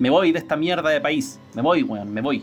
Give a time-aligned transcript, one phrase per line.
[0.00, 1.38] Me voy de esta mierda de país.
[1.54, 2.42] Me voy, weón, me voy.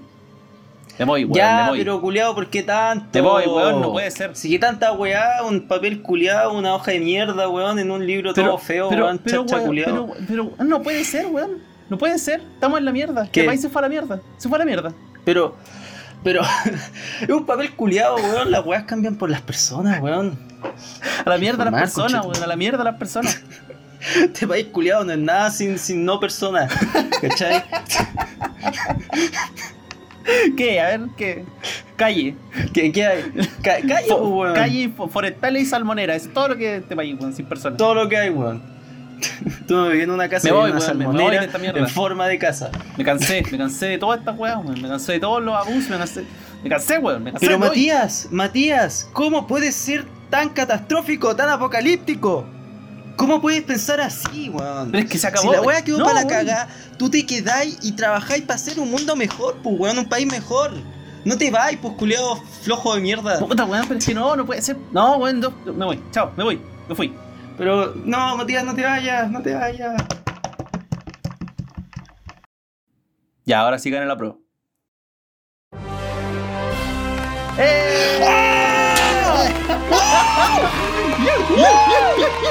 [1.00, 1.80] Me voy, weón, ya, me voy.
[1.80, 3.08] pero culiado, ¿por qué tanto?
[3.12, 4.36] Te voy, weón, no puede ser.
[4.36, 8.36] Si que tanta weá, un papel culiado, una hoja de mierda, weón, en un libro
[8.36, 10.08] todo feo, pero, weón, pero, chacha weón, culiado.
[10.28, 11.58] pero, pero no puede ser, weón.
[11.90, 12.42] No puede ser.
[12.42, 13.28] Estamos en la mierda.
[13.32, 13.40] ¿Qué?
[13.42, 14.22] El país se fue a la mierda.
[14.38, 14.94] Se fue a la mierda.
[15.26, 15.56] Pero,
[16.24, 16.42] pero,
[17.22, 20.38] es un papel culiado, weón, las weas cambian por las personas, weón.
[21.26, 22.44] A la mierda las Mal, personas, weón.
[22.44, 23.42] A la mierda las personas.
[24.24, 26.72] Este país culiado no es nada sin, sin no personas,
[27.22, 27.64] ¿cachai?
[30.58, 30.82] ¿Qué?
[30.82, 31.46] A ver, ¿qué?
[31.96, 32.36] Calle.
[32.74, 33.24] ¿Qué, qué hay?
[33.64, 36.16] Ca- calle, pues, calle, fo- forestales y salmonera.
[36.16, 37.78] Es todo lo que este país, weón, sin personas.
[37.78, 38.62] Todo lo que hay, weón.
[39.68, 41.40] Tú me viví en una casa Me y voy, una weón, me- me voy salmonera
[41.42, 41.80] de esta mierda.
[41.80, 42.70] en forma de casa.
[42.98, 44.82] Me cansé, me cansé de todas estas weas, weón.
[44.82, 46.24] Me cansé de todos los abusos, me cansé.
[46.62, 47.24] Me cansé, weón.
[47.24, 47.46] Me cansé.
[47.48, 47.58] Pero.
[47.60, 52.46] Matías, Matías, ¿cómo puedes ser tan catastrófico, tan apocalíptico?
[53.18, 54.92] ¿Cómo puedes pensar así, weón?
[54.92, 55.50] Pero es que se acabó.
[55.50, 56.68] Si la weá quedó No, para la cagada,
[57.00, 60.72] tú te quedáis y trabajáis para hacer un mundo mejor, pues weón, un país mejor.
[61.26, 63.40] No te vais, pues culiado flojo de mierda.
[63.40, 64.78] Puta, weón, pero es que no, no puede ser.
[64.92, 66.04] No, weón, no, me voy.
[66.12, 66.62] Chao, me voy.
[66.88, 67.12] Me fui.
[67.58, 70.00] Pero no, Matías, no te vayas, no te vayas.
[73.46, 74.36] Ya, ahora sí gané la prueba.
[77.58, 78.20] ¡Eh!
[81.60, 82.47] ¡Ah,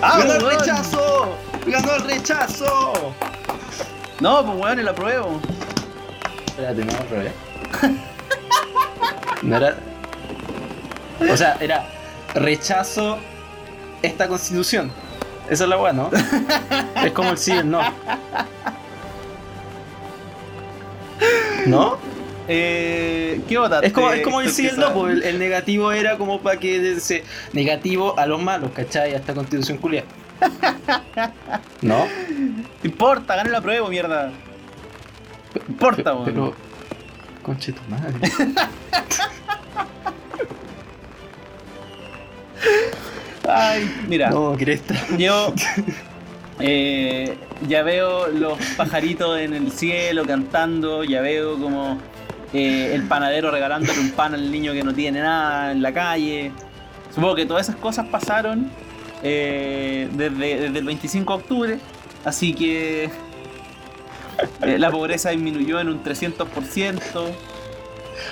[0.00, 1.36] ¡Ganó el rechazo!
[1.66, 3.12] ¡Ganó el rechazo!
[4.20, 5.40] No, pues weón, la apruebo.
[6.46, 7.32] Espérate, no, al revés.
[9.42, 9.76] No era.
[11.30, 11.86] O sea, era
[12.34, 13.18] rechazo
[14.02, 14.90] esta constitución.
[15.48, 16.10] Esa es la weá, ¿no?
[17.04, 17.80] Es como el sí y el no.
[21.66, 21.98] ¿No?
[22.48, 23.88] Eh, ¿Qué votaste?
[23.88, 28.18] Es como, es como el pues el, el negativo era como para que se negativo
[28.18, 29.14] a los malos, ¿cachai?
[29.14, 30.04] A esta constitución culia.
[31.82, 32.06] ¿No?
[32.82, 33.36] ¿Te importa?
[33.36, 34.32] Gané la prueba, mierda.
[35.68, 36.24] importa, weón.
[36.24, 36.54] Pero.
[37.42, 38.14] Conche tu madre.
[43.48, 44.30] Ay, mira.
[44.30, 44.94] No, cresta.
[45.16, 45.54] Yo
[46.58, 47.36] eh,
[47.68, 52.00] ya veo los pajaritos en el cielo cantando, ya veo como
[52.52, 56.52] eh, el panadero regalándole un pan al niño que no tiene nada en la calle.
[57.14, 58.70] Supongo que todas esas cosas pasaron
[59.22, 61.78] eh, desde, desde el 25 de octubre,
[62.24, 63.10] así que
[64.62, 67.00] eh, la pobreza disminuyó en un 300%,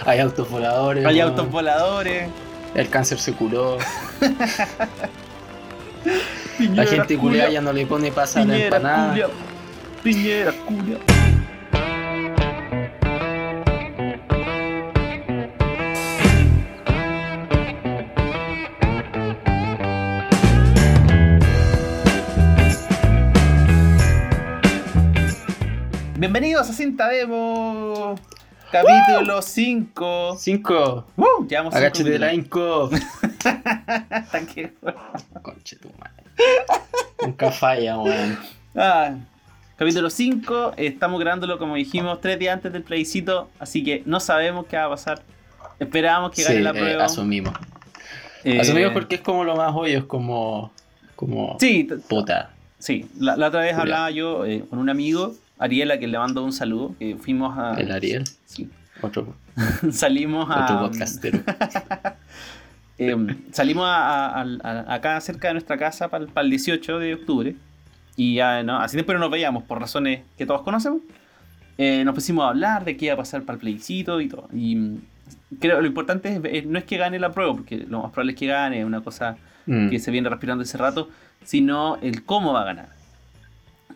[0.05, 1.07] Hay autos voladores.
[1.07, 2.29] hay autos voladores.
[2.75, 3.79] El cáncer se curó.
[6.59, 9.11] La gente culia ya no le pone pasa a la empanada.
[9.11, 9.27] culia,
[10.03, 10.99] Piñera, culia.
[26.25, 28.15] Bienvenidos a Cinta Demo,
[28.73, 30.37] capítulo 5.
[30.39, 31.05] Cinco.
[31.19, 32.89] Uh, llevamos cinco Agáchate de la inco.
[35.43, 36.25] Conche tu madre.
[37.21, 38.39] Nunca falla, weón.
[38.75, 39.17] Ah,
[39.77, 44.65] capítulo 5, estamos grabándolo como dijimos tres días antes del plebiscito, así que no sabemos
[44.65, 45.21] qué va a pasar.
[45.79, 47.05] Esperamos que gane Sí, la eh, prueba.
[47.05, 47.53] asumimos.
[48.45, 50.73] Eh, Asumimos porque es como lo más obvio, es como.
[51.17, 51.59] Como.
[51.61, 52.53] Sí, Puta.
[52.79, 53.11] sí.
[53.19, 56.53] La, la otra vez hablaba yo eh, con un amigo, Ariela, que le mando un
[56.53, 57.75] saludo, que fuimos a...
[57.81, 58.25] El Ariel.
[58.45, 58.69] Sí.
[59.03, 59.35] Otro,
[59.93, 60.65] salimos a...
[60.65, 61.41] otro podcastero.
[62.97, 63.17] Eh,
[63.51, 67.57] salimos a- a- a- acá cerca de nuestra casa para el, 18 de octubre.
[68.17, 68.79] Y ya, ¿no?
[68.79, 71.01] hace tiempo no nos veíamos por razones que todos conocemos.
[71.77, 74.49] Eh, nos pusimos a hablar de qué iba a pasar para el plebiscito y todo.
[74.55, 74.99] Y mm,
[75.59, 78.35] creo lo importante es, eh, no es que gane la prueba, porque lo más probable
[78.35, 79.89] es que gane, es una cosa Mm.
[79.89, 81.09] que se viene respirando ese rato,
[81.43, 82.89] sino el cómo va a ganar.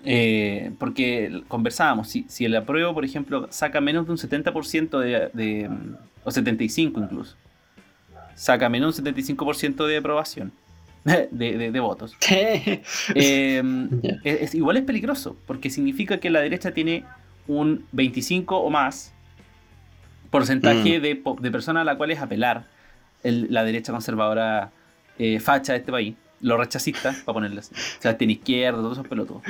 [0.05, 5.31] Eh, porque conversábamos, si, si el apruebo, por ejemplo, saca menos de un 70% de,
[5.35, 5.69] de,
[6.25, 7.37] o 75 incluso,
[8.35, 10.53] saca menos de un 75% de aprobación,
[11.05, 11.29] de,
[11.59, 12.81] de- de votos, eh,
[13.15, 17.05] es, es- igual es peligroso, porque significa que la derecha tiene
[17.49, 19.13] un 25 o más
[20.31, 21.03] porcentaje Mm.
[21.41, 22.67] de, personas a las cuales apelar
[23.23, 24.71] el- la derecha conservadora
[25.19, 27.75] eh, facha de este país, los rechacistas, para ponerles así.
[27.99, 29.43] O sea, tiene izquierda, todos esos pelotudos.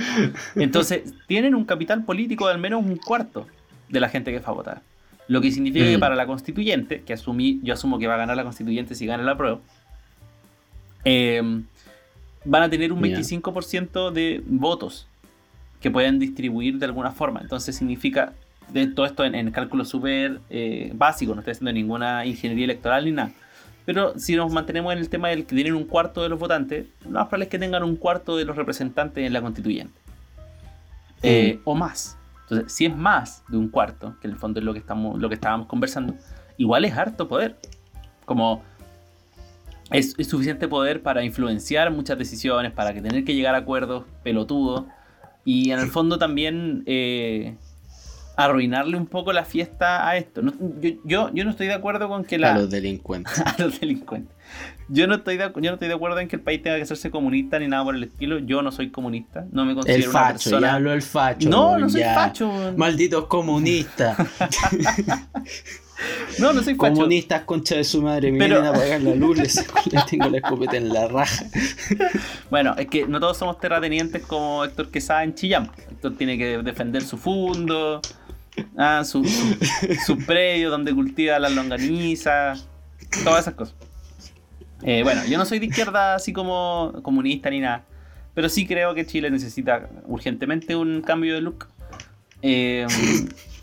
[0.56, 3.46] Entonces, tienen un capital político de al menos un cuarto
[3.88, 4.82] de la gente que fue a votar.
[5.28, 6.00] Lo que significa que Mm.
[6.00, 9.22] para la constituyente, que asumí, yo asumo que va a ganar la constituyente si gana
[9.22, 9.58] la prueba,
[11.04, 11.42] eh,
[12.44, 13.16] van a tener un Ya.
[13.16, 15.06] 25% de votos
[15.80, 17.40] que pueden distribuir de alguna forma.
[17.40, 18.32] Entonces significa,
[18.72, 23.04] de todo esto en, en cálculo súper eh, básico, no estoy haciendo ninguna ingeniería electoral
[23.04, 23.32] ni nada.
[23.88, 26.88] Pero si nos mantenemos en el tema del que tienen un cuarto de los votantes,
[27.04, 29.98] lo más probable es que tengan un cuarto de los representantes en la constituyente.
[31.22, 32.18] eh, o más.
[32.42, 35.18] Entonces, si es más de un cuarto, que en el fondo es lo que, estamos,
[35.18, 36.14] lo que estábamos conversando,
[36.58, 37.56] igual es harto poder.
[38.26, 38.62] Como
[39.90, 44.04] es, es suficiente poder para influenciar muchas decisiones, para que tener que llegar a acuerdos
[44.22, 44.84] pelotudos.
[45.46, 47.56] Y en el fondo también eh,
[48.38, 50.42] arruinarle un poco la fiesta a esto.
[50.42, 52.54] No- yo, yo, yo no estoy de acuerdo con que la...
[52.54, 53.38] A los delincuentes.
[53.44, 54.34] a los delincuentes.
[54.88, 56.82] Yo no, estoy de, yo no estoy de acuerdo en que el país tenga que
[56.82, 58.38] hacerse comunista ni nada por el estilo.
[58.38, 59.44] Yo no soy comunista.
[59.50, 60.66] No me El considero una facho, persona...
[60.68, 61.48] ya habló el facho.
[61.50, 62.14] no, no soy ya.
[62.14, 62.50] facho.
[62.76, 64.16] Malditos comunistas.
[66.38, 66.94] No, no soy facho.
[66.94, 68.30] comunistas, concha de su madre.
[68.30, 69.36] Me Pero- vienen a apagar la luz.
[69.36, 69.56] Les,
[69.92, 71.44] les tengo la escopeta en la raja.
[72.50, 75.72] Bueno, es que no todos somos terratenientes como Héctor Quesada en Chillán.
[75.90, 78.00] Héctor tiene que defender su fundo,
[78.76, 79.56] ah, su, su,
[80.06, 82.66] su predio donde cultiva las longanizas,
[83.24, 83.74] todas esas cosas.
[84.82, 87.84] Eh, bueno, yo no soy de izquierda así como comunista ni nada,
[88.34, 91.66] pero sí creo que Chile necesita urgentemente un cambio de look.
[92.42, 92.86] Eh,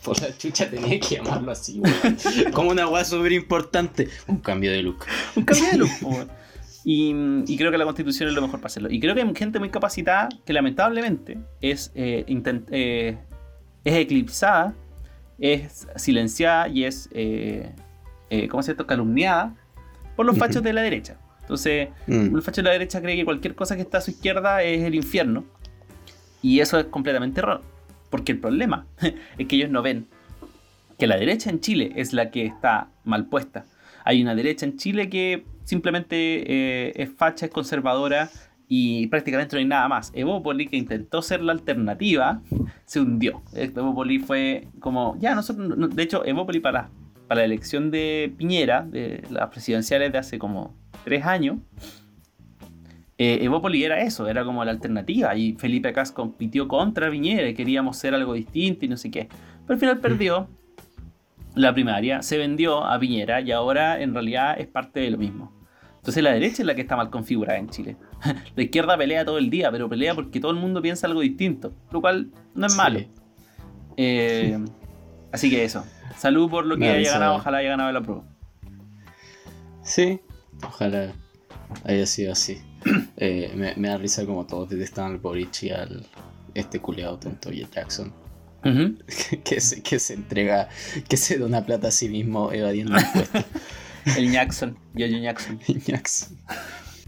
[0.04, 2.18] Por la chucha tenía que llamarlo así, weón.
[2.52, 4.10] Como una weá súper importante.
[4.28, 5.06] Un cambio de look.
[5.36, 6.28] un cambio de look.
[6.84, 7.16] Y,
[7.48, 8.92] y creo que la constitución es lo mejor para hacerlo.
[8.92, 13.18] Y creo que hay gente muy capacitada que lamentablemente es, eh, eh,
[13.84, 14.76] es eclipsada,
[15.40, 17.72] es silenciada y es, eh,
[18.30, 18.88] eh, ¿cómo se llama?
[18.88, 19.54] Calumniada
[20.16, 21.18] por los fachos de la derecha.
[21.42, 22.34] Entonces, Mm.
[22.34, 24.82] un facho de la derecha cree que cualquier cosa que está a su izquierda es
[24.84, 25.44] el infierno.
[26.42, 27.62] Y eso es completamente error.
[28.10, 28.86] Porque el problema
[29.38, 30.08] es que ellos no ven
[30.98, 33.66] que la derecha en Chile es la que está mal puesta.
[34.06, 38.30] Hay una derecha en Chile que simplemente eh, es facha, es conservadora
[38.68, 40.12] y prácticamente no hay nada más.
[40.16, 42.42] Evópoli, que intentó ser la alternativa,
[42.86, 43.42] se hundió.
[43.54, 46.90] Evópoli fue como, ya nosotros, no- de hecho, Evópoli para,
[47.28, 51.58] para la elección de Piñera, de las presidenciales de hace como tres años,
[53.18, 55.36] eh, Evópoli era eso, era como la alternativa.
[55.36, 59.28] Y Felipe Cas compitió contra Piñera y queríamos ser algo distinto y no sé qué.
[59.66, 60.48] Pero al final perdió
[61.56, 65.52] la primaria, se vendió a Piñera y ahora en realidad es parte de lo mismo.
[66.06, 67.98] Entonces la derecha es la que está mal configurada en Chile.
[68.56, 71.74] La izquierda pelea todo el día, pero pelea porque todo el mundo piensa algo distinto,
[71.90, 72.78] lo cual no es Sí.
[72.78, 73.00] malo.
[73.98, 74.60] Eh,
[75.32, 75.84] así que eso.
[76.16, 78.24] Salud por lo que haya ganado, ojalá haya ganado la prueba.
[79.82, 80.20] Sí,
[80.64, 81.12] ojalá
[81.86, 82.62] haya sido así.
[83.18, 86.06] Eh, me, me da risa como todos detestan al Boric y al
[86.54, 88.14] este culeado tonto y Jackson.
[89.44, 90.70] Que, se, que se entrega,
[91.10, 93.44] que se dona plata a sí mismo evadiendo impuestos.
[94.18, 95.60] El Jackson, Yoyo Jackson.
[95.86, 96.38] Jackson.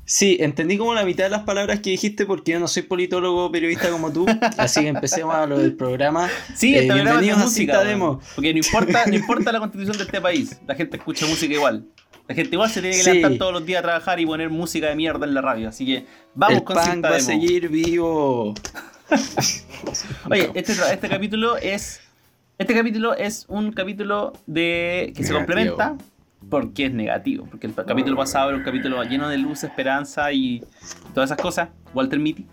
[0.10, 3.52] Sí, entendí como la mitad de las palabras que dijiste porque yo no soy politólogo
[3.52, 4.26] periodista como tú,
[4.58, 6.30] así que empecemos a lo del programa.
[6.56, 7.84] Sí, Eh, programa es de bienvenidos a música.
[7.84, 8.22] Demo.
[8.36, 11.86] Porque no importa, no importa la constitución de este país, la gente escucha música igual.
[12.28, 13.12] La gente igual se tiene que Sí.
[13.14, 15.68] levantar todos los días a trabajar y poner música de mierda en la radio.
[15.70, 16.06] Así que
[16.36, 18.54] vamos el con punk va a seguir vivo.
[20.30, 22.02] Oye, este, este capítulo es.
[22.58, 25.14] Este capítulo es un capítulo de.
[25.16, 25.96] que se complementa
[26.50, 27.46] porque es negativo.
[27.50, 30.64] Porque el capítulo pasado era un capítulo lleno de luz, esperanza y
[31.14, 31.70] todas esas cosas.
[31.94, 32.46] Walter Mitty.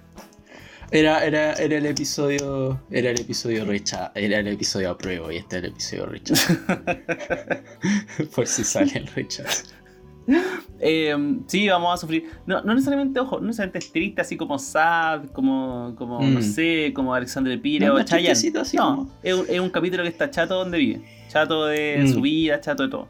[0.90, 2.81] Era, era, era el episodio.
[2.90, 4.12] Era el episodio recha.
[4.14, 6.54] Era el episodio apruebo y este es el episodio rechazo.
[8.34, 9.64] Por si sale el rechazo.
[10.81, 11.14] Eh,
[11.46, 12.31] sí, vamos a sufrir.
[12.46, 16.43] No, no necesariamente, ojo, no necesariamente es triste, así como Sad, como, como no Mm.
[16.43, 18.53] sé, como Alexander Pire No, o Chayanne.
[18.74, 21.03] No, como- es un, es un capítulo que está chato donde vive.
[21.29, 22.08] Chato de Mm.
[22.12, 23.08] su vida, chato de todo.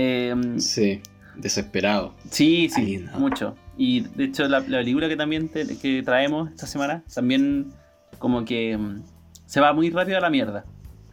[0.00, 1.00] Eh, Sí,
[1.36, 2.14] desesperado.
[2.30, 3.56] sí, sí, mucho.
[3.76, 7.72] Y de hecho, la, la película que también te- que traemos esta semana también,
[8.18, 9.02] como que mm,
[9.46, 10.64] se va muy rápido a la mierda.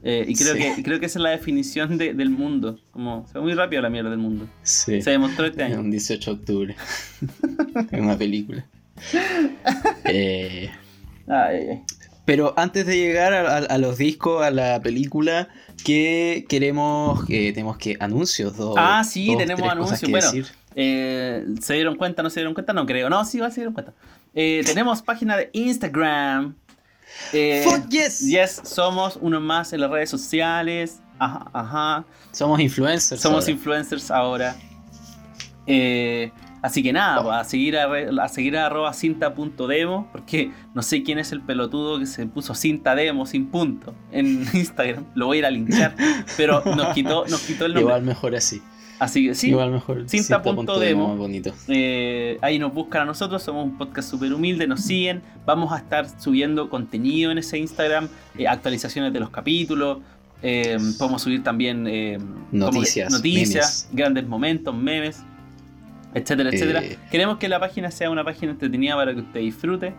[0.04, 0.60] Eh, y creo, Sí.
[0.76, 2.80] que, creo que esa es la definición de- del mundo.
[2.92, 4.48] Como se va muy rápido a la mierda del mundo.
[4.62, 5.02] Sí.
[5.02, 5.80] Se demostró este Es año.
[5.80, 6.76] un 18 de octubre.
[7.92, 8.66] es una película.
[10.06, 10.70] Eh,
[11.28, 11.82] Ay, ay, ay.
[12.26, 15.50] pero antes de llegar a, a- a los discos, a la película,
[15.84, 18.56] que queremos, eh, tenemos que anuncios.
[18.58, 20.10] Dos, Ah, sí, dos, tenemos anuncios.
[20.10, 20.32] Bueno.
[20.76, 22.22] Eh, ¿Se dieron cuenta?
[22.24, 22.74] ¿No se dieron cuenta?
[22.74, 23.10] No creo.
[23.10, 23.94] No, sí, igual se dieron cuenta.
[24.34, 26.56] Eh, tenemos página de Instagram.
[27.32, 28.20] Eh, Fuck yes.
[28.28, 31.00] yes, somos uno más en las redes sociales.
[31.18, 32.06] Ajá, ajá.
[32.32, 33.22] Somos influencers.
[33.22, 33.52] Somos ahora.
[33.52, 34.56] influencers ahora.
[35.68, 36.32] Eh,
[36.66, 37.88] así que nada, pues, a seguir a,
[38.24, 42.54] a seguir a arroba cinta.demo, porque no sé quién es el pelotudo que se puso
[42.56, 45.06] cinta demo sin punto en Instagram.
[45.16, 45.96] Lo voy a ir a linchar,
[46.38, 47.82] pero nos quitó, nos quitó el nombre.
[47.84, 48.62] Igual mejor así.
[48.98, 50.08] Así que sí, Igual mejor.
[50.08, 51.10] Cinta punto demo.
[51.10, 51.54] más bonito.
[51.68, 55.78] Eh, ahí nos buscan a nosotros, somos un podcast súper humilde, nos siguen, vamos a
[55.78, 58.08] estar subiendo contenido en ese Instagram,
[58.38, 59.98] eh, actualizaciones de los capítulos,
[60.42, 62.18] eh, podemos subir también eh,
[62.52, 65.22] que- Noticias, noticias grandes momentos, memes,
[66.16, 66.84] etcétera, etcétera.
[66.84, 66.98] Eh.
[67.12, 69.94] Queremos que la página sea una página entretenida para que usted disfrute,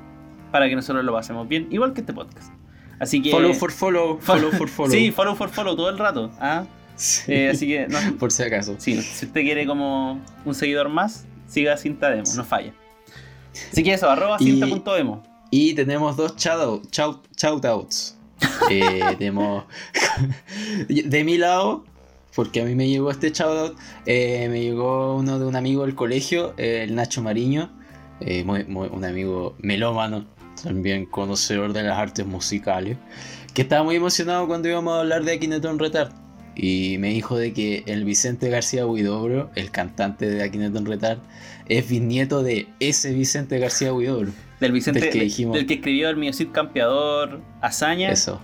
[0.51, 2.53] para que nosotros lo pasemos bien, igual que este podcast.
[2.99, 3.31] Así que.
[3.31, 4.91] Follow for follow, follow for follow.
[4.93, 6.31] Sí, follow for follow todo el rato.
[6.41, 6.65] ¿ah?
[6.97, 7.31] Sí.
[7.33, 8.75] Eh, así que, no, Por si acaso.
[8.79, 12.73] sí, si usted quiere como un seguidor más, siga Cinta Demo, no falla.
[13.71, 15.23] Así que eso, arroba Y- cinta.demo.
[15.51, 18.15] Y tenemos dos shout- shout- shoutouts.
[18.71, 19.65] Eh, tenemos.
[20.89, 21.85] de mi lado,
[22.37, 23.77] porque a mí me llegó este shoutout,
[24.07, 27.71] eh, me llegó uno de un amigo del colegio, eh, el Nacho Mariño,
[28.21, 30.27] eh, muy- muy- un amigo melómano,
[30.63, 32.97] también conocedor de las artes musicales,
[33.55, 36.13] que estaba muy emocionado cuando íbamos a hablar de Akineton Retard.
[36.55, 41.19] Y me dijo de que el Vicente García Huidobro, el cantante de Akineton Retard,
[41.69, 44.31] es bisnieto de ese Vicente García Huidobro.
[44.61, 45.55] Del Vicente, del que dijimos.
[45.55, 48.11] del que escribió el Miocid Campeador, Hazaña.
[48.11, 48.41] Eso.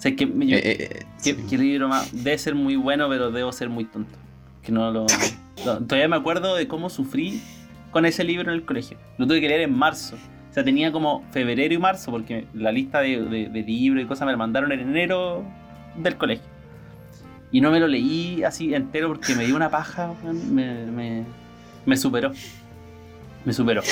[0.00, 2.10] O sea, que, yo- Eh, eh, eh, libro más.
[2.24, 4.16] Debe ser muy bueno, pero debo ser muy tonto.
[4.62, 5.04] Que no lo.
[5.66, 7.40] no, todavía me acuerdo de cómo sufrí
[7.90, 8.96] con ese libro en el colegio.
[9.18, 10.16] Lo tuve que leer en marzo.
[10.50, 14.06] O sea, tenía como febrero y marzo, porque la lista de, de- de libros y
[14.06, 15.44] cosas me la mandaron en enero
[15.96, 16.46] del colegio.
[17.52, 20.14] Y no me lo leí así entero porque me dio una paja,
[20.50, 20.86] me,
[21.84, 22.32] me superó.
[23.44, 23.82] Me superó.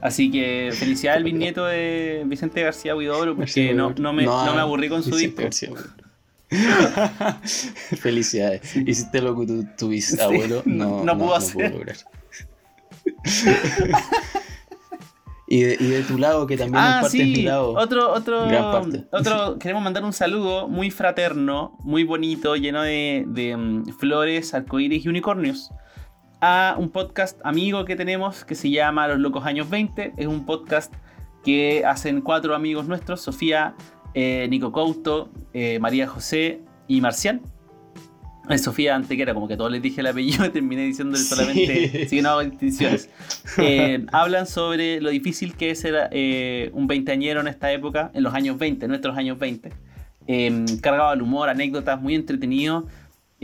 [0.00, 4.54] Así que felicidades al bisnieto de Vicente García Huidobro, porque no, no me, No, no
[4.54, 5.76] me aburrí con su Vicente disco.
[8.00, 8.76] Felicidades.
[8.76, 11.72] Hiciste lo que tu, tu bisabuelo Sí, no, no pudo hacer.
[11.72, 11.96] lograr.
[15.46, 17.72] y, de, y de tu lado, que también Ah, parte es mi sí, lado.
[17.72, 19.04] otro, otro, Gran parte.
[19.12, 25.04] otro, queremos mandar un saludo muy fraterno, muy bonito, lleno de, de, mm, flores, arcoíris
[25.04, 25.70] y unicornios,
[26.46, 30.12] a un podcast amigo que tenemos que se llama Los Locos Años 20.
[30.18, 30.92] Es un podcast
[31.42, 33.74] que hacen cuatro amigos nuestros, Sofía,
[34.12, 37.40] eh, Nico Couto, eh, María José y Marcial.
[38.50, 41.34] Eh, Sofía Antequera, como que todos les dije el apellido terminé diciéndole Sí.
[41.34, 43.08] solamente, así que no hago distinciones.
[43.58, 48.34] Eh, hablan sobre lo difícil que es ser un veinteañero en esta época, en los
[48.34, 49.70] años 20, nuestros años 20.
[50.26, 52.86] Eh, cargado al humor, anécdotas, muy entretenido.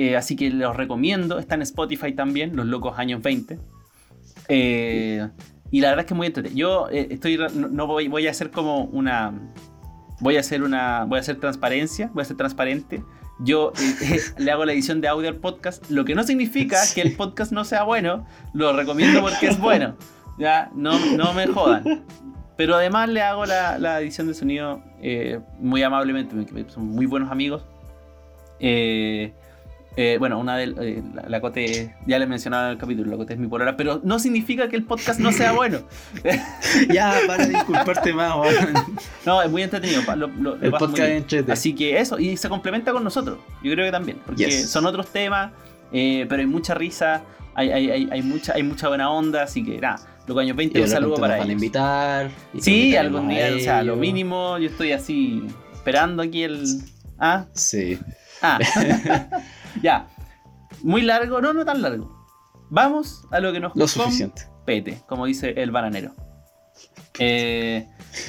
[0.01, 1.39] Eh, así que los recomiendo.
[1.39, 3.59] Está en Spotify también, Los Locos Años 20.
[4.49, 5.29] Eh,
[5.71, 6.59] y la verdad es que es muy entretenido.
[6.59, 9.35] Yo eh, estoy, no, no voy, voy a hacer como una.
[10.21, 11.05] Voy a hacer una.
[11.05, 13.05] Voy a hacer transparencia, voy a ser transparente.
[13.41, 13.75] Yo
[14.39, 17.53] le hago la edición de audio al podcast, lo que no significa que el podcast
[17.53, 18.27] no sea bueno.
[18.55, 19.97] Lo recomiendo porque es bueno.
[20.39, 22.07] Ya, no, no me jodan.
[22.57, 26.35] Pero además le hago la, la edición de sonido eh, muy amablemente,
[26.71, 27.67] son muy buenos amigos.
[28.61, 29.35] Eh,
[29.97, 33.17] eh, bueno, una de eh, la, la Cote, ya le mencionaba en el capítulo, la
[33.17, 35.81] Cote es mi polora, pero no significa que el podcast no sea bueno.
[36.93, 38.35] Ya, para disculparte más.
[39.27, 40.03] No, es muy entretenido.
[40.17, 41.53] lo- lo- El podcast es entrete.
[41.53, 43.39] Así que eso, y se complementa con nosotros.
[43.63, 44.71] Yo creo que también, porque Yes.
[44.71, 45.53] son otros temas,
[45.93, 47.23] eh, pero hay mucha risa,
[47.55, 50.79] hay, hay, hay, hay mucha, hay mucha buena onda, así que nada, los años 20
[50.79, 51.53] Y un saludo para nos van a ellos.
[51.63, 52.31] invitar.
[52.61, 53.99] Sí, algún día, o sea, lo ellos.
[54.01, 55.43] mínimo, yo estoy así
[55.75, 56.65] esperando aquí el.
[57.19, 57.99] Ah, Sí.
[58.41, 58.59] ah.
[59.83, 60.07] ya.
[60.83, 62.27] Muy largo, no, no tan largo.
[62.71, 64.43] Vamos a lo que nos Lo suficiente.
[64.47, 66.13] compete, como dice el bananero.
[67.19, 67.87] Eh,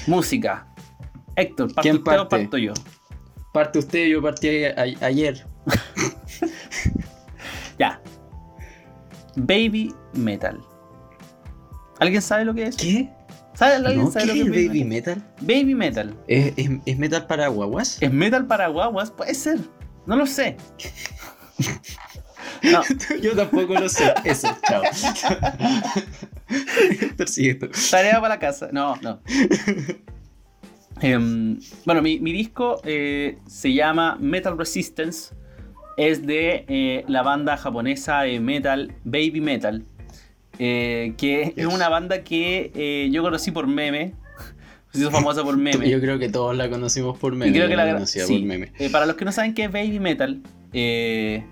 [0.07, 0.67] música.
[1.35, 2.37] Héctor, ¿parto ¿Quién usted o parte?
[2.45, 2.73] parto yo?
[3.53, 5.45] Parte usted, yo partí a- a- ayer.
[7.79, 7.99] Ya.
[9.35, 10.59] Baby metal.
[11.99, 12.75] ¿Alguien sabe lo que es?
[12.77, 13.09] ¿Qué?
[13.55, 14.11] ¿Sabe, ¿Alguien ¿No?
[14.11, 15.23] sabe ¿Qué lo que es es baby metal?
[15.41, 16.15] Baby metal.
[16.27, 18.01] ¿Es, es, es metal para guaguas?
[18.01, 19.09] ¿Es metal para guaguas?
[19.11, 19.59] Puede ser.
[20.05, 20.57] No lo sé.
[22.63, 22.81] No,
[23.21, 24.13] Yo tampoco lo sé.
[24.23, 24.81] Eso, chao.
[27.17, 27.69] Persigue esto.
[27.89, 28.69] tarea para la casa.
[28.71, 29.19] No, no.
[31.01, 35.33] Em, bueno, mi, mi disco eh, se llama Metal Resistance.
[35.97, 39.83] Es de eh, la banda japonesa de metal, Baby Metal.
[40.59, 44.13] eh, que es una banda que yo conocí por meme.
[44.93, 45.89] Se hizo famosa por meme.
[45.89, 47.49] Yo creo que todos la conocimos por meme.
[47.49, 48.39] Y creo yo que la, conocía sí.
[48.39, 48.71] por meme.
[48.91, 50.41] Para los que no saben qué es Baby Metal,
[50.73, 51.43] eh,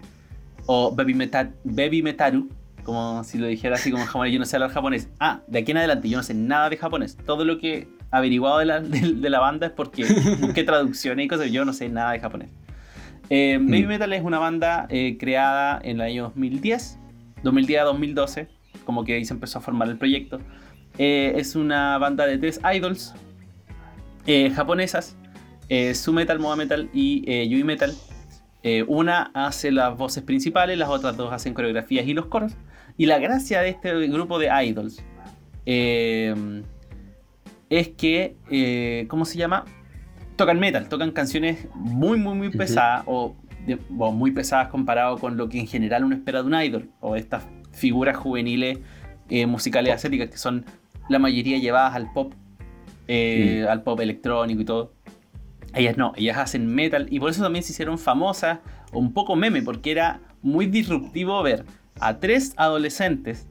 [0.65, 2.49] o Baby, Metal, Baby Metaru,
[2.83, 5.09] como si lo dijera así como japonés, yo no sé hablar japonés.
[5.19, 7.17] Ah, de aquí en adelante yo no sé nada de japonés.
[7.17, 10.05] Todo lo que averiguado de la, de, de la banda es porque
[10.39, 12.49] busqué traducciones y cosas, yo no sé nada de japonés.
[13.29, 13.87] Eh, Baby Mm.
[13.87, 16.97] Metal es una banda eh, creada en el año 2010,
[17.43, 18.47] 2010 a 2012,
[18.85, 20.39] como que ahí se empezó a formar el proyecto.
[20.97, 23.13] Eh, es una banda de tres idols
[24.53, 25.17] japonesas,
[25.95, 27.91] Su Metal, Moa Metal y Yui Metal.
[28.63, 32.53] Eh, una hace las voces principales, las otras dos hacen coreografías y los coros.
[32.97, 35.01] Y la gracia de este grupo de idols
[35.65, 36.35] eh,
[37.69, 39.63] es que, eh, ¿cómo se llama?
[40.35, 43.35] Tocan metal, tocan canciones muy, muy, muy pesadas o,
[43.65, 47.15] de- muy pesadas comparado con lo que en general uno espera de un idol o
[47.15, 48.79] estas figuras juveniles
[49.29, 50.65] eh, musicales asiáticas que son
[51.07, 52.33] la mayoría llevadas al pop,
[53.07, 54.93] eh, al pop electrónico y todo.
[55.73, 58.59] Ellas no, ellas hacen metal y por eso también se hicieron famosas,
[58.91, 61.65] un poco meme, porque era muy disruptivo ver
[61.99, 63.47] a tres adolescentes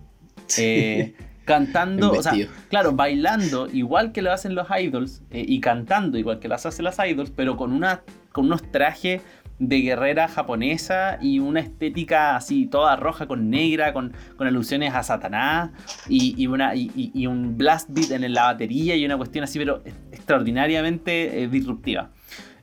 [0.56, 2.32] eh, cantando, o sea,
[2.68, 6.84] claro, bailando igual que lo hacen los idols eh, y cantando igual que las hacen
[6.84, 9.22] las idols, pero con, una, con unos trajes
[9.58, 15.70] de guerrera japonesa y una estética así toda roja con negra, con, alusiones a Satanás
[16.08, 21.42] y, una, y, un blast beat en la batería y una cuestión así, pero extraordinariamente
[21.42, 22.10] eh, disruptiva.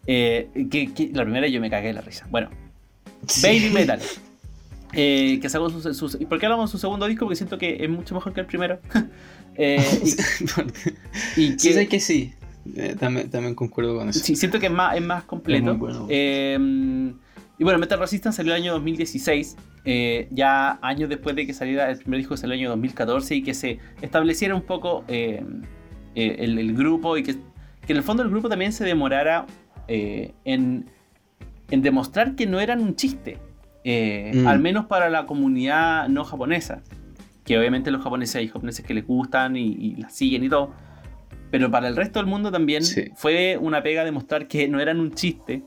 [0.05, 2.25] que, la primera yo me cagué la risa.
[2.29, 2.49] Bueno,
[3.41, 3.99] Baby Metal.
[4.97, 7.25] Eh, que sacó sus, ¿Y por qué hablamos de su segundo disco?
[7.25, 8.79] Porque siento que es mucho mejor que el primero.
[9.55, 9.83] eh,
[11.35, 12.33] y, que, sí, que sí.
[12.75, 14.19] Eh, también, también, concuerdo con eso.
[14.19, 16.07] Sí, siento que es más, es más completo.
[16.09, 16.57] Eh,
[17.57, 19.55] y bueno, Metal Resistance salió el año 2016,
[20.31, 23.53] ya años después de que saliera el primer disco, salió el año 2014 y que
[23.53, 25.63] se estableciera un poco el,
[26.15, 27.35] el, grupo y que,
[27.85, 29.45] que, en el fondo el grupo también se demorara
[29.87, 30.89] en,
[31.69, 33.39] en demostrar que no eran un chiste.
[33.83, 34.47] Eh, mm.
[34.47, 36.81] Al menos para la comunidad no japonesa.
[37.43, 40.73] Que obviamente los japoneses hay japoneses que les gustan y, las siguen y todo.
[41.51, 42.83] Pero para el resto del mundo también
[43.15, 45.63] fue una pega demostrar que no eran un chiste,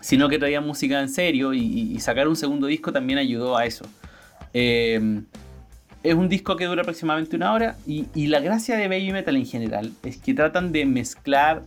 [0.00, 3.84] sino que traían música en serio y, sacar un segundo disco también ayudó a eso.
[4.52, 5.22] Eh,
[6.02, 9.46] es un disco que dura aproximadamente una hora y, la gracia de Baby Metal en
[9.46, 11.64] general es que tratan de mezclar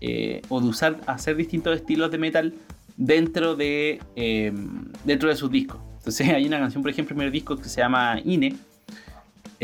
[0.00, 2.54] eh, o de usar, hacer distintos estilos de metal
[2.96, 5.80] dentro de, em, dentro de sus discos.
[5.98, 8.56] Entonces hay una canción, por ejemplo, el primer disco que se llama Ine,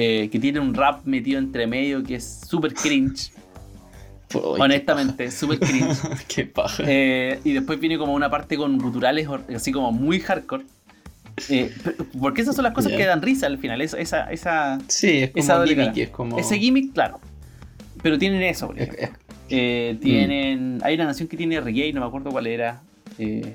[0.01, 3.33] eh, que tiene un rap metido entre medio que es súper cringe.
[4.33, 5.99] Honestamente, súper cringe.
[6.29, 6.85] qué paja.
[6.87, 10.65] Eh, y después viene como una parte con guturales así como muy hardcore.
[11.49, 11.75] Eh,
[12.21, 13.81] porque esas son las cosas que dan risa al final.
[13.81, 16.39] Esa, esa, esa, sí, es como gimmick, es como...
[16.39, 17.19] Ese gimmick, claro.
[18.01, 18.73] Pero tienen eso,
[19.49, 20.77] tienen.
[20.77, 20.81] Mm.
[20.85, 22.83] Hay una canción que tiene reggae, no me acuerdo cuál era.
[23.19, 23.53] Eh,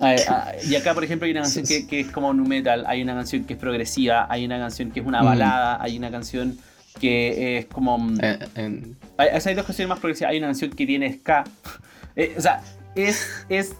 [0.00, 3.44] y acá, por ejemplo, hay una canción que, es como nu metal, hay una canción
[3.44, 5.24] que es progresiva, hay una canción que es una mm.
[5.24, 6.58] balada, hay una canción
[7.00, 7.98] que es como.
[7.98, 8.82] Mm, eh,
[9.16, 10.30] hay, dos canciones más progresivas.
[10.30, 11.44] Hay una canción que tiene ska.
[12.16, 12.62] Eh, o sea,
[12.94, 13.72] es, es.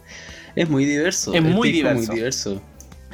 [0.57, 1.33] Es muy diverso.
[1.33, 2.09] Es muy diverso.
[2.09, 2.63] muy diverso.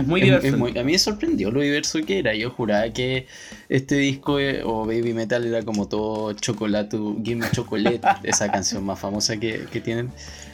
[0.01, 0.55] Es muy diverso.
[0.55, 2.35] a mí me sorprendió lo diverso que era.
[2.35, 3.27] Yo juraba que
[3.69, 8.99] este disco o Baby Metal era como todo chocolate, Give Me Chocolate, esa canción más
[8.99, 10.11] famosa que, que tienen.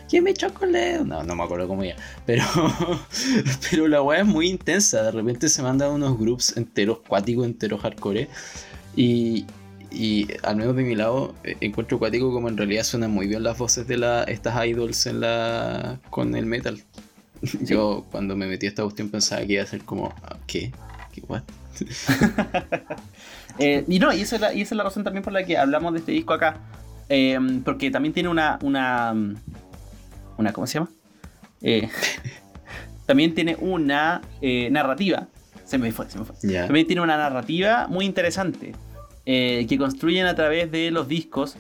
[0.09, 1.05] ¿Quién chocolate?
[1.05, 1.97] No, no me acuerdo cómo era.
[2.25, 2.45] Pero,
[3.71, 5.03] pero la weá es muy intensa.
[5.03, 8.29] De repente se mandan unos groups enteros, cuáticos, enteros hardcore.
[8.95, 9.47] Y,
[9.91, 13.43] y al menos de mi lado, eh, encuentro cuático como en realidad suenan muy bien
[13.43, 16.81] las voces de la, estas idols en la, con el metal.
[17.63, 20.73] Yo cuando me metí a esta cuestión pensaba que iba a ser como, ah, ¿qué?
[21.13, 21.43] ¿Qué what?
[23.59, 25.43] Eh, y no, y esa, es la, y esa es la razón también por la
[25.43, 26.59] que hablamos de este disco acá.
[27.09, 29.15] Eh, porque también tiene una, una
[30.37, 30.91] una ¿cómo se llama?
[31.63, 31.89] Eh,
[33.07, 35.29] también tiene una eh, narrativa.
[35.65, 36.37] Se me fue, se me fue.
[36.53, 38.75] También tiene una narrativa muy interesante
[39.25, 41.57] que construyen a través de los discos.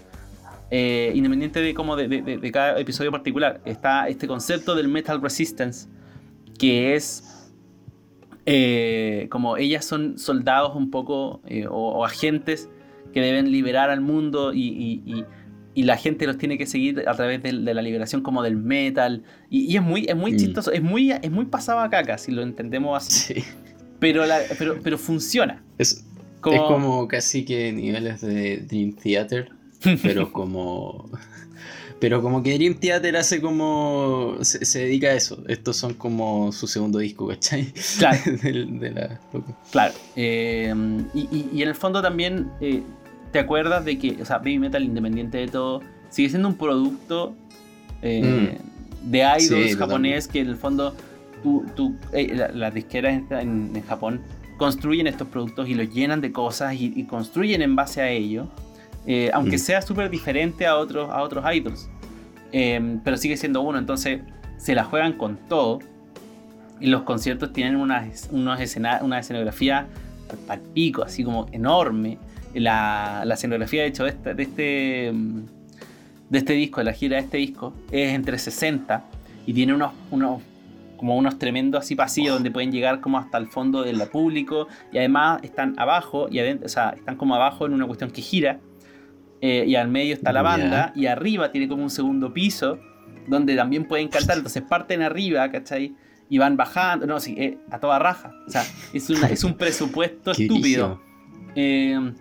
[0.70, 5.88] Independiente de cómo de, cada episodio particular, está este concepto del metal resistance,
[6.58, 7.52] que es
[9.28, 12.68] como ellas son soldados un poco o, agentes
[13.12, 15.24] que deben liberar al mundo y,
[15.76, 19.22] y la gente los tiene que seguir a través de, la liberación como del metal.
[19.50, 20.36] Y, es muy, es muy mm.
[20.38, 23.44] chistoso, es muy, es muy pasado a caca, si lo entendemos así.
[24.00, 24.24] Pero,
[24.58, 25.62] pero, pero funciona.
[25.76, 26.04] Es
[26.40, 26.56] como...
[26.56, 29.50] es como casi que niveles de Dream Theater,
[30.02, 31.10] pero como...
[31.98, 34.36] Pero como que Dream Theater hace como.
[34.42, 35.42] Se, dedica a eso.
[35.48, 37.72] Estos son como su segundo disco, ¿cachai?
[37.98, 38.18] Claro.
[39.72, 39.94] Claro.
[40.14, 40.74] Eh,
[41.14, 42.82] y, y, en el fondo también eh,
[43.32, 47.34] te acuerdas de que, o sea, Baby Metal, independiente de todo, sigue siendo un producto
[48.02, 48.58] eh,
[49.02, 49.10] mm.
[49.10, 50.94] de idols japonés que en el fondo
[51.74, 54.22] tú, eh, las disqueras en, Japón
[54.56, 58.48] construyen estos productos y los llenan de cosas y, construyen en base a ello,
[59.06, 59.60] eh, aunque mm.
[59.60, 61.88] sea súper diferente a otros, a otros idols.
[62.52, 64.20] pero sigue siendo uno, entonces
[64.56, 65.80] se la juegan con todo.
[66.78, 68.60] Y los conciertos tienen una, unos
[69.00, 69.86] una escenografía
[70.48, 72.18] al pico, así como enorme
[72.60, 75.12] la, la escenografía de hecho de este, de este,
[76.30, 79.04] de este disco, de la gira de este disco, es entre 60
[79.46, 80.42] y tiene unos, unos
[80.96, 84.98] como unos tremendos así pasillos donde pueden llegar como hasta el fondo del público y
[84.98, 88.58] además están abajo y adentro, o sea, están como abajo en una cuestión que gira
[89.40, 92.78] eh, y al medio está la banda y arriba tiene como un segundo piso
[93.28, 95.94] donde también pueden cantar, entonces parten arriba, ¿cachai?
[96.28, 99.54] Y van bajando, no, sí, eh, a toda raja, o sea, es, una, es un
[99.58, 101.00] presupuesto estúpido.
[101.54, 102.12] Eh,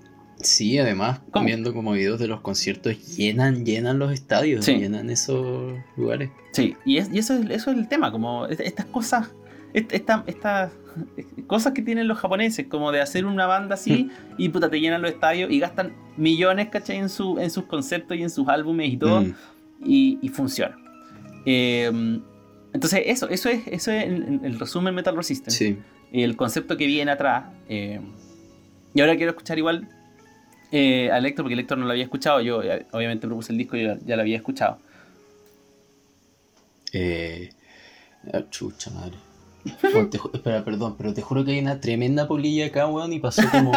[0.42, 1.46] Sí, además, ¿Cómo?
[1.46, 4.76] viendo como videos de los conciertos, llenan, llenan los estadios, Sí.
[4.76, 6.30] llenan esos lugares.
[6.52, 9.30] Sí, y, es- y eso, es, eso es el tema, como est- estas cosas,
[9.92, 10.72] esta- estas
[11.48, 15.02] cosas que tienen los japoneses, como de hacer una banda así y puta, te llenan
[15.02, 16.98] los estadios y gastan millones, ¿cachai?
[16.98, 19.34] En, su, en sus conceptos y en sus álbumes y todo, Mm,
[19.86, 20.78] y, y funciona.
[21.46, 21.92] Eh,
[22.74, 25.58] entonces, eso, eso es, eso es el, el resumen Metal Resistance.
[25.58, 25.78] sí.
[26.14, 27.46] el concepto que viene atrás.
[27.68, 28.00] eh,
[28.94, 29.90] y ahora quiero escuchar igual
[30.72, 32.40] eh, a Héctor, porque Héctor no lo había escuchado.
[32.42, 34.80] Yo eh, obviamente propuse el disco y ya, ya lo había escuchado.
[36.94, 37.50] Eh,
[38.34, 39.18] ah, chucha madre.
[40.12, 43.42] Te espera, perdón, pero te juro que hay una tremenda polilla acá, weón, y pasó
[43.52, 43.72] como,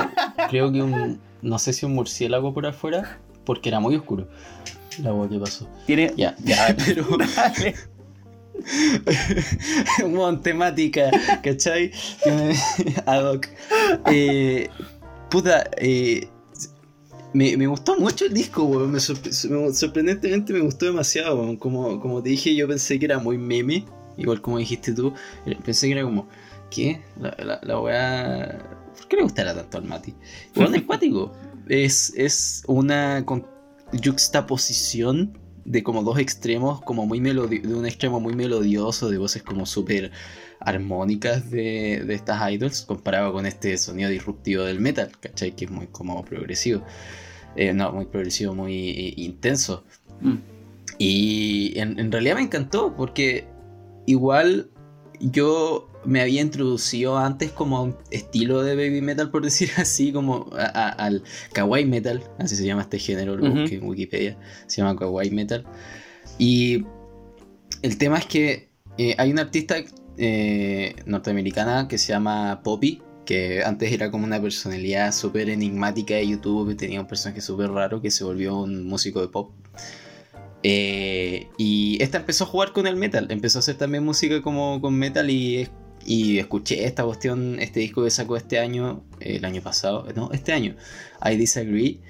[0.50, 4.28] creo que un, no sé si un murciélago por afuera, porque era muy oscuro.
[5.02, 5.68] La agua que pasó.
[5.86, 6.12] Tiene.
[6.16, 7.74] Ya, ya, pero Dale.
[10.08, 11.10] Mon, temática,
[11.42, 11.90] ¿cachai?
[13.06, 13.46] Ad hoc.
[14.10, 14.68] Eh,
[15.30, 16.28] puta, eh,
[17.32, 18.90] me, me gustó mucho el disco, weón.
[18.90, 21.56] Me sorpre- me- sorprendentemente me gustó demasiado, weón.
[21.56, 23.84] Como, como te dije, yo pensé que era muy meme,
[24.18, 25.14] igual como dijiste tú.
[25.46, 26.28] eh, Pensé que era como,
[26.70, 27.00] ¿qué?
[27.20, 28.58] La, la, la weá.
[28.96, 30.14] ¿Por qué le gustará tanto al Mati?
[30.54, 31.32] Bueno, es cuático.
[31.68, 33.46] Es, es una con-
[34.04, 39.42] juxtaposición de como dos extremos, como muy melodi- de un extremo muy melodioso, de voces
[39.42, 40.10] como súper
[40.60, 45.54] armónicas de, de estas idols, comparado con este sonido disruptivo del metal, ¿cachai?
[45.54, 46.82] Que es muy como progresivo.
[47.54, 49.84] Eh, no, muy progresivo, muy eh, intenso.
[50.20, 50.34] Mm.
[50.98, 53.46] Y en, en realidad me encantó, porque
[54.10, 54.70] igual
[55.20, 60.12] yo me había introducido antes como a un estilo de baby metal, por decir así,
[60.12, 64.80] como a- a- al kawaii metal, así se llama este género, lo en Wikipedia, se
[64.80, 65.64] llama kawaii metal.
[66.38, 66.84] Y
[67.82, 69.76] el tema es que eh, hay una artista
[70.16, 76.26] eh, norteamericana que se llama Poppy, que antes era como una personalidad súper enigmática de
[76.28, 79.52] YouTube, tenía un personaje súper raro que se volvió un músico de pop.
[80.62, 84.80] Eh, y esta empezó a jugar con el metal, empezó a hacer también música como
[84.80, 85.68] con metal y,
[86.04, 90.52] y escuché esta cuestión, este disco que sacó este año, el año pasado, no, este
[90.52, 90.74] año,
[91.24, 92.00] I Disagree.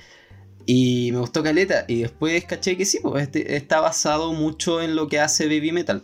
[0.71, 1.87] Y me gustó Caleta.
[1.89, 5.73] Y después caché que sí, pues este, está basado mucho en lo que hace Baby
[5.73, 6.03] Metal.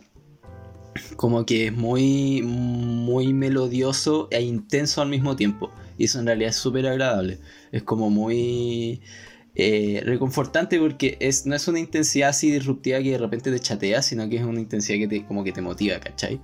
[1.17, 5.71] Como que es muy, muy melodioso e intenso al mismo tiempo.
[5.99, 7.37] Y eso en realidad es súper agradable.
[7.71, 9.01] Es como muy
[9.55, 14.01] eh, reconfortante porque es, no es una intensidad así disruptiva que de repente te chatea,
[14.01, 16.41] sino que es una intensidad que te, como que te motiva, ¿cachai?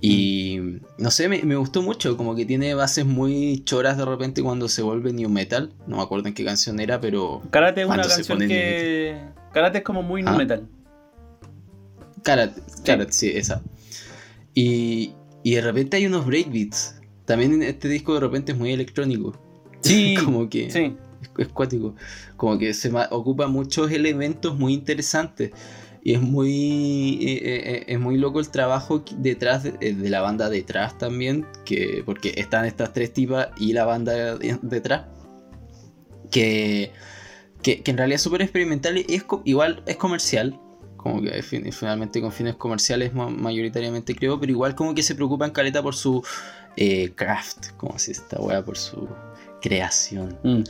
[0.00, 0.60] Y
[0.98, 4.68] no sé, me, me gustó mucho, como que tiene bases muy choras de repente cuando
[4.68, 5.72] se vuelve new metal.
[5.88, 9.18] No me acuerdo en qué canción era, pero Karate es una canción que.
[9.52, 10.36] Karate es como muy nu Ah.
[10.36, 10.68] metal.
[12.22, 13.62] Karate, Karate, sí, esa.
[14.54, 17.00] Y, y de repente hay unos breakbeats.
[17.24, 19.40] También en este disco de repente es muy electrónico.
[19.80, 20.14] Sí.
[20.24, 20.94] como que Sí.
[21.38, 21.94] Es, es cuático.
[22.36, 25.52] Como que se ocupa muchos elementos muy interesantes.
[26.04, 30.48] Y es muy, eh, eh, es muy loco el trabajo detrás de, eh, la banda
[30.48, 31.44] detrás también.
[31.64, 35.06] Que, porque están estas tres tipas y la banda de- detrás.
[36.30, 36.92] Que,
[37.62, 40.58] que, en realidad es súper experimental y es igual es comercial.
[40.96, 44.38] Como que fin- finalmente con fines comerciales ma- mayoritariamente creo.
[44.38, 46.22] Pero igual como que se preocupan caleta por su
[46.76, 47.72] eh, craft.
[47.76, 49.08] Como si esta wea por su
[49.60, 50.38] creación.
[50.42, 50.62] Mm.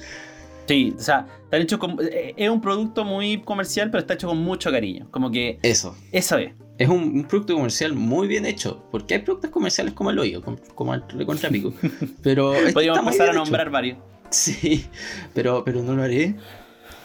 [0.69, 4.29] Sí, o sea, están hechos con- eh, es un producto muy comercial, pero está hecho
[4.29, 5.09] con mucho cariño.
[5.11, 5.97] Como que Eso.
[6.13, 6.53] eso es.
[6.77, 8.85] Es un, un producto comercial muy bien hecho.
[8.93, 11.73] Porque hay productos comerciales como el hoyo, como, como el recontrapico.
[12.23, 13.41] Pero este Podríamos empezar a hecho.
[13.41, 13.99] nombrar varios.
[14.31, 14.85] Sí,
[15.33, 16.37] pero, pero no lo haré.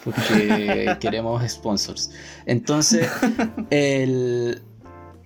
[0.04, 2.12] Porque queremos sponsors.
[2.46, 3.10] Entonces,
[3.70, 4.62] el,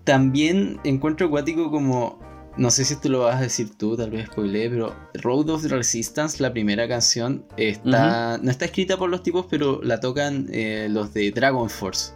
[0.04, 2.20] también encuentro acuático como.
[2.58, 5.64] No sé si esto lo vas a decir tú, tal vez spoileé, pero Road of
[5.66, 10.88] Resistance, la primera canción, está no está escrita por los tipos, pero la tocan eh,
[10.90, 12.14] los de Dragon Force.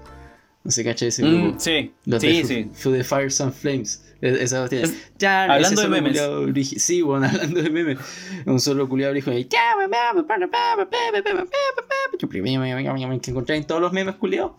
[0.63, 1.56] No sé, ¿cachai ese grupo?
[1.56, 2.71] Mm, sí, Los sí, de sí.
[2.82, 4.04] Through the Fires and Flames.
[4.21, 4.81] E- Esa hostia.
[5.17, 6.21] Ya, hablando de memes.
[6.21, 7.97] culiao Sí, bueno, hablando de memes.
[8.45, 9.31] Un solo culiado dijo.
[13.19, 14.51] Que encontré en todos los memes culiados.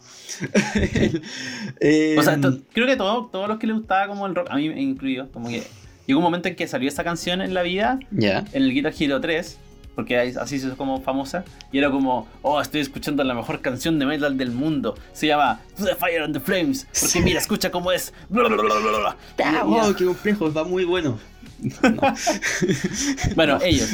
[1.81, 2.39] Eh, O sea,
[2.73, 5.49] creo que todo- todos los que les gustaba como el rock, a mí incluido, como
[5.49, 5.63] que
[6.07, 8.45] llegó un momento en que salió esa canción en la vida, ya.
[8.53, 9.59] en el Guitar Hero 3,
[9.95, 13.99] porque así se hizo como famosa, y era como, oh, estoy escuchando la mejor canción
[13.99, 17.21] de metal del mundo, se llama To the Fire and the Flames, porque Sí.
[17.21, 21.19] mira, escucha cómo es, bla, bla, bla, bla, wow, qué complejo, va muy bueno.
[21.61, 22.01] No.
[23.37, 23.91] Bueno, ellos,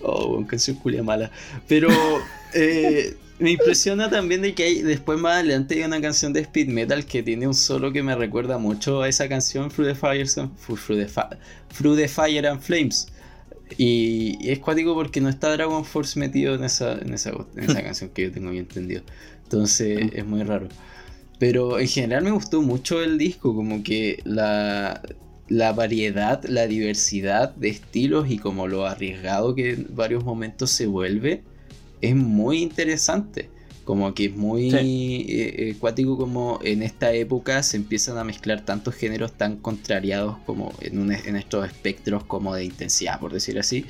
[0.00, 1.30] Oh, canción culia mala.
[1.66, 1.88] Pero
[2.54, 6.68] eh, me impresiona también de que hay, después más adelante hay una canción de speed
[6.68, 10.26] metal que tiene un solo que me recuerda mucho a esa canción Through the Fire,
[10.38, 11.36] and- Through the, Fi-
[11.76, 13.08] Through the Fire and Flames.
[13.76, 17.82] Y es cuático porque no está Dragon Force metido en esa, en esa, en esa
[17.84, 19.02] canción que yo tengo bien entendido.
[19.44, 20.68] Entonces es muy raro.
[21.38, 25.02] Pero en general me gustó mucho el disco, como que la,
[25.48, 30.86] la variedad, la diversidad de estilos y como lo arriesgado que en varios momentos se
[30.86, 31.42] vuelve,
[32.00, 33.50] es muy interesante.
[33.84, 38.64] Como que es muy eh, eh, cuático como en esta época se empiezan a mezclar
[38.64, 43.86] tantos géneros tan contrariados como en, en estos espectros como de intensidad, por decir así,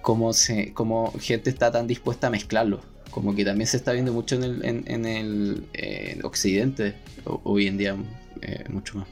[0.00, 2.80] como, se, como gente está tan dispuesta a mezclarlo.
[3.12, 7.96] Como que también se está viendo mucho en el, en, el occidente hoy en día,
[8.40, 9.08] eh, mucho más.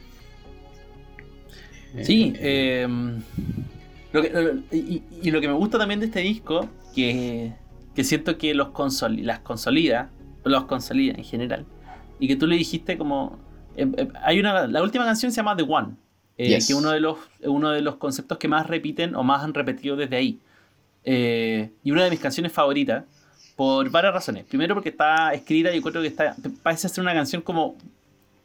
[2.03, 3.21] Sí, em,
[4.73, 7.53] y, lo que me gusta también de este disco, que
[8.01, 8.69] que siento que los
[9.19, 10.11] las consolida,
[10.45, 11.67] los consolida en general.
[12.19, 13.39] Y que tú le dijiste como...
[13.77, 15.97] Eh, eh, hay una, la última canción se llama The One,
[16.39, 19.53] eh, que uno de, los, uno de los conceptos que más repiten o más han
[19.53, 20.41] repetido desde ahí.
[21.05, 23.05] y una de mis canciones favoritas,
[23.55, 24.47] por varias razones.
[24.47, 27.77] Primero porque está escrita, yo creo que está, parece ser una canción como...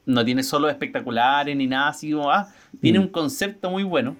[0.05, 2.29] No tiene solo espectaculares ni nada así como...
[2.29, 3.03] Ah, tiene mm.
[3.03, 4.17] un concepto muy bueno.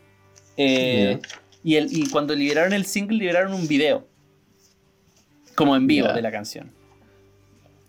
[0.55, 4.14] y, el, y cuando liberaron el single, liberaron un video
[5.55, 6.71] como en vivo de la canción.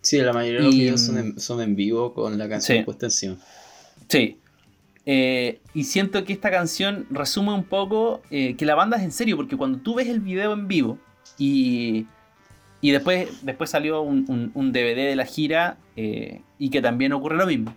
[0.00, 1.00] Sí, la mayoría de los videos
[1.36, 3.36] son en, vivo con la canción puesta encima.
[4.08, 4.38] Sí.
[5.04, 9.12] Eh, y siento que esta canción resume un poco eh, que la banda es en
[9.12, 10.98] serio, porque cuando tú ves el video en vivo
[11.38, 12.06] y,
[12.80, 17.46] y después, después salió un, DVD de la gira eh, y que también ocurre lo
[17.46, 17.74] mismo.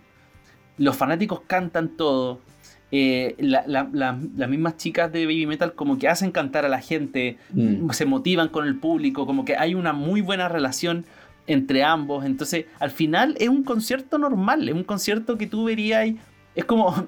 [0.76, 2.40] Los fanáticos cantan todo,
[2.92, 7.90] eh, las mismas chicas de Baby Metal como que hacen cantar a la gente, mm.
[7.90, 11.04] se motivan con el público, como que hay una muy buena relación
[11.46, 12.24] entre ambos.
[12.24, 16.08] Entonces, al final es un concierto normal, es un concierto que tú verías,
[16.54, 17.06] es como,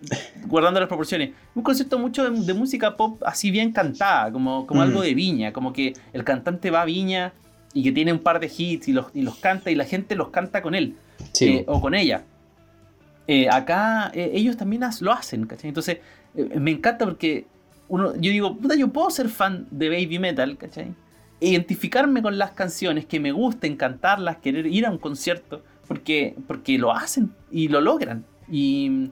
[0.46, 5.00] guardando las proporciones, un concierto mucho de, música pop así bien cantada, como, como algo
[5.00, 5.02] mm.
[5.02, 7.32] de viña, como que el cantante va a viña
[7.72, 10.16] y que tiene un par de hits y los, y los canta y la gente
[10.16, 10.96] los canta con él
[11.40, 12.24] eh, o con ella.
[13.26, 15.68] Eh, acá eh, ellos también lo hacen, ¿cachai?
[15.68, 15.98] Entonces,
[16.34, 17.46] eh, me encanta porque
[17.88, 20.94] uno, yo digo, puta, yo puedo ser fan de baby metal, ¿cachai?
[21.40, 26.78] Identificarme con las canciones que me gusten, cantarlas, querer ir a un concierto, porque, porque
[26.78, 28.24] lo hacen y lo logran.
[28.50, 29.10] Y,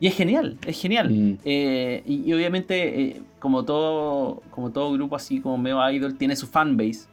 [0.00, 1.08] es genial, es genial.
[1.08, 1.38] Mm.
[1.44, 7.06] y, obviamente, como, todo, como todo grupo así como Meo Idol, tiene su fanbase.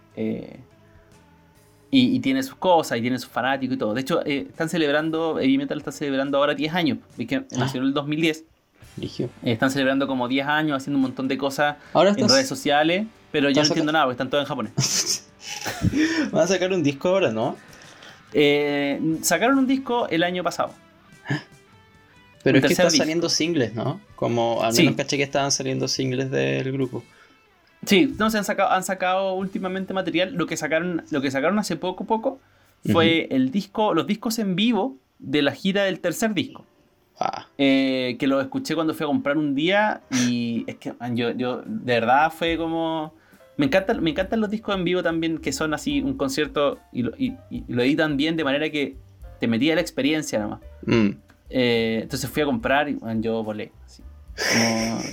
[1.94, 3.94] Y, tiene sus cosas, y tiene sus fanáticos y todo.
[3.94, 7.44] De hecho, eh, están celebrando, Heavy Metal está celebrando ahora 10 años, que ah.
[7.58, 8.46] nació en el 2010.
[9.02, 13.50] Eh, están celebrando como 10 años, haciendo un montón de cosas en redes sociales, pero
[13.50, 15.28] yo no entiendo nada, porque están todos en japonés.
[16.32, 17.58] Van a sacar un disco ahora, ¿no?
[18.34, 20.74] Eh, sacaron un disco el año pasado.
[22.44, 24.02] Pero es que están saliendo singles, ¿no?
[24.16, 27.04] Como al menos caché que estaban saliendo singles del grupo.
[27.86, 30.34] Sí, no, se han sacado, han sacado últimamente material.
[30.34, 32.40] Lo que sacaron, lo que sacaron hace poco, poco,
[32.92, 36.66] fue el disco, los discos en vivo de la gira del tercer disco.
[37.20, 37.48] Ah.
[37.58, 41.62] Eh, que lo escuché cuando fui a comprar un día y es que yo, yo
[41.66, 43.14] de verdad fue como...
[43.58, 47.04] Me encantan, me encantan los discos en vivo también que son así un concierto y
[47.04, 47.36] lo, y,
[47.68, 48.96] lo editan bien de manera que
[49.40, 50.62] te metía la experiencia nomás.
[50.86, 51.10] Mm.
[51.50, 53.72] Eh, entonces fui a comprar y yo volé.
[53.86, 54.02] Así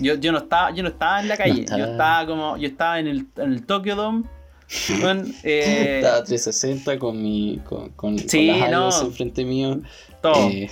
[0.00, 2.98] yo, yo, no estaba, yo no estaba en la calle, yo estaba como, yo estaba
[2.98, 4.24] en el, en el Tokyo Dome.
[5.44, 9.80] eh, estaba 360 con mi con, con, sí, con las no, enfrente mío.
[10.20, 10.48] Todo.
[10.50, 10.68] Eh,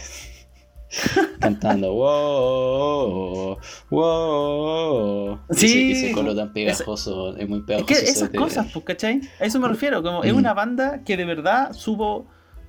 [1.40, 3.58] cantando wow
[3.90, 8.84] wow sí, ese, ese colo tan pegajoso es, muy pegajoso es que esas cosas pues
[8.84, 9.20] ¿cachai?
[9.40, 10.36] a eso me refiero como es mm.
[10.36, 12.26] una banda que de verdad subo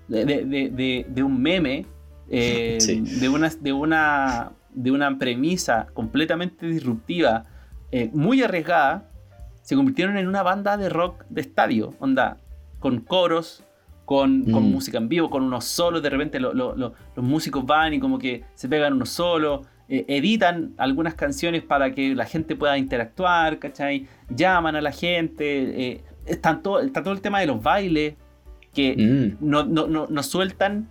[0.08, 1.86] de, de, de, un meme
[2.30, 2.78] eh,
[3.20, 7.46] de una de una de una premisa completamente disruptiva,
[7.92, 9.10] eh, muy arriesgada,
[9.64, 12.38] se convirtieron en una banda de rock de estadio, onda,
[12.80, 13.64] con coros,
[14.06, 14.72] con, mm.
[14.72, 18.70] música en vivo, con unos solos, de repente los músicos van y como que se
[18.70, 24.08] pegan unos solos, eh, editan algunas canciones para que la gente pueda interactuar, ¿cachai?
[24.30, 28.14] Llaman a la gente, eh, está, todo, el tema de los bailes,
[28.74, 29.38] que mm.
[29.46, 30.88] no, no, no, sueltan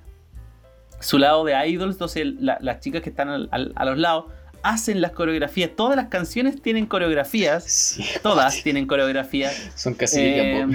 [1.00, 4.26] su lado de idols, entonces las chicas que están a los lados
[4.62, 5.70] hacen las coreografías.
[5.76, 7.98] Todas las canciones tienen coreografías.
[8.22, 9.70] todas tienen coreografías.
[9.74, 10.66] Son casi eh,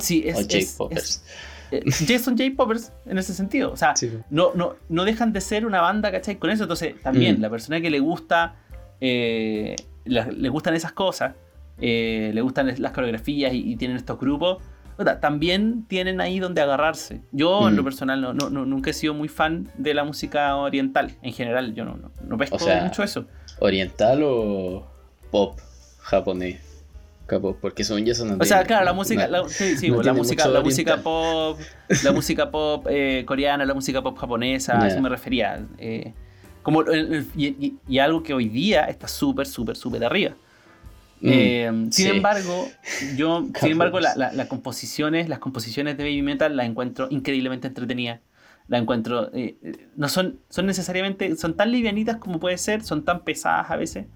[0.00, 1.24] sí, es, J-Poppers.
[1.70, 2.50] Eh, Jason J.
[2.56, 3.72] Poppers en ese sentido.
[3.72, 3.94] O sea,
[4.30, 6.36] no, no, no dejan de ser una banda, ¿cachai?
[6.36, 6.64] Con eso.
[6.64, 7.42] Entonces, también, mm.
[7.42, 8.56] la persona que le gusta,
[9.00, 11.34] eh, le, gustan esas cosas,
[11.80, 14.58] eh, le gustan las coreografías y tienen estos grupos,
[15.20, 17.22] también tienen ahí donde agarrarse.
[17.32, 17.84] Yo, en lo mm.
[17.84, 21.16] personal, no, nunca he sido muy fan de la música oriental.
[21.22, 23.26] En general, yo no, no, pesco mucho eso.
[23.58, 24.86] ¿Oriental o
[25.30, 25.58] pop?
[26.02, 26.60] japonés.
[27.60, 30.46] Porque son ya son O sea, claro, la música, la, sí, sí, no la música,
[30.48, 31.58] la música pop,
[32.02, 34.88] la música pop eh, coreana, la música pop japonesa, a Ya.
[34.88, 35.64] eso me refería.
[35.78, 36.12] eh,
[36.62, 36.82] como
[37.34, 40.34] y, y- y algo que hoy día está súper, súper, súper arriba.
[41.22, 42.08] Mm, Eh, sin sí.
[42.08, 42.68] embargo,
[43.16, 47.68] yo, sin embargo, la- la- las composiciones, las composiciones de Baby Metal las encuentro increíblemente
[47.68, 48.20] entretenidas.
[48.68, 53.04] La encuentro, eh, eh, no son, son necesariamente, son tan livianitas como puede ser, son
[53.04, 54.06] tan pesadas a veces.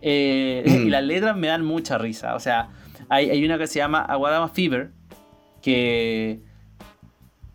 [0.00, 0.86] Eh, Mm.
[0.86, 2.34] Y las letras me dan mucha risa.
[2.34, 2.68] O sea,
[3.08, 4.90] hay, hay una que se llama Aguadama Fever,
[5.62, 6.40] que,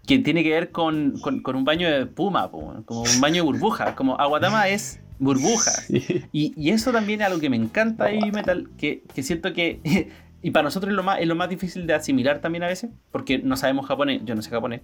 [0.08, 3.36] que tiene que ver con, con- con un baño de espuma, po, como un baño
[3.36, 3.96] de burbuja.
[3.96, 5.72] Como Aguadama es burbuja.
[5.72, 6.24] Sí.
[6.32, 9.54] Y, y eso también es algo que me encanta de heavy metal, que, que siento
[9.54, 9.80] que,
[10.42, 12.90] y para nosotros es lo, más, es lo más difícil de asimilar también a veces,
[13.12, 14.82] porque no sabemos japonés, yo no sé japonés.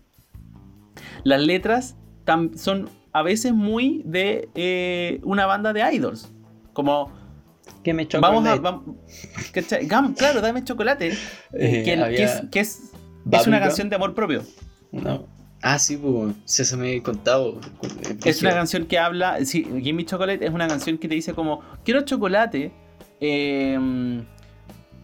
[1.23, 1.95] Las letras
[2.25, 6.31] tam- son a veces muy de eh, una banda de idols,
[6.73, 7.11] como
[7.83, 8.57] Que me chocó vamos a...
[8.57, 8.97] vam-
[9.53, 9.87] ¿cachai?
[9.87, 11.13] Gam- claro, dame chocolate,
[11.53, 12.91] Eh, que, había que es, que es,
[13.31, 14.43] es una canción de amor propio.
[14.91, 15.27] No.
[15.67, 16.59] Ah, sí, pues.
[16.59, 17.59] Eso me he contado.
[18.23, 21.33] Es una canción que habla, sí, Give Me Chocolate es una canción que te dice
[21.33, 22.71] como, quiero chocolate
[23.19, 24.23] eh,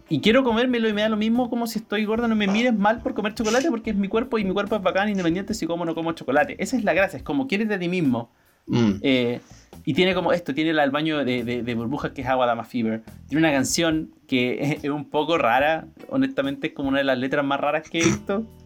[0.08, 2.72] y quiero comérmelo y me da lo mismo como si estoy gorda, no me mires
[2.72, 5.66] mal por comer chocolate porque es mi cuerpo y mi cuerpo es bacán independiente si
[5.66, 6.54] como o no como chocolate.
[6.62, 8.30] Esa es la gracia, es como quieres de ti mismo.
[8.66, 8.92] Mm.
[9.02, 9.40] Eh,
[9.84, 12.62] y tiene como esto, tiene el baño de, de, de burbujas que es Agua Dama
[12.62, 13.02] Fever.
[13.26, 17.44] Tiene una canción que es un poco rara, honestamente es como una de las letras
[17.44, 18.46] más raras que he visto.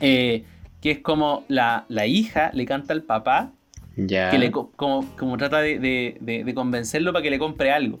[0.00, 0.44] Eh,
[0.84, 3.50] que es como la, la hija le canta al papá
[3.96, 4.30] Ya.
[4.30, 7.72] que le co- como, como trata de, de- de- de convencerlo para que le compre
[7.72, 8.00] algo.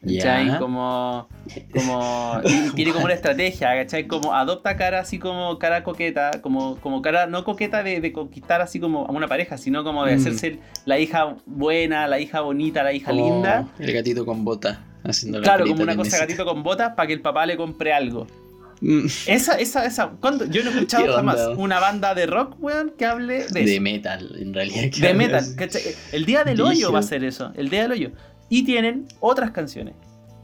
[0.00, 0.58] ¿Cachai?
[0.58, 1.26] Como,
[1.74, 2.40] como
[2.76, 4.06] tiene como una estrategia, ¿cachai?
[4.06, 8.60] Como adopta cara así como cara coqueta, como, como cara no coqueta de, de conquistar
[8.60, 10.18] así como a una pareja, sino como de Mm.
[10.20, 13.66] hacerse la hija buena, la hija bonita, la hija linda.
[13.80, 14.84] El gatito con bota.
[15.02, 16.26] Haciendo la Claro, como una cosa necesita.
[16.26, 18.28] gatito con botas para que el papá le compre algo.
[18.88, 19.06] Mm.
[19.26, 20.08] Esa, esa, esa.
[20.20, 20.44] ¿cuándo?
[20.44, 23.72] Yo no he ¿Qué escuchado jamás una banda de rock, weón, que hable de, De
[23.74, 23.82] eso.
[23.82, 24.90] metal, en realidad.
[25.00, 25.44] De metal.
[26.12, 28.12] El día del hoyo va a ser eso, el día del hoyo.
[28.48, 29.94] Y tienen otras canciones,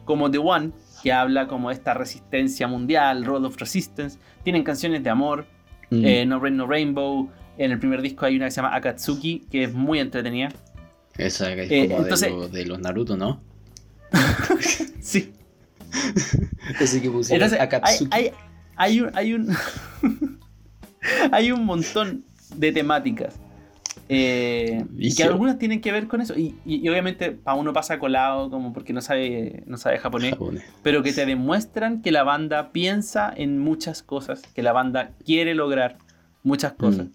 [0.05, 0.73] como The One,
[1.05, 4.19] que habla como de esta resistencia mundial, Road of Resistance.
[4.43, 5.47] Tienen canciones de amor,
[5.91, 6.05] Mm.
[6.05, 7.31] eh, No Rain No Rainbow.
[7.59, 10.49] En el primer disco hay una que se llama Akatsuki, que es muy entretenida.
[11.19, 13.41] Esa que es eh, como entonces- de, lo- de los Naruto, ¿no?
[15.01, 15.33] Sí.
[16.81, 18.33] Ese que pusieron Entonces, hay, hay,
[18.77, 19.57] hay un, hay un,
[21.33, 22.25] hay un montón
[22.57, 23.35] de temáticas.
[24.09, 26.35] eh, y que algunas tienen que ver con eso.
[26.39, 30.31] Y, y- y obviamente para uno pasa colado como porque no sabe, no sabe japonés.
[30.33, 30.65] Japonés.
[30.83, 34.43] Pero que te demuestran que la banda piensa en muchas cosas.
[34.55, 35.97] Que la banda quiere lograr
[36.43, 37.07] muchas cosas.
[37.07, 37.11] Mm.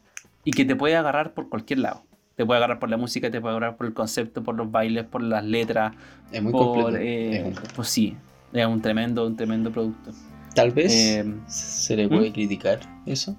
[0.45, 2.03] Y que te puede agarrar por cualquier lado.
[2.35, 5.05] Te puede agarrar por la música, te puede agarrar por el concepto, por los bailes,
[5.05, 5.93] por las letras.
[6.31, 6.97] Es muy por, completo.
[7.03, 8.15] eh, Es un- Pues sí,
[8.53, 10.11] es un tremendo, un tremendo producto.
[10.55, 12.33] Tal vez eh, se le puede ¿Mm?
[12.33, 13.35] criticar eso.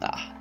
[0.00, 0.32] Nah.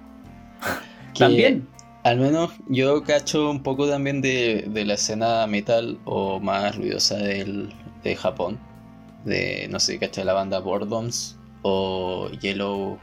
[1.13, 1.67] Que También.
[2.03, 7.15] Al menos yo cacho un poco también de, de la escena metal o más ruidosa
[7.17, 7.71] del,
[8.03, 8.59] de Japón.
[9.23, 12.97] De, no sé, cacho la banda Boredoms o Yellow.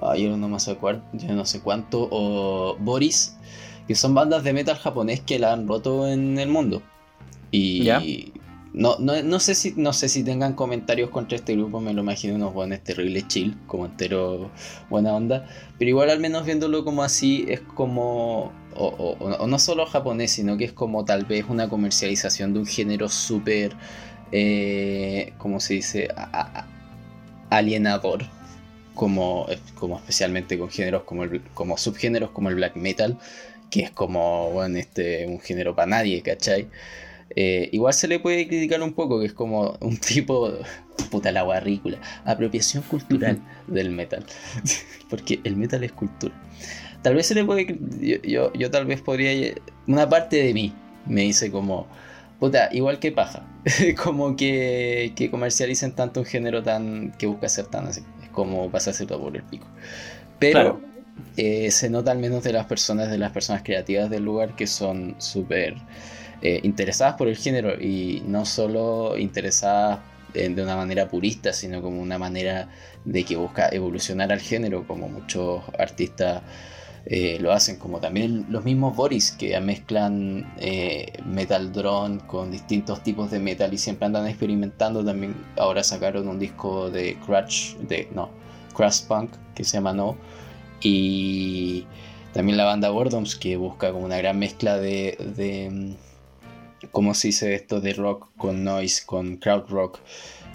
[0.00, 2.06] ah, Yellow no me cuál, yo no sé cuánto.
[2.12, 3.36] O Boris.
[3.88, 6.82] Que son bandas de metal japonés que la han roto en el mundo.
[7.50, 8.00] Y Ya.
[8.74, 12.02] No, no, no sé si no sé si tengan comentarios contra este grupo, me lo
[12.02, 14.50] imagino unos buenos terribles chill, como entero
[14.90, 15.46] buena onda.
[15.78, 18.52] Pero igual al menos viéndolo como así es como...
[18.74, 22.60] O, o- o no solo japonés, sino que es como tal vez una comercialización de
[22.60, 23.76] un género súper...
[24.32, 26.08] Eh, ¿Cómo se dice?
[27.50, 28.24] Alienador.
[28.94, 33.18] Como, como especialmente con géneros como, el, como subgéneros como el black metal,
[33.70, 36.68] que es como bueno, este, un género para nadie, ¿cachai?
[37.36, 40.52] Eh, igual se le puede criticar un poco, que es como un tipo,
[41.10, 44.24] puta la guarrícula, apropiación cultural del metal.
[45.10, 46.34] Porque el metal es cultura.
[47.02, 47.78] Tal vez se le puede.
[48.00, 49.54] Yo, yo, yo tal vez podría.
[49.86, 50.72] Una parte de mí
[51.06, 51.86] me dice como.
[52.38, 53.46] Puta, igual que paja.
[54.02, 57.12] como que, que comercialicen tanto un género tan.
[57.18, 58.02] que busca ser tan así.
[58.22, 59.66] Es como pasárselo por el pico.
[60.38, 60.52] Pero.
[60.52, 60.80] Claro.
[61.36, 64.66] eh, se nota al menos de las personas, de las personas creativas del lugar que
[64.66, 65.74] son súper
[66.42, 70.00] eh, interesadas por el género y no solo interesadas
[70.34, 72.68] de una manera purista, sino como una manera
[73.04, 76.42] de que busca evolucionar al género, como muchos artistas
[77.04, 83.02] eh, lo hacen, como también los mismos Boris que mezclan eh, metal drone con distintos
[83.02, 85.04] tipos de metal y siempre andan experimentando.
[85.04, 88.30] También ahora sacaron un disco de Crash, de no,
[88.76, 90.16] Crash Punk que se llama No
[90.80, 91.86] y
[92.32, 95.96] también la banda Gordoms que busca como una gran mezcla de,
[96.92, 99.98] como se dice esto de rock con noise, con crowd rock.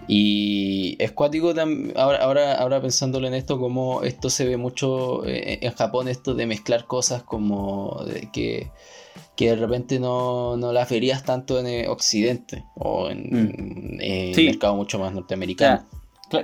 [0.07, 1.53] Y es cuático
[1.95, 6.33] ahora, ahora, ahora pensándolo en esto, como esto se ve mucho eh, en Japón, esto
[6.33, 8.71] de mezclar cosas como de que,
[9.35, 14.45] que de repente no, no, las verías tanto en Occidente o en, el mm.
[14.45, 15.83] mercado mucho más norteamericano.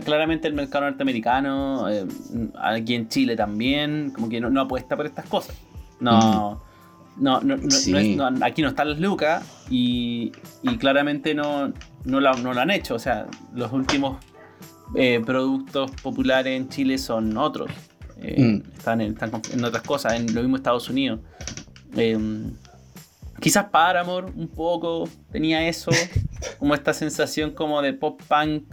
[0.03, 2.05] claramente el mercado norteamericano, eh,
[2.61, 5.55] aquí en Chile también, como que no, apuesta por estas cosas.
[6.01, 6.59] No.
[6.69, 6.72] Mm.
[7.17, 10.31] No, no, no, aquí no están las lucas y,
[10.63, 11.71] y claramente no,
[12.05, 12.95] no, lo, han hecho.
[12.95, 14.17] O sea, los últimos
[14.95, 17.71] eh, productos populares en Chile son otros.
[18.21, 18.77] Eh, mm.
[18.77, 21.19] están, en, están, en, otras cosas, en lo mismo Estados Unidos.
[21.95, 22.17] Eh,
[23.39, 25.91] quizás Paramore un poco tenía eso,
[26.59, 28.63] como esta sensación como de pop punk.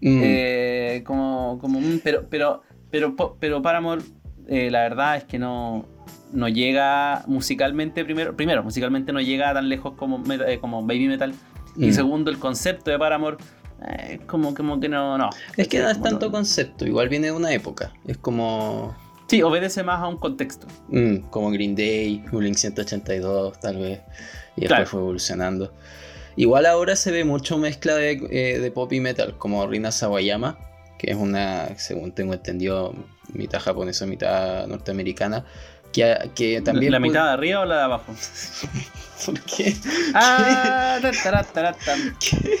[0.00, 1.04] Mm.
[1.04, 4.02] como, como, pero, pero, pero, pero Paramore,
[4.48, 5.86] la verdad es que no,
[6.32, 11.34] no llega musicalmente, primero, primero, musicalmente no llega tan lejos como, eh, como Baby Metal.
[11.76, 11.92] Y mm.
[11.92, 13.38] segundo, el concepto de Paramore,
[13.88, 15.30] eh, como, como que no, no.
[15.56, 17.92] Es que no es tanto concepto, igual viene de una época.
[18.06, 18.96] Es como.
[19.28, 20.66] Sí, obedece más a un contexto.
[20.88, 24.00] Mm, como Green Day, Blink 182, tal vez.
[24.56, 25.72] Y después fue evolucionando.
[26.36, 30.58] Igual ahora se ve mucho mezcla de, eh, de pop y metal, como Rina Sawayama,
[30.98, 32.94] que es una, según tengo entendido,
[33.32, 35.44] mitad japonesa, mitad norteamericana,
[35.92, 38.14] que, también ¿La mitad de arriba o la de abajo?
[39.26, 39.76] ¿Por qué?
[40.14, 40.98] Ah,
[42.18, 42.60] ¿Qué?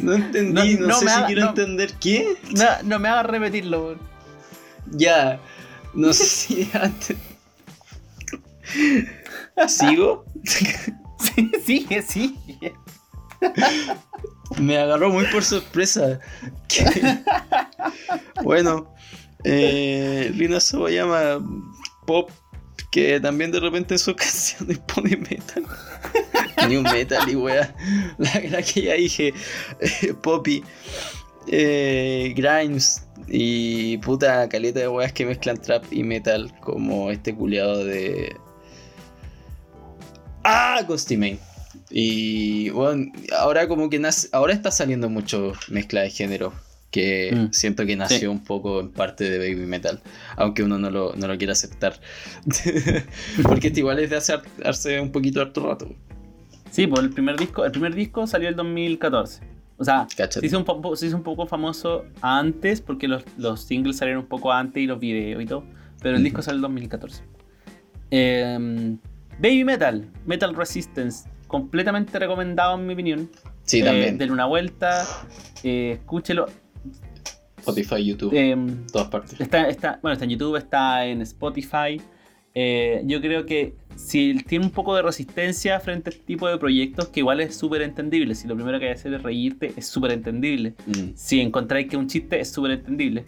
[0.00, 2.36] No entendí, no, sé si quiero entender qué.
[2.52, 3.96] No, no me hagas repetirlo,
[4.86, 5.38] Ya,
[5.92, 7.16] no sé si antes.
[9.68, 10.24] ¿Sigo?
[10.44, 12.74] sí, sigue, sigue.
[14.58, 16.20] Me agarró muy por sorpresa.
[18.42, 18.92] bueno,
[19.44, 21.38] eh, Lina llama
[22.06, 22.30] pop,
[22.90, 25.64] que también de repente en sus canciones pone metal.
[26.68, 27.74] Ni un metal y wea.
[28.18, 29.34] La, que ya dije,
[29.80, 30.64] eh, Poppy,
[31.48, 37.84] eh, Grimes y puta caleta de weas que mezclan trap y metal, como este culiado
[37.84, 38.36] de.
[40.44, 40.80] ¡Ah!
[40.86, 41.16] Ghosty
[41.90, 46.52] y bueno, ahora como que nace, ahora está saliendo mucho mezcla de género.
[46.90, 47.52] Que mm.
[47.52, 50.00] siento que nació un poco en parte de baby metal.
[50.36, 52.00] Aunque uno no lo, no lo quiera aceptar.
[53.42, 54.16] Porque este igual es de
[54.64, 55.94] hace, un poquito harto rato.
[56.70, 59.42] Sí, pues el primer disco, el primer disco salió el 2014.
[59.78, 63.60] O sea, se hizo, un poco, se hizo un poco famoso antes porque los, los,
[63.62, 65.64] singles salieron un poco antes y los videos y todo.
[66.00, 67.22] Pero el disco salió en el 2014.
[68.10, 68.98] Em,
[69.38, 73.30] baby Metal, Metal Resistance completamente recomendado en mi opinión.
[73.64, 74.14] Sí, también.
[74.14, 75.04] Eh, denle una vuelta,
[75.62, 76.46] eh, escúchelo.
[77.58, 79.40] Spotify, YouTube, em, todas partes.
[79.40, 82.00] Está, está, bueno, está en YouTube, está en Spotify.
[82.54, 86.56] Eh, yo creo que si tiene un poco de resistencia frente a este tipo de
[86.58, 88.34] proyectos, que igual es súper entendible.
[88.34, 90.74] Si lo primero que hay que hacer es reírte, es súper entendible.
[90.86, 91.14] Mm.
[91.14, 93.24] Si encontráis que es un chiste, es súper entendible.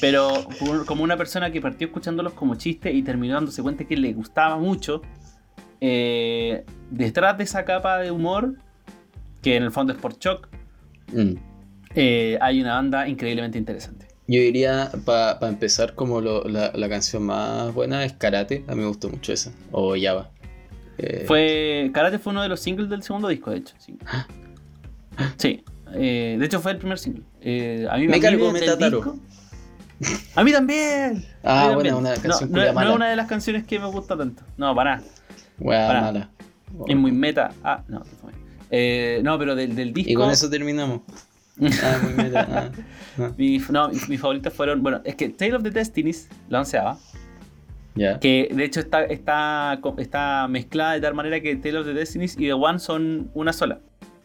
[0.00, 0.46] Pero
[0.86, 4.56] como una persona que partió escuchándolos como chiste y terminó dándose cuenta que le gustaba
[4.56, 5.02] mucho,
[5.86, 8.54] eh, detrás de esa capa de humor,
[9.42, 10.48] que en el fondo es por shock,
[11.12, 11.34] mm.
[11.94, 14.06] eh, hay una banda increíblemente interesante.
[14.26, 19.10] Yo diría, para empezar, como la, canción más buena es Karate, a mí me gustó
[19.10, 20.30] mucho esa, o Java.
[20.96, 23.74] Eh, fue, Karate fue uno de los singles del segundo disco, de hecho.
[23.76, 23.98] Sí,
[25.36, 25.64] sí.
[25.92, 27.24] de hecho fue el primer single.
[27.90, 29.18] a mí me, cargó Metataro.
[30.34, 31.26] A mí también.
[31.42, 34.42] Ah, bueno, una canción no, no, es una de las canciones que me gusta tanto.
[34.56, 35.13] No, para nada.
[35.58, 36.30] Mala.
[36.86, 37.52] Es muy meta.
[37.62, 38.02] Ah, no,
[38.70, 40.10] eh, no, pero del, del, disco.
[40.10, 41.02] Y con eso terminamos.
[41.60, 42.48] ah, muy meta.
[42.50, 42.70] Ah,
[43.18, 43.30] ah.
[43.38, 44.82] Mi, no, mis, favoritos fueron.
[44.82, 46.98] Bueno, es que Tale of the Destinies, la onceava.
[47.94, 48.18] Yeah.
[48.18, 52.34] Que de hecho está, está, está mezclada de tal manera que Tale of the Destinies
[52.34, 53.78] y The One son una sola.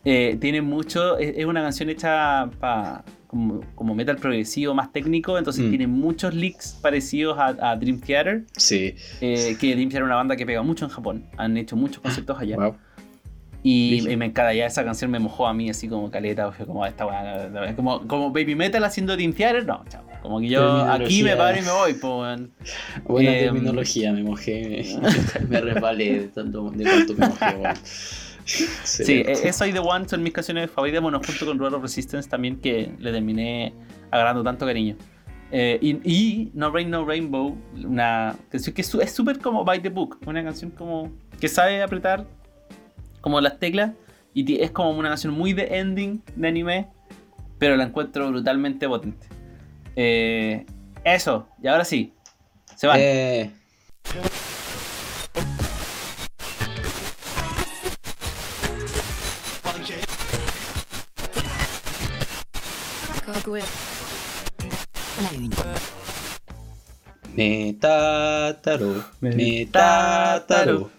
[0.06, 1.18] Eh, tiene mucho.
[1.20, 5.70] Es, una canción hecha para como, metal progresivo más técnico, entonces mm.
[5.70, 8.44] tiene muchos leaks parecidos a, Dream Theater.
[8.58, 8.96] Sí.
[9.22, 11.26] Eh, que Dream Theater es una banda que pega mucho en Japón.
[11.38, 12.58] Han hecho muchos conceptos allá.
[13.62, 17.06] Y, me encanta, ya esa canción me mojó a mí así como caleta, como esta
[17.76, 20.04] como, como Baby Metal haciendo Dream Theater, no, chao.
[20.22, 22.42] Como que yo aquí me paro y me voy, pues.
[23.06, 27.74] Buena em, terminología, me mojé, me, me resbalé de tanto de cuánto me mojé,
[28.84, 32.30] sí, e-, eso y The One son mis canciones favoritas, bueno, junto con Royal Resistance
[32.30, 33.74] también, que le terminé
[34.12, 34.96] agarrando tanto cariño.
[35.52, 40.20] Eh, y, No Rain, No Rainbow, una canción que es súper como by the book,
[40.26, 42.28] una canción como que sabe apretar
[43.22, 43.92] como las teclas
[44.34, 46.88] y es como una canción muy de ending de anime,
[47.58, 49.28] pero la encuentro brutalmente potente.
[49.96, 50.66] Eh,
[51.04, 52.14] eso, y ahora sí,
[52.76, 52.96] se va.
[52.98, 53.52] Eh.
[67.36, 70.92] Me tataro, me tataro.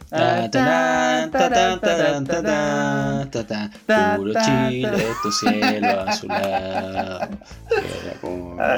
[4.16, 7.28] Puro Chile, tu cielo azulado.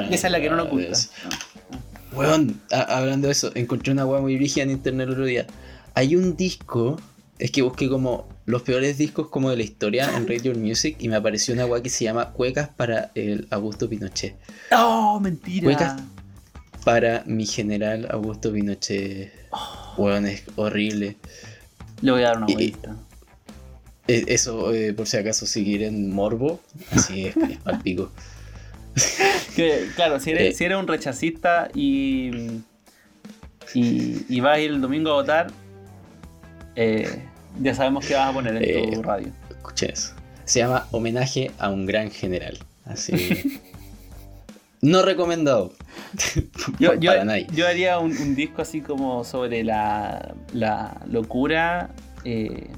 [0.09, 0.97] Esa es la que no nos oculta.
[2.13, 5.47] Weón, hablando de eso, encontré una weá muy rígida en internet el otro día.
[5.95, 6.99] Hay un disco,
[7.39, 11.07] es que busqué como los peores discos como de la historia en Radio Music y
[11.07, 14.35] me apareció una weá que se llama Cuecas para el Augusto Pinochet.
[14.71, 15.67] ¡Oh, mentira!
[15.67, 16.01] Huecas.
[16.83, 19.31] Para mi general Augusto Pinochet.
[19.97, 21.15] Weón, es horrible.
[22.01, 22.95] Le voy a dar una vuelta.
[24.07, 26.59] Eh, Eso, eh, por si acaso, si quieren morbo,
[26.91, 28.11] así es, es pa'l pico.
[29.55, 30.57] Que, claro, si eres, Eh.
[30.57, 32.31] si eres un rechacista y,
[33.73, 35.47] y, y vas a ir el domingo a votar,
[36.75, 37.23] eh,
[37.59, 39.03] ya sabemos qué vas a poner en tu Eh.
[39.03, 39.27] radio.
[39.49, 40.13] Escuchen eso.
[40.45, 42.57] Se llama Homenaje a un gran general.
[42.85, 43.61] Así.
[44.81, 45.73] no recomendado.
[46.79, 47.47] Yo, yo, para nadie.
[47.53, 51.89] yo haría un, un disco así como sobre la, la locura
[52.25, 52.69] eh,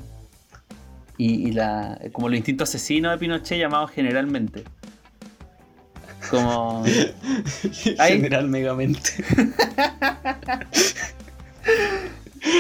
[1.17, 4.63] y, y la, como los instintos asesinos de Pinochet llamados generalmente.
[6.30, 6.84] Como...
[7.97, 9.11] General Megamente.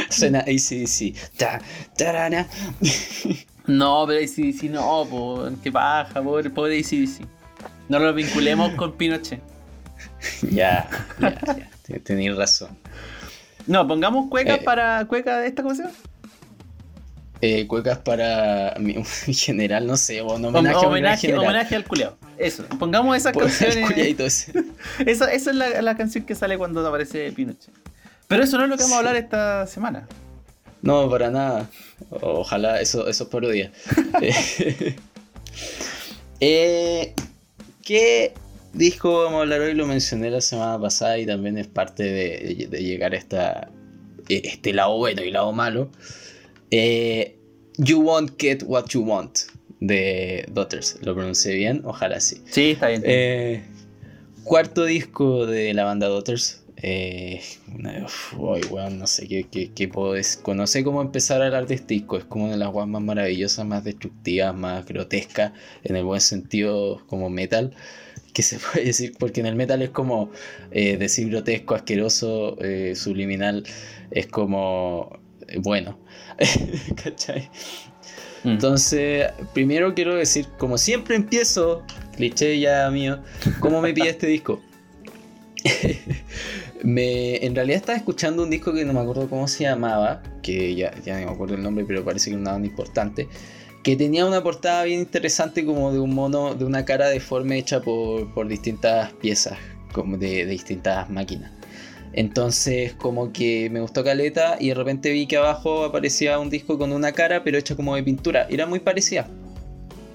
[0.09, 1.13] Suena ACDC.
[1.37, 1.61] Ta,
[1.97, 2.47] tarana.
[3.67, 7.25] No, pero si no, po, qué paja, pobre, pobre ACDC.
[7.89, 9.41] No lo vinculemos con Pinochet.
[10.51, 10.87] ya,
[11.19, 11.69] ya, ya.
[11.83, 12.77] Ten- Tenéis razón.
[13.67, 14.63] No, pongamos cuecas Eh.
[14.63, 15.91] para cueca de esta cosa.
[17.41, 18.95] Eh, cuecas para mi,
[19.27, 22.17] mi general, no sé, o un homenaje, homenaje, al culeado.
[22.37, 24.51] Eso, pongamos esas el canciones.
[25.05, 27.73] Esa, esa es la, la canción que sale cuando aparece Pinochet.
[28.27, 30.07] Pero eso no es lo que vamos a hablar esta semana.
[30.81, 31.69] No, para nada.
[32.09, 33.71] Ojalá eso, eso es parodia.
[36.41, 37.13] Eh,
[37.81, 38.33] ¿Qué
[38.73, 39.73] disco vamos a hablar hoy?
[39.73, 43.69] Lo mencioné la semana pasada y también es parte de, de llegar a esta,
[44.27, 45.89] eh, este lado bueno y lado malo.
[46.71, 47.37] Eh,
[47.77, 49.39] you Won't Get What You Want
[49.79, 50.97] de Daughters.
[51.01, 51.81] ¿Lo pronuncié bien?
[51.85, 52.41] Ojalá sí.
[52.49, 53.03] Sí, está bien.
[53.05, 53.63] Eh,
[54.43, 56.63] cuarto disco de la banda Daughters.
[56.77, 57.41] Eh,
[58.03, 60.41] uf, weón, no sé qué, qué, qué puedo decir.
[60.55, 62.17] No sé cómo empezar a hablar de este disco.
[62.17, 65.53] Es como una de las weas más maravillosas, más destructivas, más grotescas,
[65.83, 67.73] en el buen sentido, como metal.
[68.33, 70.31] Que se puede decir, porque en el metal es como
[70.71, 73.63] eh, decir grotesco, asqueroso, eh, subliminal,
[74.11, 75.99] es como eh, bueno.
[77.03, 77.49] ¿Cachai?
[78.43, 78.49] Mm.
[78.49, 81.83] Entonces, primero quiero decir, como siempre empiezo,
[82.15, 83.23] cliché ya mío,
[83.59, 84.61] ¿cómo me pide este disco?
[86.85, 90.93] en realidad estaba escuchando un disco que no me acuerdo cómo se llamaba, que ya,
[91.05, 93.27] no me acuerdo el nombre, pero parece que era una banda importante,
[93.83, 97.81] que tenía una portada bien interesante como de un mono, de una cara deforme hecha
[97.81, 99.57] por, distintas piezas,
[99.93, 101.51] como de, distintas máquinas.
[102.13, 106.77] Entonces como que me gustó Caleta y de repente vi que abajo aparecía un disco
[106.77, 108.47] con una cara pero hecha como de pintura.
[108.49, 109.27] Era muy parecida.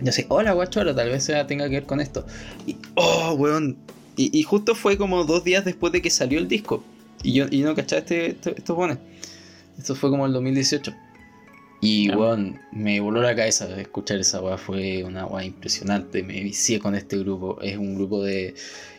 [0.00, 2.24] Yo sé, hola guachoro, tal vez tenga que ver con esto.
[2.66, 3.76] Y, oh, weón.
[4.16, 6.82] Y, y justo fue como dos días después de que salió el disco.
[7.22, 8.98] Y yo, y no cachaba este, esto- estos buenos.
[9.78, 10.92] Esto fue como el 2018.
[11.82, 14.58] Y weón, me voló la cabeza escuchar esa weá.
[14.58, 16.22] Fue una weá impresionante.
[16.22, 17.58] Me vicié con este grupo.
[17.62, 18.54] Es un grupo de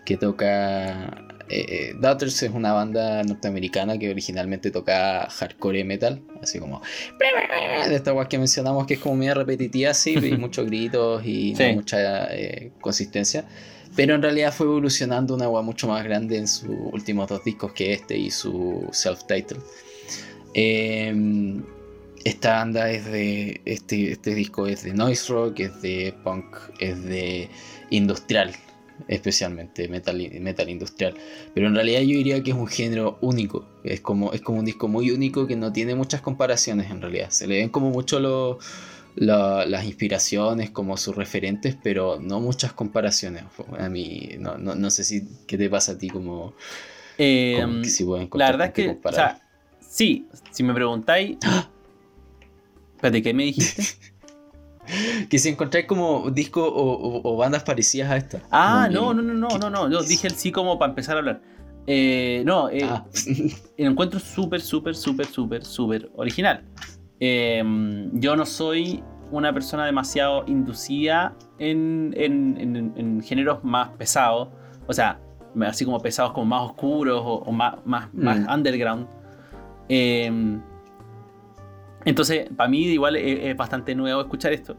[0.06, 1.28] que toca.
[1.50, 6.82] Eh, eh, Daughters es una banda norteamericana que originalmente toca hardcore metal, así como
[7.90, 11.54] de esta weá que mencionamos que es como media repetitiva así, y muchos gritos y
[11.56, 11.64] Sí.
[11.68, 13.46] no mucha eh, consistencia.
[13.96, 17.74] Pero en realidad fue evolucionando una weá mucho más grande en sus últimos dos discos
[17.74, 19.60] que este y su self-title.
[20.54, 21.62] Eh,
[22.24, 23.62] esta banda es de.
[23.66, 26.46] Este, este disco es de noise rock, es de punk,
[26.80, 27.50] es de
[27.90, 28.52] industrial,
[29.08, 31.16] especialmente metal, metal industrial.
[31.54, 33.66] Pero en realidad yo diría que es un género único.
[33.84, 37.30] Es como, es como un disco muy único que no tiene muchas comparaciones en realidad.
[37.32, 38.58] Se le ven como mucho los
[39.16, 43.44] la- las inspiraciones, como sus referentes, pero no muchas comparaciones.
[43.78, 46.54] A mí, no, no, no sé si qué te pasa a ti como,
[47.18, 49.40] Eh, como que si puedo la verdad es que, o sea,
[49.80, 51.38] sí, si me preguntáis...
[52.96, 53.84] Espérate, ¿qué me dijiste?
[55.30, 58.42] Que si encontráis como discos o, o- o bandas parecidas a esta.
[58.52, 59.90] Ah, no, no, no, no, no, no.
[59.90, 61.42] Yo dije el sí como para empezar a hablar.
[61.88, 63.06] Eh, no, eh, Ah,
[63.78, 66.66] lo encuentro súper, súper, súper, súper, súper original.
[67.24, 67.64] Eh,
[68.14, 69.02] yo no soy
[69.32, 74.50] una persona demasiado inducida en, en- en- en géneros más pesados.
[74.88, 75.22] O sea,
[75.66, 78.50] así como pesados, como más oscuros o, o más, más, más Mm.
[78.52, 79.08] underground.
[79.88, 80.60] Eh,
[82.06, 84.76] entonces, para mí igual es, es bastante nuevo escuchar esto.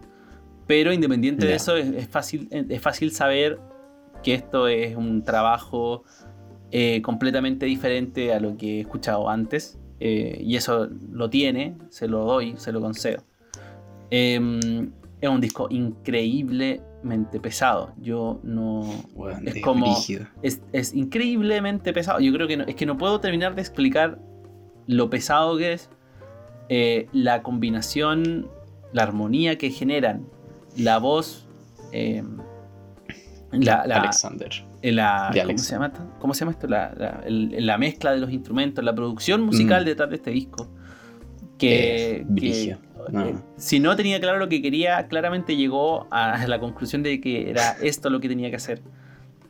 [0.66, 3.60] Pero independiente de eso, es, es fácil, es fácil saber
[4.22, 6.04] que esto es un trabajo
[6.70, 9.78] eh, completamente diferente a lo que he escuchado antes.
[10.04, 13.22] Eh, y eso lo tiene, se lo doy, se lo concedo.
[14.10, 14.90] Em,
[15.20, 17.94] es un disco increíblemente pesado.
[18.00, 18.82] Yo no.
[19.46, 19.96] es como.
[20.42, 22.18] Es, increíblemente pesado.
[22.18, 24.18] Yo creo que es que no puedo terminar de explicar
[24.88, 25.88] lo pesado que es.
[26.68, 28.50] Eh, la combinación,
[28.92, 30.26] la armonía que generan,
[30.76, 31.46] la voz.
[31.92, 32.38] Em,
[33.52, 34.50] la, Alexander.
[34.82, 36.00] La, ¿cómo, se llama esto?
[36.18, 36.66] ¿Cómo se llama esto?
[36.66, 39.86] La, mezcla de los instrumentos, la producción musical mm.
[39.86, 40.68] detrás de este disco.
[41.58, 42.76] Que, que
[43.12, 47.50] eh, si no tenía claro lo que quería, claramente llegó a la conclusión de que
[47.50, 48.82] era esto lo que tenía que hacer.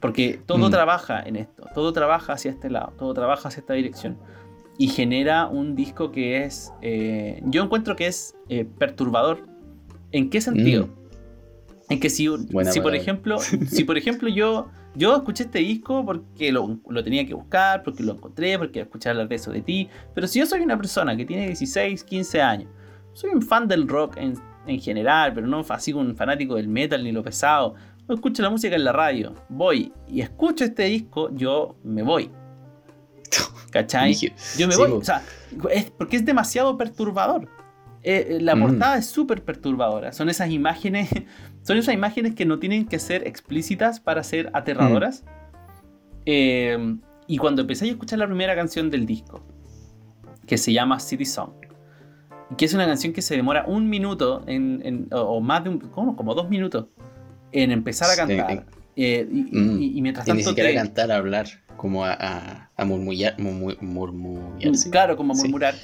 [0.01, 0.71] Porque todo mm.
[0.71, 4.19] trabaja en esto, todo trabaja hacia este lado, todo trabaja hacia esta dirección.
[4.77, 9.47] Y genera un disco que es, eh, yo encuentro que es eh, perturbador.
[10.11, 10.89] ¿En qué sentido?
[10.89, 11.93] Mm.
[11.93, 12.29] En que si,
[12.73, 17.35] si por ejemplo, si por ejemplo yo, yo escuché este disco porque lo, tenía que
[17.35, 20.61] buscar, porque lo encontré, porque escuché hablar de eso de ti, pero si yo soy
[20.61, 22.69] una persona que tiene 16, 15 años,
[23.13, 24.37] soy un fan del rock en,
[24.81, 27.75] general, pero no así un fanático del metal ni lo pesado,
[28.07, 32.31] no escucho la música en la radio, voy y escucho este disco, yo me voy.
[33.71, 34.15] ¿Cachai?
[34.59, 34.91] Yo me voy.
[34.93, 35.23] O sea,
[35.71, 37.49] es porque es demasiado perturbador.
[38.03, 38.61] Eh, eh, la mm.
[38.61, 40.13] portada es súper perturbadora.
[40.13, 41.09] Son esas imágenes.
[41.63, 45.23] Son esas imágenes que no tienen que ser explícitas para ser aterradoras.
[45.23, 45.29] Mm.
[46.27, 46.97] Eh,
[47.27, 49.45] y cuando empecé a escuchar la primera canción del disco,
[50.47, 51.53] que se llama City Song,
[52.57, 55.79] que es una canción que se demora un minuto en, o, más de un.
[55.79, 56.17] ¿cómo?
[56.17, 56.87] Como dos minutos
[57.53, 58.67] en empezar a cantar.
[58.97, 59.81] Mm.
[59.81, 60.39] y, mientras tanto.
[60.39, 61.47] ni siquiera cantar, a hablar,
[61.77, 63.37] como a, a, murmullar,
[64.91, 65.75] Claro, como murmurar.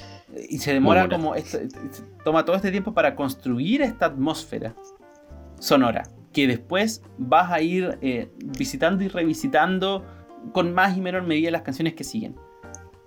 [0.49, 1.33] Y se demora como.
[2.23, 4.75] toma todo este tiempo para construir esta atmósfera
[5.59, 6.03] sonora.
[6.33, 10.05] Que después vas a ir eh, visitando y revisitando
[10.53, 12.35] con más y menor medida las canciones que siguen.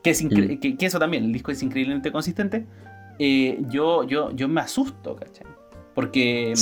[0.03, 0.59] Que, es mm.
[0.59, 2.67] que, eso también, el disco es increíblemente consistente.
[3.19, 5.47] Eh, yo, yo, yo me asusto, ¿cachai?
[5.95, 6.55] Porque,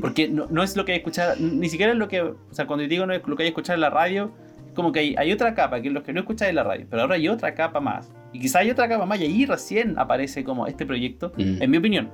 [0.00, 2.22] porque no, es lo que hay escuchado, ni siquiera es lo que.
[2.22, 4.30] O sea, cuando digo no es lo que hay escuchado en la radio,
[4.64, 6.62] es como que hay, hay otra capa, que es lo que no escuchas en la
[6.62, 9.46] radio, pero ahora hay otra capa más y quizá hay otra capa más y ahí
[9.46, 11.62] recién aparece como este proyecto, mm.
[11.62, 12.10] en mi opinión,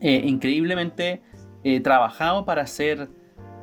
[0.00, 1.22] eh, increíblemente
[1.64, 3.08] eh, trabajado para ser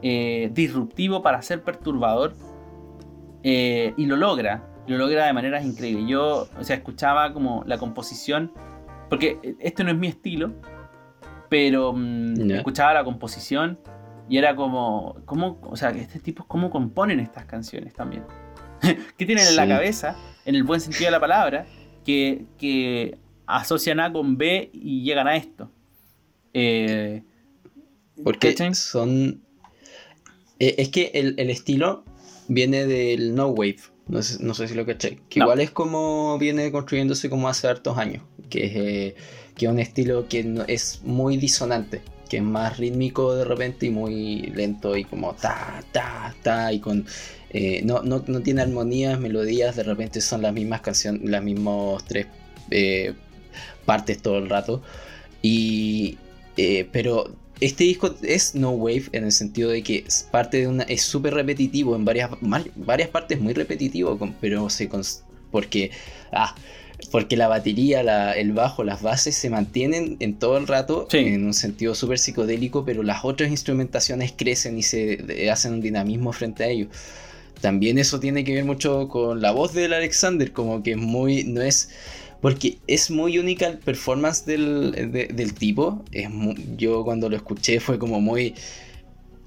[0.02, 2.34] eh, disruptivo, para ser perturbador,
[3.42, 6.06] y lo logra, lo logra de maneras increíbles.
[6.08, 8.52] Yo, o sea, escuchaba como la composición,
[9.10, 10.54] porque este no es mi estilo,
[11.48, 13.80] pero mm, escuchaba la composición
[14.28, 18.24] y era como, ¿cómo, o sea, este tipo, ¿cómo componen estas canciones también?
[19.18, 20.16] ¿Qué tienen en la cabeza?
[20.46, 21.66] en el buen sentido de la palabra,
[22.04, 25.72] que, asocian A con B y llegan a esto.
[26.54, 27.24] Eh,
[28.24, 29.42] Porque son...
[30.60, 32.04] Eh, es que el, estilo
[32.48, 37.30] viene del No Wave, no sé, si lo caché, que igual es como viene construyéndose
[37.30, 39.16] como hace hartos años, que es, eh,
[39.56, 44.42] que un estilo que es muy disonante, que es más rítmico de repente y muy
[44.54, 47.06] lento y como ta, ta, ta, y con
[47.52, 52.28] eh, no, no, tiene armonías, melodías, de repente son las mismas canciones, las mismas tres
[52.70, 53.14] eh,
[53.86, 54.84] partes todo el rato.
[55.42, 56.18] Y,
[56.58, 60.68] eh, pero este disco es no wave en el sentido de que es parte de
[60.68, 62.30] una es súper repetitivo en varias
[62.76, 64.90] varias partes muy repetitivo pero se
[65.52, 65.92] porque
[66.32, 66.56] ah,
[67.12, 71.54] porque la batería el bajo las bases se mantienen en todo el rato en un
[71.54, 76.68] sentido súper psicodélico pero las otras instrumentaciones crecen y se hacen un dinamismo frente a
[76.68, 76.90] ellos
[77.62, 81.44] también eso tiene que ver mucho con la voz del Alexander, como que es muy,
[81.44, 81.90] no es,
[82.42, 86.04] porque es muy única el performance del, tipo.
[86.12, 86.30] Es
[86.78, 88.56] yo cuando lo escuché fue como muy,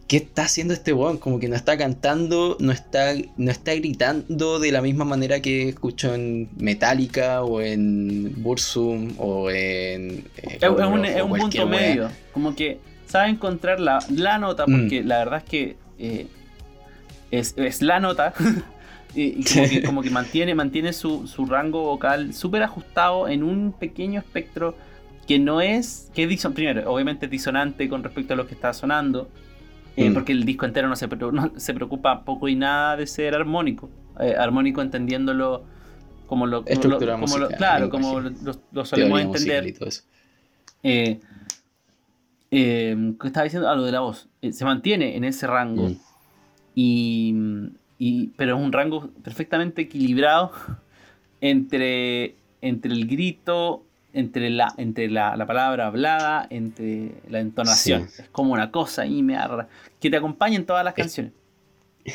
[0.09, 1.17] ¿qué está haciendo este weón?
[1.17, 5.71] Como que no está cantando, no está, no está gritando de la misma manera que
[5.71, 10.25] escucho en Metallica o en Bursum o en...
[10.37, 10.69] Eh, es,
[11.23, 14.01] un, punto medio, como que sabe encontrar la,
[14.39, 15.07] nota, porque mm.
[15.07, 15.77] la verdad es que...
[15.99, 16.27] Eh,
[17.31, 18.35] es, la nota.
[19.15, 24.75] y, como, que, mantiene, mantiene su, rango vocal súper ajustado en un pequeño espectro
[25.27, 26.11] que no es.
[26.15, 29.29] que es primero, obviamente es disonante con respecto a lo que está sonando.
[29.97, 30.15] Eh, mm.
[30.15, 31.09] Porque el disco entero no se,
[31.57, 33.91] se preocupa poco y nada de ser armónico.
[34.21, 35.65] Eh, armónico entendiéndolo
[36.27, 36.99] como lo, como
[37.59, 39.75] claro, como lo, solemos entender.
[40.83, 41.21] Eh,
[42.51, 43.69] ¿Qué estaba diciendo?
[43.69, 44.29] Ah, lo de la voz.
[44.51, 45.91] se mantiene en ese rango.
[45.91, 45.97] Mm.
[46.75, 47.35] Y,
[48.37, 50.53] pero es un rango perfectamente equilibrado
[51.41, 58.09] entre, entre el grito, entre, la, entre la, palabra hablada, entre la entonación.
[58.19, 59.39] Es como una cosa y me
[60.01, 61.33] que te acompaña en todas las canciones.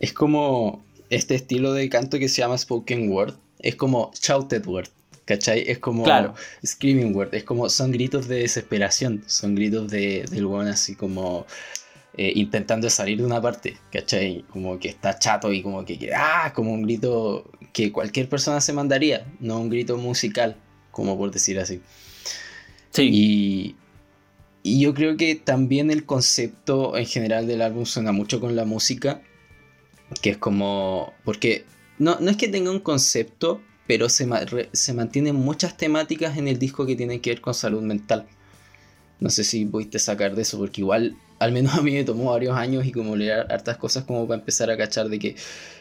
[0.00, 3.34] Es como este estilo de canto que se llama spoken word.
[3.58, 4.88] Es como shouted word.
[5.24, 5.64] ¿Cachai?
[5.66, 6.06] Es como
[6.64, 7.34] screaming word.
[7.34, 9.24] Es como son gritos de desesperación.
[9.26, 11.46] Son gritos de, del weón así como
[12.18, 13.78] eh, intentando salir de una parte.
[13.92, 14.44] ¿Cachai?
[14.50, 18.72] Como que está chato y como que, ah, como un grito que cualquier persona se
[18.72, 19.24] mandaría.
[19.38, 20.56] No un grito musical,
[20.90, 21.80] como por decir así.
[22.90, 23.08] Sí.
[23.12, 23.76] Y,
[24.64, 28.64] y yo creo que también el concepto en general del álbum suena mucho con la
[28.64, 29.22] música,
[30.20, 31.64] que es como, porque
[31.98, 34.28] no, no es que tenga un concepto, pero se,
[34.72, 38.26] se mantienen muchas temáticas en el disco que tienen que ver con salud mental.
[39.20, 42.32] No sé si pudiste sacar de eso, porque igual, al menos a mí me tomó
[42.32, 45.36] varios años y como leer hartas cosas como para empezar a cachar de que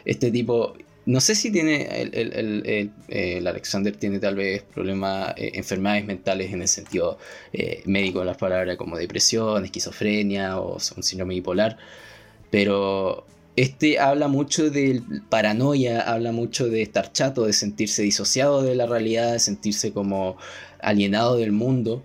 [0.05, 0.75] este tipo
[1.07, 6.61] no sé si tiene el, el, Alexander tiene tal vez problemas, eh, enfermedades mentales en
[6.61, 7.17] el sentido
[7.53, 11.77] eh, médico, las palabras como depresión, esquizofrenia o un síndrome bipolar,
[12.51, 18.75] pero este habla mucho de paranoia, habla mucho de estar chato, de sentirse disociado de
[18.75, 20.35] la realidad, de sentirse como
[20.81, 22.03] alienado del mundo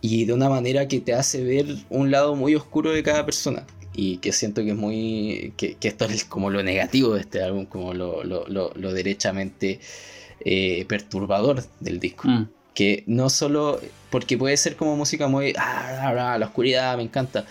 [0.00, 3.66] y de una manera que te hace ver un lado muy oscuro de cada persona
[3.94, 5.52] y que siento que es muy.
[5.56, 9.80] que, esto es como lo negativo de este álbum, como lo, lo, derechamente
[10.44, 12.28] eh, perturbador del disco.
[12.28, 12.48] Mm.
[12.74, 13.80] Que no solo.
[14.10, 15.52] porque puede ser como música muy.
[15.58, 17.44] Ah, la oscuridad, me encanta.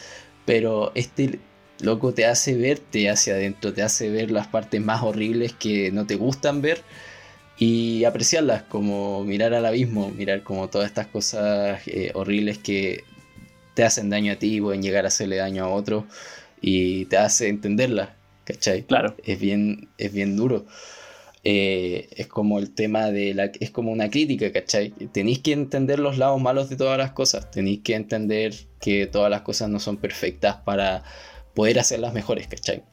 [0.45, 1.39] Pero este
[1.81, 6.05] loco te hace verte hacia adentro, te hace ver las partes más horribles que no
[6.07, 6.81] te gustan ver
[7.57, 13.03] y apreciarlas, como mirar al abismo, mirar como todas estas cosas eh, horribles que
[13.73, 16.05] te hacen daño a ti, pueden llegar a hacerle daño a otros
[16.61, 18.83] y te hace entenderla, ¿cachai?
[18.83, 19.15] Claro.
[19.23, 20.65] Es bien, es bien duro.
[21.43, 23.45] Eh, es como el tema de la...
[23.59, 24.91] es como una crítica, ¿cachai?
[25.11, 29.31] Tenéis que entender los lados malos de todas las cosas, tenéis que entender que todas
[29.31, 31.03] las cosas no son perfectas para
[31.53, 32.83] poder hacerlas mejores, ¿cachai?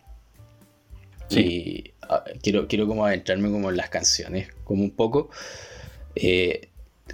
[1.28, 1.40] Sí.
[1.40, 1.93] Y
[2.42, 5.30] quiero, quiero como adentrarme como en las canciones, como un poco.
[6.14, 6.68] Eh,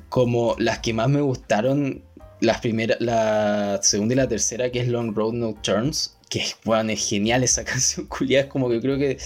[0.09, 2.03] como las que más me gustaron
[2.41, 6.93] las primeras, la segunda y la tercera, que es Long Road No Turns, que bueno,
[6.93, 9.19] es genial esa canción, culiada, es como que creo que...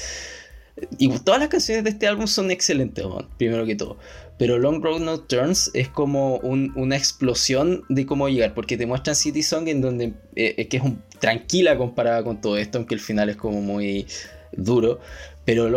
[0.98, 3.04] Y todas las canciones de este álbum son excelentes,
[3.38, 3.96] primero que todo.
[4.38, 9.14] Pero Long Road No Turns es como una explosión de cómo llegar, porque te muestran
[9.14, 10.82] City Song en donde eh, es que es
[11.20, 14.06] tranquila comparada con todo esto, aunque el final es como muy
[14.50, 14.98] duro.
[15.44, 15.68] Pero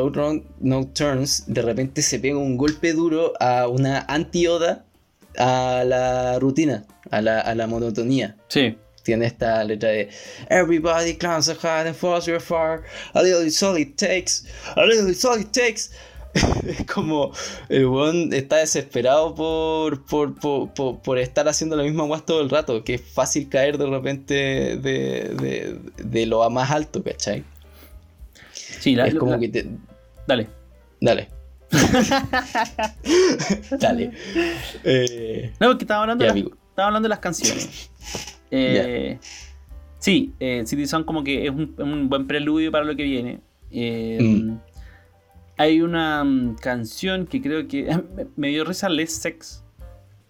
[0.60, 4.86] No Turns de repente se pega un golpe duro a una anti-oda
[5.38, 8.36] a la rutina a la, a la monotonía.
[8.48, 8.78] Sí.
[9.04, 10.10] Tiene esta letra de
[10.50, 12.84] Everybody climbs a high and falls your far.
[13.14, 14.44] A little is all it takes.
[14.76, 15.92] A little is all it takes.
[16.68, 17.32] es como
[17.70, 22.50] el buen está desesperado por, por, por, por, estar haciendo la misma guas todo el
[22.50, 27.44] rato, que es fácil caer de repente de, de, de lo más alto, ¿cachai?
[28.80, 29.68] Sí, la, es como que te...
[30.28, 30.48] Dale.
[31.02, 31.30] Dale.
[33.80, 34.12] Dale.
[34.84, 35.52] Eh...
[35.60, 37.90] No, porque estaba hablando de estaba hablando de las canciones.
[38.52, 39.18] Eh,
[39.98, 43.40] sí, eh, City Song como que es un, buen preludio para lo que viene.
[43.72, 44.58] Eh, mm.
[45.58, 48.00] Hay una mm, canción que creo que
[48.36, 49.64] me dio risa Less Sex.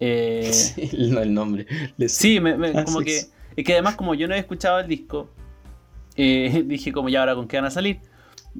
[0.00, 1.66] sí, no el nombre.
[2.06, 3.26] sí, ah, como que
[3.56, 5.28] es que además como yo no he escuchado el disco,
[6.16, 8.00] dije como ya ahora con qué van a salir.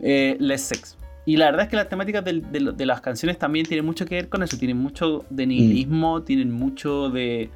[0.00, 0.98] Less Sex.
[1.28, 4.30] Y la verdad es que las temáticas de, las canciones también tienen mucho que ver
[4.30, 4.56] con eso.
[4.56, 6.24] Tienen mucho de nihilismo, mm.
[6.24, 7.50] tienen mucho de,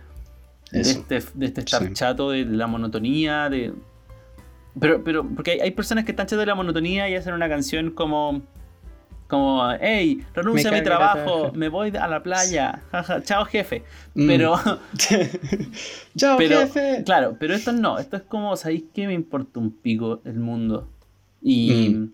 [0.73, 3.73] de este, de este estar chato, de la monotonía, de...
[4.79, 7.93] Pero, pero, porque hay, personas que están chato de la monotonía y hacen una canción
[7.93, 8.43] como...
[9.27, 12.83] Como, hey, renuncia a mi trabajo, me voy a la playa,
[13.25, 13.85] chao jefe.
[14.13, 14.27] Mm.
[14.27, 14.61] Pero...
[16.19, 17.03] chao jefe.
[17.07, 20.91] Claro, pero esto no, esto es como, ¿sabéis qué me importa un pico el mundo?
[21.43, 22.13] Y, mm.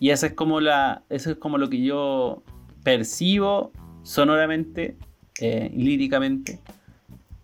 [0.00, 2.42] y eso es como la, eso es como lo que yo
[2.82, 4.96] percibo sonoramente,
[5.40, 6.60] eh, líricamente,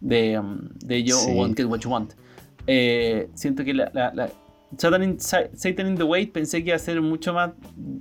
[0.00, 2.12] de, um, de Yo Want Get What You Want.
[2.66, 4.30] Eh, siento que la, la,
[4.76, 7.52] Satan, in, Satan, in, the Wait pensé que iba a ser mucho más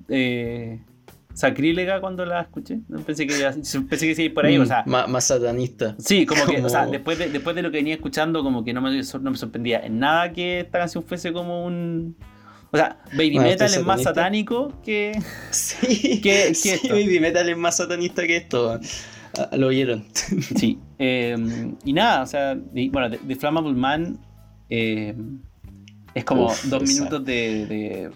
[0.09, 0.79] eh,
[1.33, 2.79] sacrílega cuando la escuché.
[3.05, 3.51] Pensé que, iba,
[3.89, 4.57] pensé que iba por ahí.
[4.57, 5.95] o sea, más, más, satanista.
[5.99, 8.73] Sí, como, que, o sea, después de, después de lo que venía escuchando, como que
[8.73, 12.15] no me, no me sorprendía en nada que esta canción fuese como un.
[12.75, 15.17] O sea, Baby Metal es más satánico que.
[15.51, 18.79] Sí, que, que Baby Metal es más satanista que esto.
[19.37, 20.05] Ah, lo oyeron.
[20.57, 20.77] Sí.
[20.97, 22.57] Em, y nada, o sea,
[22.91, 24.19] bueno, The, Flammable Man.
[24.69, 25.39] Em,
[26.15, 28.11] Es como Uf, dos minutos de, de-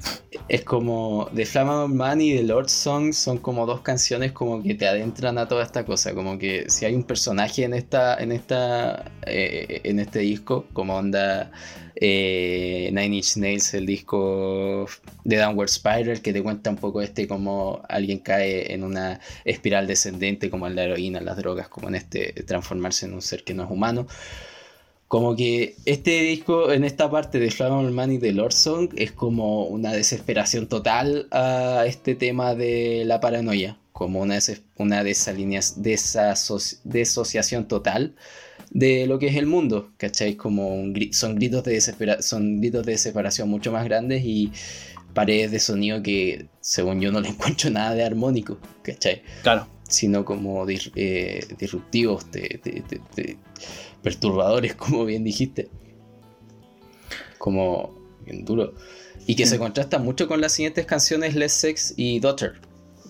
[0.47, 4.73] Es como The Flammable Man y The Lord Song son como dos canciones como que
[4.75, 6.13] te adentran a toda esta cosa.
[6.15, 10.95] Como que si hay un personaje en esta, en esta, eh, en este disco, como
[10.97, 11.51] onda
[11.95, 14.87] eh, Nine Inch Nails, el disco
[15.25, 19.87] de Downward Spiral, que te cuenta un poco este como alguien cae en una espiral
[19.87, 23.43] descendente, como en la heroína, en las drogas, como en este transformarse en un ser
[23.43, 24.07] que no es humano.
[25.09, 29.11] Como que este disco, en esta parte de Flammable Man y de Lord Song, es
[29.11, 33.77] como una desesperación total a este tema de la paranoia.
[33.91, 38.13] Como una, des- una desasoci- desociación total
[38.69, 39.91] de lo que es el mundo.
[39.97, 40.35] ¿Cachai?
[40.35, 44.51] Como un gri- son, gritos de desespera- son gritos de desesperación mucho más grandes y
[45.15, 48.59] paredes de sonido que, según yo, no le encuentro nada de armónico.
[48.83, 49.23] ¿Cachai?
[49.41, 49.67] Claro.
[49.89, 52.83] sino como eh, disruptivos, de- de-
[53.15, 53.37] de
[54.03, 55.69] perturbadores, como bien dijiste.
[57.37, 57.95] Como
[58.25, 58.73] bien duro.
[59.25, 59.51] Y que Sí.
[59.51, 62.53] se contrasta mucho con las siguientes canciones, Less Sex y Daughter.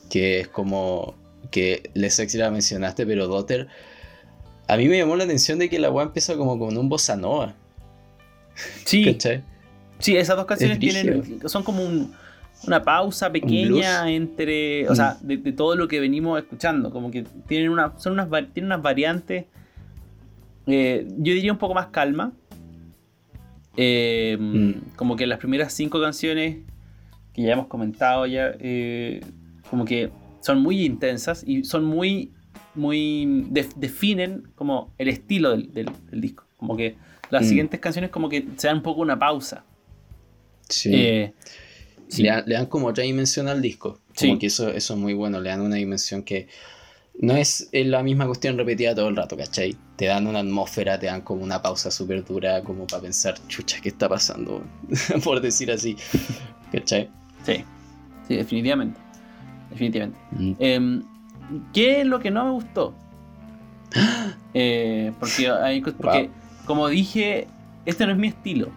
[0.09, 1.15] Que es como
[1.51, 3.67] que Less Sex ya la mencionaste, pero Daughter.
[4.67, 7.15] A mí me llamó la atención de que la weá empieza como con un bossa
[7.15, 7.55] nova.
[8.85, 9.43] Sí, ¿Cachai?
[9.99, 12.13] sí, esas dos canciones Es tienen, son como un-
[12.67, 14.95] una pausa pequeña entre, o Mm.
[14.95, 16.91] sea, de, de todo lo que venimos escuchando.
[16.91, 19.45] Como que tienen, una, son unas, tienen unas variantes,
[20.67, 22.33] eh, yo diría un poco más calma.
[23.77, 24.95] Eh, Mm.
[24.95, 26.57] Como que las primeras cinco canciones
[27.33, 29.21] que ya hemos comentado ya, eh,
[29.69, 30.09] como que
[30.41, 32.31] son muy intensas y son muy,
[32.75, 36.45] muy, def- definen como el estilo del, del- del disco.
[36.57, 36.95] Como que
[37.29, 37.47] las Mm.
[37.47, 39.63] siguientes canciones como que se dan un poco una pausa.
[40.67, 40.91] Sí.
[40.93, 41.33] Eh,
[42.07, 42.23] sí.
[42.23, 43.99] Le, dan, le dan como otra dimensión al disco.
[44.17, 44.39] Como Sí.
[44.39, 45.39] que eso, eso es muy bueno.
[45.39, 46.47] Le dan una dimensión que
[47.21, 49.75] no es la misma cuestión repetida todo el rato, ¿cachai?
[49.97, 53.79] Te dan una atmósfera, te dan como una pausa súper dura, como para pensar, chucha,
[53.81, 54.63] ¿qué está pasando?
[55.23, 55.97] Por decir así,
[56.71, 57.09] ¿cachai?
[57.43, 57.63] Sí,
[58.27, 58.99] sí, definitivamente.
[59.69, 60.19] Definitivamente.
[60.31, 60.53] Mm.
[60.59, 61.03] Em,
[61.73, 62.95] ¿Qué es lo que no me gustó?
[64.55, 66.29] Eh, porque, hay porque Wow.
[66.65, 67.45] como dije,
[67.85, 68.69] este no es mi estilo.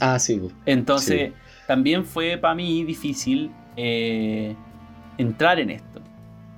[0.00, 0.52] Ah, sí, pues.
[0.66, 1.32] Entonces,
[1.68, 4.56] también fue para mí difícil eh,
[5.16, 6.00] entrar en esto.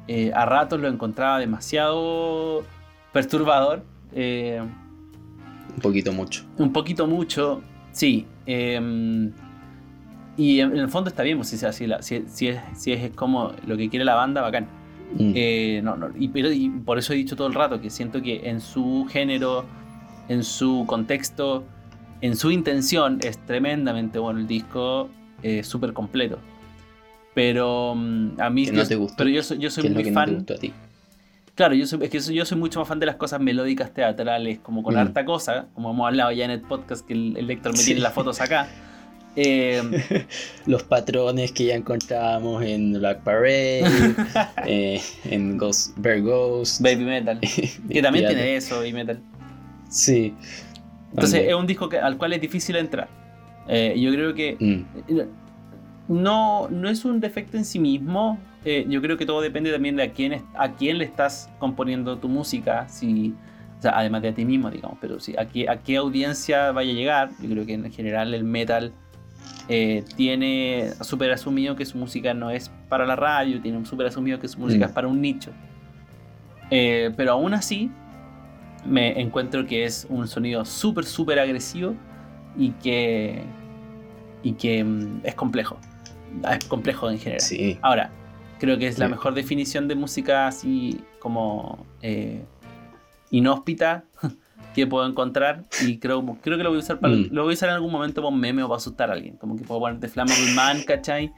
[0.09, 2.64] Eh, a ratos lo encontraba demasiado
[3.12, 3.82] perturbador.
[4.14, 4.61] eh,
[5.74, 6.44] un poquito mucho.
[6.56, 7.61] un poquito mucho,
[7.92, 8.26] sí.
[8.46, 9.30] em,
[10.36, 12.92] y en, en el fondo está bien, pues si, si, la- si- si es, si
[12.92, 14.66] es como lo que quiere la banda, bacán.
[15.14, 15.32] Mm.
[15.34, 18.20] Eh, no, no, y, pero- y por eso he dicho todo el rato que siento
[18.22, 19.64] que en su género,
[20.28, 21.64] en su contexto,
[22.20, 25.09] en su intención es tremendamente bueno el disco,
[25.42, 26.38] eh, súper completo.
[27.39, 29.14] Pero mm, a mí Que no te gustó.
[29.16, 30.34] pero yo soy, yo soy ¿Qué es lo muy que no te fan.
[30.34, 30.72] gustó a ti?
[31.55, 34.59] Claro, yo soy, es que yo soy mucho más fan de las cosas melódicas teatrales,
[34.59, 34.99] como con Mm.
[34.99, 37.84] harta cosa, como hemos hablado ya en el podcast que el, el Héctor me Sí.
[37.86, 38.66] tiene las fotos acá.
[39.41, 39.80] Eh,
[40.66, 43.84] Los patrones que ya encontrábamos en Black Parade,
[44.66, 46.80] eh, en Ghost, Bear Ghost.
[46.82, 47.39] Baby Metal,
[47.89, 49.20] que también tiene eso, Baby Metal.
[49.89, 50.34] Sí.
[51.11, 53.09] Entonces es un disco que- al cual es difícil entrar.
[53.68, 55.20] Eh, yo creo que Mm.
[56.09, 58.38] No, no es un defecto en sí mismo.
[58.64, 62.18] eh, yo creo que todo depende también de a quién, a quién le estás componiendo
[62.18, 62.88] tu música.
[62.88, 63.34] Si,
[63.78, 64.98] o sea, además de a ti mismo, digamos.
[65.00, 67.30] Pero si, a, qué, a qué audiencia vaya a llegar.
[67.40, 68.92] Yo creo que en general el metal
[69.68, 73.61] eh, tiene súper asumido que su música no es para la radio.
[73.61, 74.88] Tiene súper asumido que su música Mm.
[74.88, 75.50] es para un nicho.
[76.70, 77.90] Eh, pero aún así,
[78.86, 81.94] me encuentro que es un sonido súper, súper agresivo
[82.56, 83.42] y que,
[84.42, 85.78] y que mm, es complejo.
[86.51, 87.41] Es complejo en general.
[87.41, 87.79] Sí.
[87.83, 88.11] Ahora,
[88.59, 92.43] creo que es la mejor definición de música así como eh,
[93.31, 94.05] inhóspita
[94.74, 97.29] que puedo encontrar y creo, creo que lo voy a usar para, Mm.
[97.31, 99.37] lo voy a usar en algún momento para un meme o para asustar a alguien.
[99.37, 101.33] Como que puedo poner The Flammable Man, ¿cachai?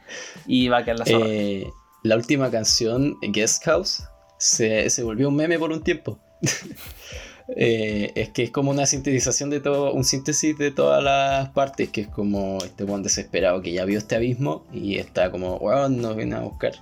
[0.47, 1.27] Y va a quedar la zorra.
[1.29, 1.67] Eh,
[2.03, 4.03] la última canción, Guest House,
[4.39, 6.19] se, se volvió un meme por un tiempo.
[7.57, 11.89] Eh, es que es como una sintetización de todo, un síntesis de todas las partes,
[11.89, 15.89] que es como este buen desesperado que ya vio este abismo y está como, wow,
[15.89, 16.73] nos viene a buscar.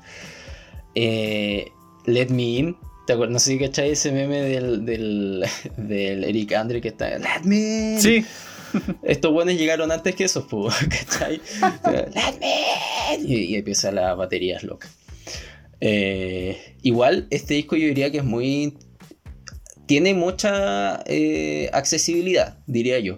[0.95, 1.73] Eh,
[2.05, 3.33] Let Me In, ¿te acuerdas?
[3.33, 5.45] No sé si cachai ese meme del, del,
[5.77, 8.01] del Eric Andre que está, Let Me In.
[8.01, 8.25] Sí,
[9.03, 10.45] Estos buenos llegaron antes que esos,
[10.89, 11.41] ¿cachai?
[11.85, 13.31] Let me in.
[13.31, 14.89] y, y empieza la batería loca.
[15.81, 18.77] Eh, igual, este disco yo diría que es muy.
[19.89, 23.17] Tiene mucha eh, accesibilidad, diría yo.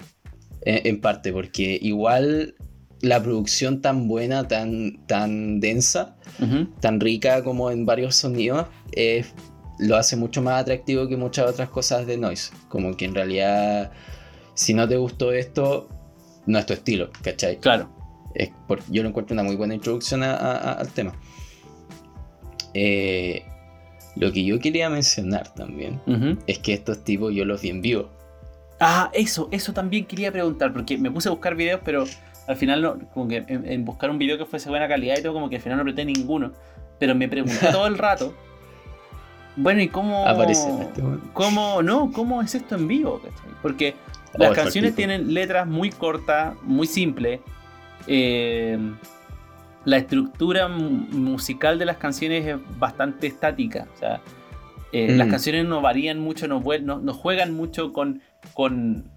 [0.62, 2.54] En, en parte, porque igual
[3.02, 6.16] la producción tan buena, tan, tan densa,
[6.80, 9.24] tan rica como en varios sonidos, eh,
[9.78, 12.52] lo hace mucho más atractivo que muchas otras cosas de noise.
[12.68, 13.90] Como que en realidad,
[14.54, 15.88] si no te gustó esto,
[16.46, 17.58] no es tu estilo, ¿cachai?
[17.58, 17.90] Claro.
[18.34, 21.18] Es por- yo lo encuentro una muy buena introducción a- a- a- al tema.
[22.74, 23.42] Eh,
[24.16, 26.00] lo que yo quería mencionar también
[26.46, 28.08] es que estos tipos yo los vi en vivo.
[28.80, 32.04] Ah, eso, eso también quería preguntar, porque me puse a buscar videos, pero
[32.46, 35.22] al final, no, como que en, en buscar un video que fuese buena calidad y
[35.22, 36.52] todo, como que al final no apreté ninguno.
[36.98, 38.34] Pero me pregunté todo el rato,
[39.56, 40.26] bueno, ¿y cómo...
[40.26, 41.02] Aparece este.
[41.32, 43.20] ¿Cómo, no, cómo es esto en vivo?
[43.22, 43.50] ¿cachai?
[43.62, 43.94] Porque
[44.34, 47.40] Oh, las es canciones tienen letras muy cortas, muy simples.
[48.06, 48.78] eh,
[49.84, 53.88] la estructura mu- musical de las canciones es bastante estática.
[53.94, 54.20] O sea,
[54.92, 55.18] eh, Mm.
[55.18, 58.20] las canciones no varían mucho, no, vuel- no- no juegan mucho con,
[58.54, 59.10] con,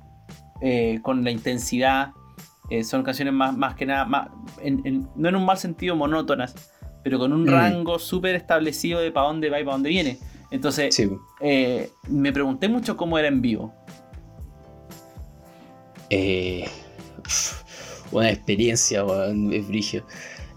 [0.61, 2.11] eh, con la intensidad.
[2.69, 4.29] Eh, son canciones más, más que nada, más,
[4.61, 6.55] en- en- no en un mal sentido monótonas,
[7.03, 7.49] pero con un Mm.
[7.49, 10.17] rango súper establecido de para dónde va y para dónde viene.
[10.49, 11.09] Entonces, Sí.
[12.07, 13.73] me pregunté mucho cómo era en vivo.
[18.11, 19.03] Una experiencia,
[19.51, 20.05] es brigio.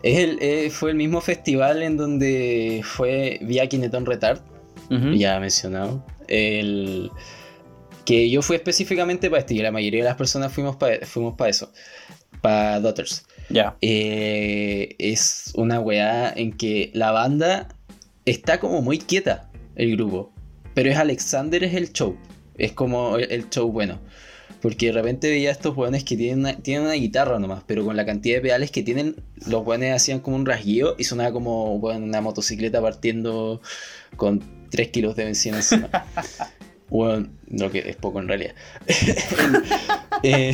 [0.07, 4.39] Es el, eh, fue el mismo festival en donde fue vía Kineton Retard,
[4.89, 6.07] ya mencionado.
[6.29, 7.11] El,
[8.05, 11.35] que yo fui específicamente para este y la mayoría de las personas fuimos para fuimos
[11.35, 11.73] para eso,
[12.41, 13.27] para Daughters.
[13.51, 13.77] Ya.
[13.81, 17.67] Eh, es una weá en que la banda
[18.27, 20.33] está como muy quieta, el grupo.
[20.75, 22.17] Pero es Alexander es el show.
[22.57, 23.99] Es como el show bueno.
[24.67, 27.85] Porque de repente veía a estos weones que tienen una, tienen una guitarra nomás, pero
[27.85, 29.15] con la cantidad de pedales que tienen,
[29.47, 33.61] los weones hacían como un rasguío y sonaba como una motocicleta partiendo
[34.17, 35.89] con 3 kilos de benzina encima.
[36.91, 38.55] Weón, lo que es poco en realidad.
[40.23, 40.53] Eh,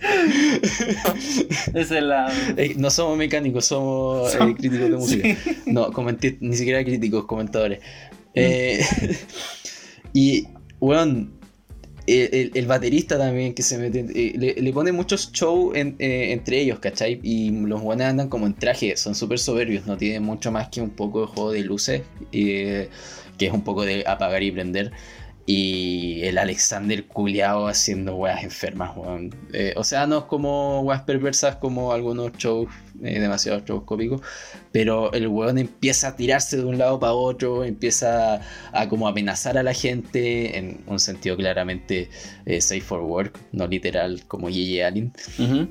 [1.74, 2.32] es la.
[2.56, 5.36] Eh, no somos mecánicos, somos eh, críticos de música.
[5.44, 5.62] Sí.
[5.66, 5.90] No,
[6.40, 7.80] ni siquiera críticos, comentadores.
[8.32, 8.80] Eh,
[10.14, 10.46] y,
[10.80, 11.35] weón,
[12.06, 16.32] el, el- baterista también que se mete, eh, le, le pone muchos show en- eh,
[16.32, 17.20] entre ellos, ¿cachai?
[17.22, 20.80] Y los buenos andan como en traje, son súper soberbios, no tienen mucho más que
[20.80, 22.02] un poco de juego de luces,
[22.32, 22.88] eh,
[23.38, 24.92] que es un poco de apagar y prender.
[25.48, 29.32] Y el Alexander culiao haciendo weas enfermas, weón.
[29.52, 32.68] Eh, o sea, no es como weas perversas como algunos shows,
[33.02, 34.22] eh, demasiado shows cómicos,
[34.72, 38.40] pero el weón empieza a tirarse de un lado para otro, empieza
[38.72, 42.10] a, como amenazar a la gente, en un sentido claramente
[42.44, 45.68] eh, safe for work, no literal como Yeye Allen, Ujú.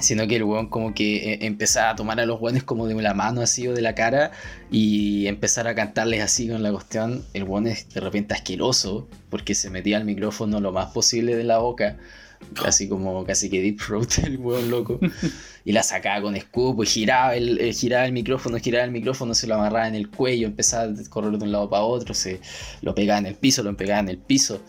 [0.00, 2.94] Sino que el weón como que eh, empezaba a tomar a los weones como de
[2.94, 4.32] la mano así o de la cara
[4.70, 7.24] y empezar a cantarles así con la cuestión.
[7.34, 11.44] El weón es de repente asqueroso porque se metía al micrófono lo más posible de
[11.44, 11.98] la boca.
[12.64, 14.98] Así como casi que deep throat el weón loco.
[15.64, 19.34] Y la sacaba con escupo y giraba el, eh, giraba el micrófono, giraba el micrófono,
[19.34, 22.40] se lo amarraba en el cuello, empezaba a correr de un lado para otro, se
[22.80, 24.62] lo pegaba en el piso, lo pegaba en el piso.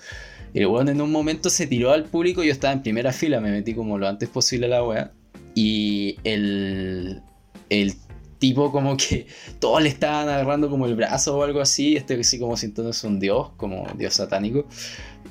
[0.54, 3.39] Y el weón en un momento se tiró al público, yo estaba en primera fila,
[3.39, 5.12] me metí como lo antes posible a la wea.
[5.56, 7.22] Y el,
[7.70, 7.95] el
[8.39, 9.28] tipo como que
[9.60, 13.20] todos le estaban agarrando como el brazo o algo así, este así como sintiéndose un
[13.20, 14.66] dios, como dios satánico.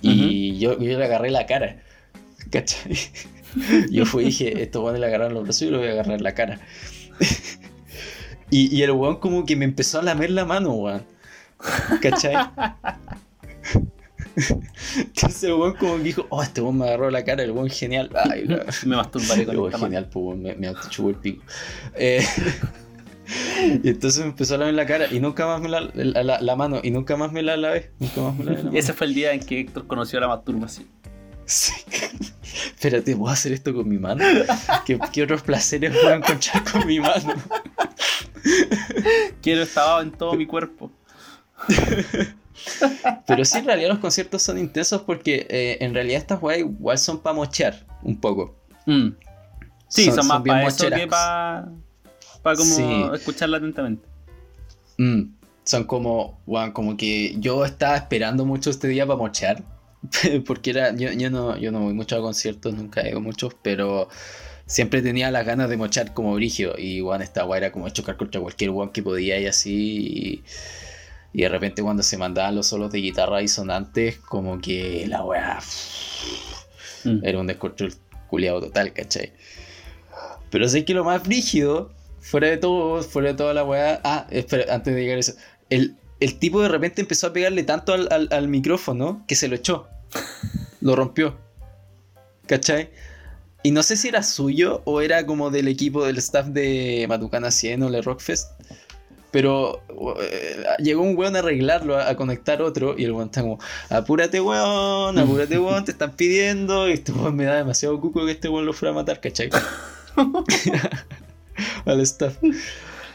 [0.01, 1.83] Y yo, yo le agarré la cara.
[2.51, 2.97] ¿Cachai?
[3.91, 5.91] Yo fui y dije, estos weones le agarraron los brazos y yo le voy a
[5.93, 6.61] agarrar la cara.
[8.51, 11.03] Y, y el weón como que me empezó a lamer la mano, weón.
[12.03, 12.35] ¿Cachai?
[14.97, 17.68] Entonces el weón como que dijo, oh, este weón me agarró la cara, el weón
[17.70, 18.11] genial.
[18.30, 21.43] Ay, la- Me masturbaré con el weón genial, pues me, me autochupó el pico.
[21.95, 22.24] Eh,
[23.83, 26.41] y entonces me empezó a lamer la cara y nunca más me la, la, la-
[26.41, 27.91] la mano y nunca más me la lavé.
[27.99, 28.78] Nunca más me lavé la mano.
[28.78, 30.87] Ese fue el día en que Héctor conoció la masturbación.
[31.45, 31.72] Sí.
[32.66, 34.24] Espérate, ¿puedo hacer esto con mi mano?
[34.87, 37.35] ¿Qué, qué otros placeres puedo encontrar con mi mano?
[39.43, 40.91] Quiero estaba en todo mi cuerpo.
[43.27, 46.99] Pero sí, en realidad los conciertos son intensos porque eh, en realidad estas weas igual
[46.99, 48.55] son para mochear un poco.
[48.87, 49.11] Mm.
[49.89, 51.69] Sí, son, más para eso que para
[52.43, 53.05] como Sí.
[53.15, 54.07] escucharla atentamente.
[54.99, 55.35] Mm,
[55.65, 56.41] son como,
[56.73, 59.63] como que yo estaba esperando mucho este día para mochear.
[60.47, 63.55] Porque era, yo, yo no, yo no voy mucho a conciertos, nunca he ido muchos,
[63.63, 64.09] pero
[64.67, 66.75] siempre tenía las ganas de mochar como brigio.
[66.79, 69.73] Y weón, esta weá era como chocar contra cualquier weón que podía y así.
[70.07, 70.43] Y,
[71.33, 75.24] y de repente cuando se mandaban los solos de guitarra y sonantes, como que la
[75.24, 75.59] weá
[77.05, 77.18] Mm.
[77.24, 77.93] era un descontrol
[78.28, 79.33] culiado total, ¿cachai?
[80.51, 84.01] Pero sé que lo más brígido, fuera de todo, fuera de toda la weá.
[84.05, 85.33] Ah, espera, antes de llegar a eso.
[85.68, 89.49] El, el tipo de repente empezó a pegarle tanto al, al- al micrófono que se
[89.49, 89.89] lo echó.
[90.80, 91.37] Lo rompió.
[92.47, 92.91] ¿Cachai?
[93.64, 97.51] Y no sé si era suyo o era como del equipo del staff de Matucana
[97.51, 98.51] 100 o Le Rockfest.
[99.33, 99.83] Pero
[100.20, 103.59] eh, llegó un weón a arreglarlo, a, a conectar otro, y el weón está como,
[103.89, 108.33] apúrate weón, apúrate weón, te están pidiendo, y este weón me da demasiado cuco que
[108.33, 109.49] este weón lo fuera a matar, ¿cachai?
[111.85, 112.37] Al staff.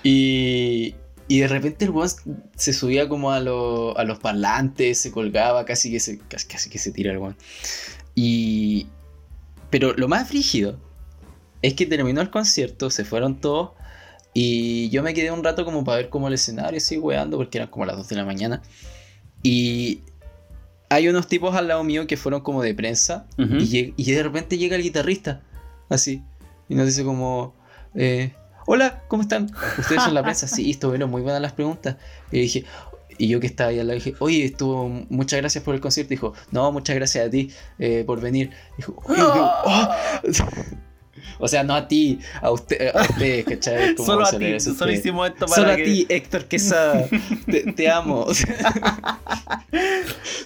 [0.03, 0.95] Y,
[1.27, 2.09] y de repente el weón
[2.55, 6.69] se subía como a, lo- a los parlantes, se colgaba, casi que se, casi, casi
[6.69, 7.37] que se tira el weón.
[8.15, 8.87] Y.
[9.69, 10.79] Pero lo más frígido
[11.61, 13.71] es que terminó el concierto, se fueron todos.
[14.33, 17.57] Y yo me quedé un rato como para ver como el escenario, así weando, porque
[17.57, 18.61] eran como las 2 de la mañana.
[19.43, 20.01] Y
[20.89, 23.25] hay unos tipos al lado mío que fueron como de prensa.
[23.37, 23.55] Ujú.
[23.55, 25.41] y, lleg- y de repente llega el guitarrista,
[25.89, 26.21] así.
[26.69, 27.55] Y nos dice como,
[27.95, 28.33] eh,
[28.65, 29.49] hola, ¿cómo están?
[29.79, 30.47] ¿Ustedes son la prensa?
[30.47, 31.95] Sí, estuvieron muy buenas las preguntas.
[32.31, 32.65] Y dije,
[33.17, 36.09] y yo que estaba ahí al lado dije, oye, estuvo, muchas gracias por el concierto.
[36.11, 38.51] Dijo, no, muchas gracias a ti eh, por venir.
[38.77, 39.89] Dijo, "Oye, yo- oh".
[41.39, 43.95] O sea, no a ti, a, usted, a ustedes, ¿cachai?
[43.95, 47.07] Como Solo a ti, solo hicimos esto para Solo a ti, Héctor Quesada.
[47.45, 48.21] te, te amo.
[48.21, 49.19] O sea,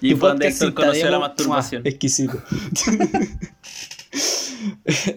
[0.02, 1.82] Y fue donde Héctor conoció la masturbación.
[1.86, 2.42] Exquisito.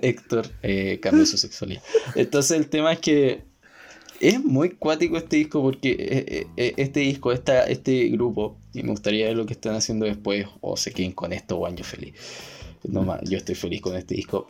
[0.00, 1.82] Héctor eh, cambió su sexualidad.
[2.14, 3.42] Entonces el tema es que
[4.20, 8.90] es muy cuático este disco porque eh, eh, este disco, esta, este grupo, y me
[8.90, 12.14] gustaría ver lo que están haciendo después, o se queden con esto, o yo feliz.
[12.84, 14.46] No más, yo estoy feliz con este disco.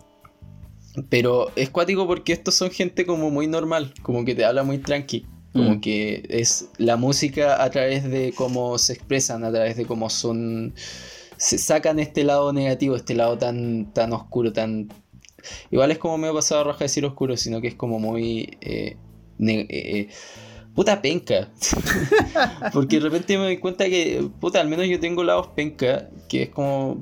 [1.08, 4.78] Pero es cuático porque estos son gente como muy normal, como que te habla muy
[4.78, 5.26] tranqui.
[5.52, 5.80] Como Mm.
[5.80, 10.74] que es la música a través de cómo se expresan, a través de cómo son.
[11.36, 14.88] Se sacan este lado negativo, este lado tan, tan oscuro, tan.
[15.70, 18.56] Igual es como medio pasado roja decir oscuro, sino que es como muy.
[18.62, 18.96] eh,
[19.38, 20.08] ne- eh,
[20.74, 21.50] puta penca.
[22.72, 26.44] Porque de repente me doy cuenta que, puta, al menos yo tengo lados penca, que
[26.44, 27.00] es como.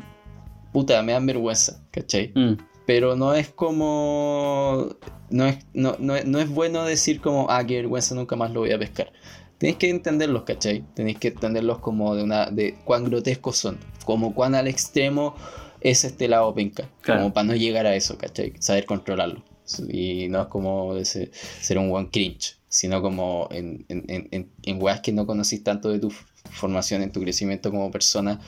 [0.75, 2.33] Puta, me dan vergüenza, ¿cachai?
[2.35, 2.55] Mm.
[2.87, 4.89] Pero no es como.
[5.31, 8.61] No es, no, no, no es bueno decir como, ah, qué vergüenza, nunca más lo
[8.61, 9.13] voy a pescar.
[9.59, 10.85] Tenéis que entenderlos, ¿cachai?
[10.95, 12.47] Tenéis que entenderlos como de una.
[12.51, 13.79] de cuán grotescos son.
[14.05, 15.35] Como cuán al extremo
[15.81, 16.89] es este lado penca.
[17.03, 17.21] Claro.
[17.23, 18.53] Como para no llegar a eso, ¿cachai?
[18.59, 19.43] Saber controlarlo.
[19.89, 21.31] Y no es como ese-
[21.61, 25.63] ser un one cringe, sino como en, en, en, en, en weas que no conocís
[25.63, 26.11] tanto de tu
[26.51, 28.41] formación, en tu crecimiento como persona,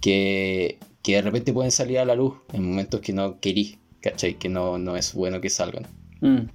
[0.00, 4.34] que, que de repente pueden salir a la luz en momentos que no querís, ¿cachai?
[4.34, 5.86] Que no, no es bueno que salgan.
[6.20, 6.48] Mm.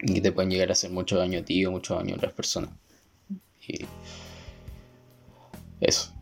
[0.00, 2.16] Y que te pueden llegar a hacer mucho daño a ti o mucho daño a
[2.16, 2.70] otras personas.
[3.66, 3.84] Y
[5.80, 6.12] eso.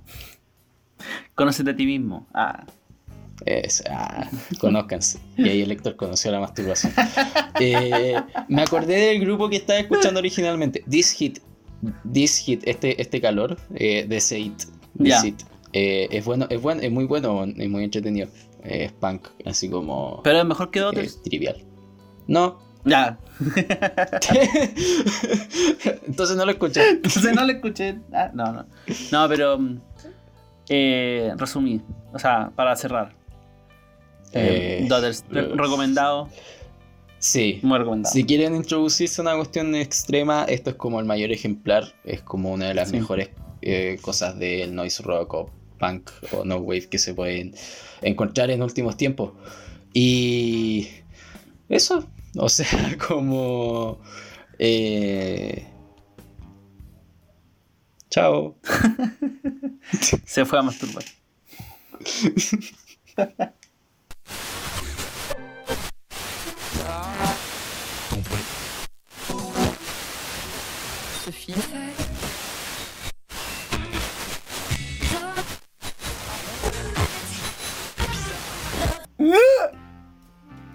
[1.34, 2.26] Conócete a ti mismo.
[2.32, 2.66] Ah.
[3.44, 5.18] Es, ah, conózcanse.
[5.36, 6.92] Y ahí el lector conoció la masturbación.
[7.58, 8.14] Eh,
[8.48, 10.84] me acordé del grupo que estaba escuchando originalmente.
[10.90, 11.38] This Hit.
[12.12, 14.52] This Hit, este, este calor eh, de Seid.
[14.92, 15.20] de Ya.
[15.22, 15.36] Seid.
[15.78, 18.28] Eh, es bueno, es bueno, es muy bueno, es muy entretenido.
[18.64, 21.22] Eh, es punk, así como Pero es mejor que eh, otros.
[21.22, 21.56] trivial.
[22.26, 22.58] No.
[22.86, 23.18] Ya.
[26.06, 26.88] Entonces no lo escuché.
[26.90, 27.98] Entonces no lo escuché.
[28.12, 28.66] Ah, no, no.
[29.12, 29.58] No, pero.
[29.58, 29.80] mm,
[30.68, 31.80] Eh, resumí.
[32.12, 33.14] O sea, para cerrar.
[34.32, 36.28] Eh, Eh, Daughters, re- recomendado.
[37.18, 37.60] Sí.
[37.62, 38.12] Muy recomendado.
[38.12, 41.84] Si quieren introducirse a una cuestión extrema, esto es como el mayor ejemplar.
[42.04, 42.96] Es como una de las Sí.
[42.96, 43.30] mejores
[43.62, 47.54] eh, cosas del noise rock o punk o no wave que se pueden
[48.02, 49.32] encontrar en últimos tiempos.
[49.92, 50.88] Y
[51.68, 52.06] eso,
[52.36, 54.00] o sea, como...
[54.58, 55.66] eh,
[58.10, 58.56] Chao.
[60.24, 61.04] Se fue a masturbar.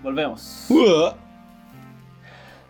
[0.04, 0.68] Volvemos.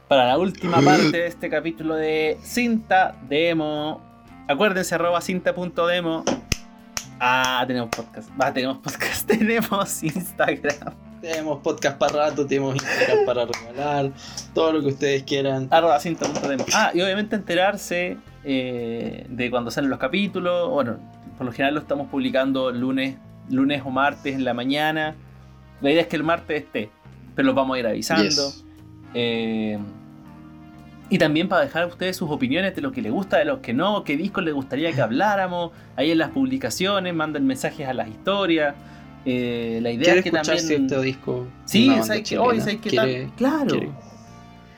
[0.07, 4.01] Para la última parte de este capítulo de Cinta Demo.
[4.47, 6.25] Acuérdense, arroba cinta.demo.
[7.19, 8.29] Ah, tenemos podcast.
[8.37, 9.27] Ah, tenemos podcast.
[9.27, 10.93] Tenemos Instagram.
[11.21, 14.11] Tenemos podcast para rato, tenemos Instagram para regalar,
[14.55, 15.67] todo lo que ustedes quieran.
[15.69, 16.65] Arroba cinta.demo.
[16.73, 20.69] Ah, y obviamente enterarse eh, de cuando salen los capítulos.
[20.71, 20.97] Bueno,
[21.37, 23.17] por lo general lo estamos publicando lunes,
[23.49, 25.15] lunes o martes en la mañana.
[25.81, 26.89] La idea es que el martes esté,
[27.35, 28.23] pero los vamos a ir avisando.
[28.25, 28.63] Yes.
[29.13, 29.77] Eh,
[31.09, 33.61] y también para dejar a ustedes sus opiniones de lo que les gusta, de lo
[33.61, 35.71] que no, qué discos les gustaría que habláramos.
[35.97, 38.75] Ahí en las publicaciones, manden mensajes a las historias.
[39.25, 40.87] Eh, la idea ¿Quiere es que escuchar también.
[40.87, 41.47] cierto disco?
[41.65, 41.91] Sí,
[42.23, 42.43] chilena?
[42.45, 43.35] Hoy, ¿sabes qué ¿Quiere- tal?
[43.35, 43.65] Claro.
[43.67, 43.89] quiere-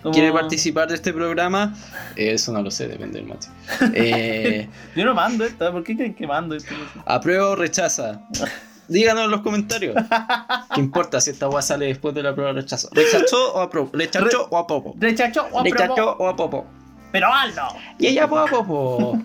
[0.02, 1.74] Como- ¿Quiere participar de este programa?
[2.18, 3.48] Eh, Eso no lo sé, depende del Mati.
[3.94, 4.68] Eh,
[4.98, 6.74] Yo no mando esto, ¿por qué creen que mando esto?
[7.06, 8.22] ¿Aprueba o rechaza?
[8.88, 9.95] Díganos en los comentarios.
[10.76, 12.89] ¿Qué importa si esta weá sale después de la prueba o rechazo?
[12.91, 13.89] ¿Rechazó o apruebo?
[13.93, 14.95] ¿Rechazó o apruebo?
[14.99, 16.11] Rechacho o ¿Rechazó aprobo.
[16.19, 16.65] o apruebo?
[17.11, 17.64] pero hazlo.
[17.99, 19.19] Y ella, po, po, po.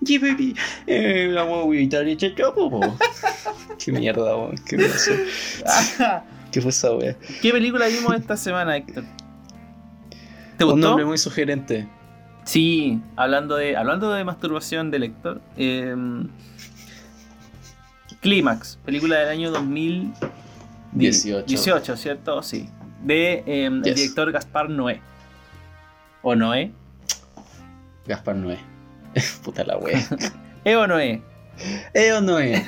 [0.00, 0.54] Y baby,
[0.86, 2.96] eh, la guaguita le eché yo, po, po.
[3.84, 4.54] Qué mierda, weón.
[4.66, 5.10] ¿Qué pasó?
[6.52, 7.16] ¿Qué fue esa wea?
[7.42, 9.04] ¿Qué película vimos esta semana, Héctor?
[10.56, 10.86] ¿Te Un gustó?
[10.88, 11.88] nombre muy sugerente.
[12.44, 15.40] Sí, hablando de, hablando de masturbación de lector.
[15.56, 15.94] eh,
[18.20, 21.96] Clímax, película del año 2018, 18.
[21.96, 22.42] ¿cierto?
[22.42, 22.68] Sí.
[23.02, 25.00] De eh, el director Gaspar Noé.
[26.22, 26.72] ¿O Noé?
[28.06, 28.58] Gaspar Noé.
[29.44, 30.00] Puta la wea.
[30.64, 31.22] ¿Eh o Noé?
[31.94, 32.62] ¿Eh o no es?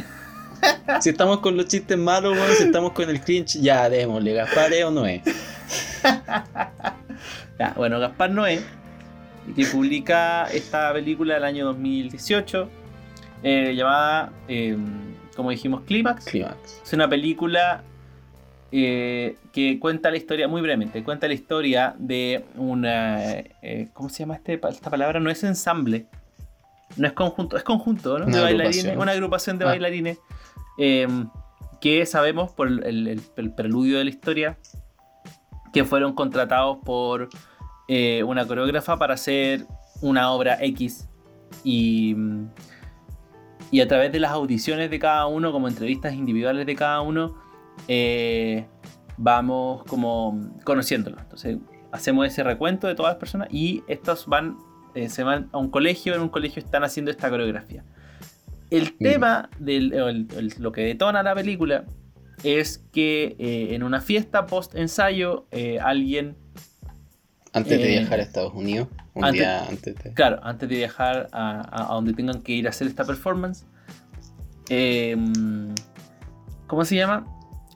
[1.01, 4.35] Si estamos con los chistes malos, si estamos con el cringe, ya démosle.
[4.35, 5.23] Gaspar, ¿eh o no es?
[7.59, 8.63] Ya, bueno, Gaspar Noé,
[9.55, 12.71] que publica esta película del año 2018,
[13.43, 14.79] eh, llamada, eh,
[15.41, 16.25] como dijimos, Clímax.
[16.27, 16.81] Clímax.
[16.85, 17.83] Es una película
[18.73, 23.31] eh, que cuenta la historia, muy brevemente, cuenta la historia de una...
[23.63, 25.19] eh, ¿Cómo se llama este, esta palabra?
[25.21, 26.07] No es ensamble.
[26.97, 28.27] No es conjunto, es conjunto, ¿no?
[28.27, 29.03] Una de bailarines, agrupación.
[29.03, 29.69] una agrupación de Ah.
[29.69, 30.19] bailarines
[30.79, 31.07] eh,
[31.81, 34.59] que sabemos por el, el- el preludio de la historia
[35.73, 37.29] que fueron contratados por
[37.89, 39.67] eh, una coreógrafa para hacer
[40.01, 41.09] una obra X
[41.65, 42.15] y,
[43.71, 47.37] y a través de las audiciones de cada uno, como entrevistas individuales de cada uno,
[47.89, 48.67] eh,
[49.17, 51.19] vamos como conociéndolo.
[51.21, 51.59] Entonces
[51.93, 54.57] hacemos ese recuento de todas las personas y estos van,
[54.95, 57.85] eh, se van a un colegio, en un colegio están haciendo esta coreografía.
[58.71, 61.85] El tema del o el- el- lo que detona la película
[62.45, 65.47] es que eh, en una fiesta post ensayo
[65.83, 66.37] alguien
[67.53, 68.87] Antes de viajar a Estados Unidos,
[69.21, 70.13] un antes- día antes de.
[70.15, 71.61] Claro, antes de viajar a,
[71.95, 73.65] donde tengan que ir a hacer esta performance.
[74.69, 75.17] eh,
[76.67, 77.27] ¿Cómo se llama?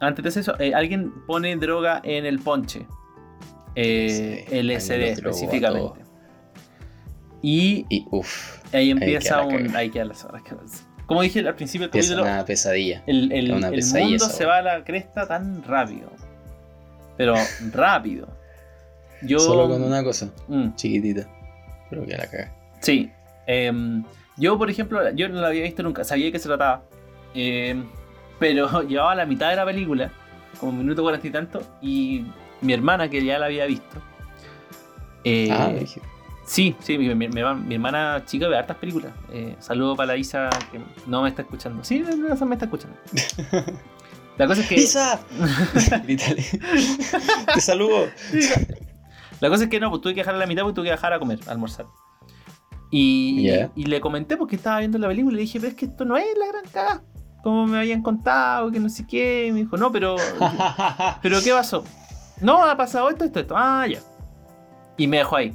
[0.00, 2.86] Antes de eso, eh, alguien pone droga en el ponche.
[3.74, 6.00] Eh, Sí, LSD específicamente.
[7.42, 8.06] Y Y
[8.72, 9.72] ahí empieza la un.
[10.08, 10.42] las horas.
[11.06, 13.02] Como dije al principio del es capítulo, una pesadilla.
[13.06, 16.10] el, el- una el pesadilla mundo se va a la cresta tan rápido.
[17.16, 17.34] Pero
[17.72, 18.28] rápido.
[19.22, 19.38] Yo.
[19.38, 20.74] Solo con una cosa, Mm.
[20.74, 21.28] chiquitita.
[21.94, 22.52] Pero que la caga.
[22.80, 23.10] Sí.
[23.46, 24.04] em,
[24.36, 26.82] yo, por ejemplo, yo no la había visto nunca, sabía de qué se trataba.
[27.34, 27.84] Em,
[28.38, 30.10] pero llevaba la mitad de la película,
[30.58, 32.24] como un minuto cuarenta y tanto, y
[32.60, 34.02] mi hermana, que ya la había visto.
[35.24, 36.00] eh, ah, dije.
[36.46, 39.12] sí, sí, mi, mi- mi hermana- mi hermana chica ve hartas películas.
[39.32, 41.84] Eh, saludo para la Isa que no me está escuchando.
[41.84, 42.16] Sí, no,
[42.46, 42.96] me está escuchando.
[44.36, 44.74] La cosa es que.
[44.74, 45.20] ¡Isa!
[47.54, 48.08] Te saludo.
[49.40, 50.90] La cosa es que no, pues tuve que dejar a la mitad porque tuve que
[50.92, 51.86] dejar a comer, a almorzar.
[52.90, 53.70] Y, Ya.
[53.74, 56.04] y le comenté porque estaba viendo la película y le dije, pero es que esto
[56.04, 57.02] no es la gran cagada.
[57.42, 59.48] Como me habían contado, que no sé qué.
[59.48, 60.16] Y me dijo, no, pero.
[61.22, 61.84] ¿Pero qué pasó?
[62.40, 63.54] No, ha pasado esto, esto, esto.
[63.56, 63.98] Ah, ya.
[64.96, 65.54] Y me dejó ahí.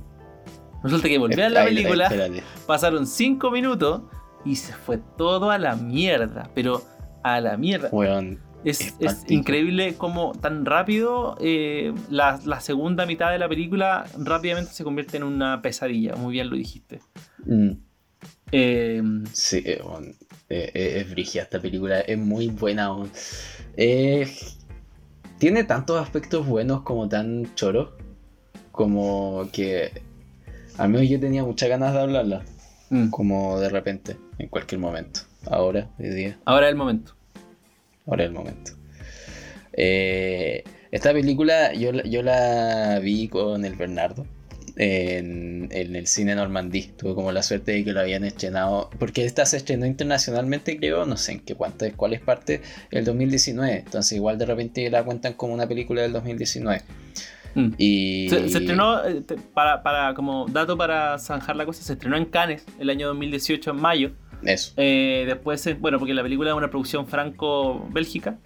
[0.83, 2.43] Resulta que volví a la película, espérate.
[2.67, 4.03] pasaron 5 minutos
[4.45, 6.49] y se fue todo a la mierda.
[6.53, 6.83] Pero
[7.23, 7.89] a la mierda.
[7.91, 14.05] Weón, Es, Es increíble cómo tan rápido eh, la, la segunda mitad de la película
[14.17, 16.15] rápidamente se convierte en una pesadilla.
[16.15, 16.99] Muy bien lo dijiste.
[17.45, 17.71] mm,
[18.51, 19.81] Eh, sí, eh,
[20.49, 22.89] es brigia esta película, es muy buena.
[25.37, 27.91] tiene tantos aspectos buenos como tan choros,
[28.71, 30.01] como que
[30.77, 32.43] al menos yo tenía muchas ganas de hablarla,
[32.89, 33.09] mm.
[33.09, 35.21] como de repente, en cualquier momento.
[35.45, 36.39] Ahora, hoy día.
[36.45, 37.18] Ahora es el momento.
[38.09, 38.71] Ahora es el momento.
[39.73, 44.25] Eh, esta película yo, la- yo la vi con el Bernardo
[44.75, 46.91] en, en el cine Normandí.
[46.97, 51.05] Tuve como la suerte de que lo habían estrenado, porque esta se estrenó internacionalmente, creo,
[51.05, 52.61] no sé en qué cuánto, cuál es parte,
[52.91, 53.77] el 2019.
[53.85, 56.81] Entonces, igual de repente la cuentan como una película del 2019.
[57.55, 57.67] Mm.
[57.77, 59.23] Y Se, se estrenó, eh,
[59.53, 63.71] para, para, como dato para zanjar la cosa, se estrenó en Cannes el año 2018,
[63.71, 64.11] en mayo.
[64.43, 64.73] Eso.
[64.77, 68.37] Eh, después, eh, bueno, porque la película es una producción franco-bélgica.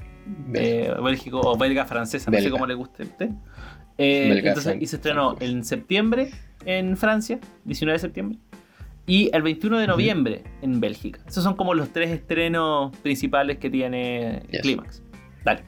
[0.53, 2.51] eh, bélgico o belga-francesa, no sé Belga.
[2.51, 3.29] cómo le guste a usted.
[3.97, 6.31] Eh, Belga, entonces, y se estrenó en septiembre
[6.65, 8.37] en Francia, 19 de septiembre,
[9.05, 11.19] y el 21 de noviembre en Bélgica.
[11.27, 14.61] Esos son como los tres estrenos principales que tiene Yes.
[14.61, 15.03] Clímax.
[15.43, 15.61] Dale.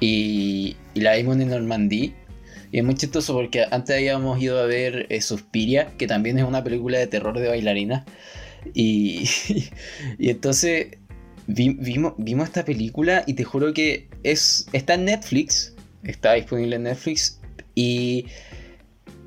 [0.00, 2.14] Y, y la vimos en Normandí.
[2.72, 6.44] Y es muy chistoso porque antes habíamos ido a ver eh, Suspiria, que también es
[6.44, 8.04] una película de terror de bailarinas.
[8.74, 9.28] Y,
[10.18, 10.96] y entonces
[11.46, 15.74] vi- vimos, vimos esta película y te juro que es, está en Netflix.
[16.02, 17.40] Está disponible en Netflix.
[17.74, 18.26] Y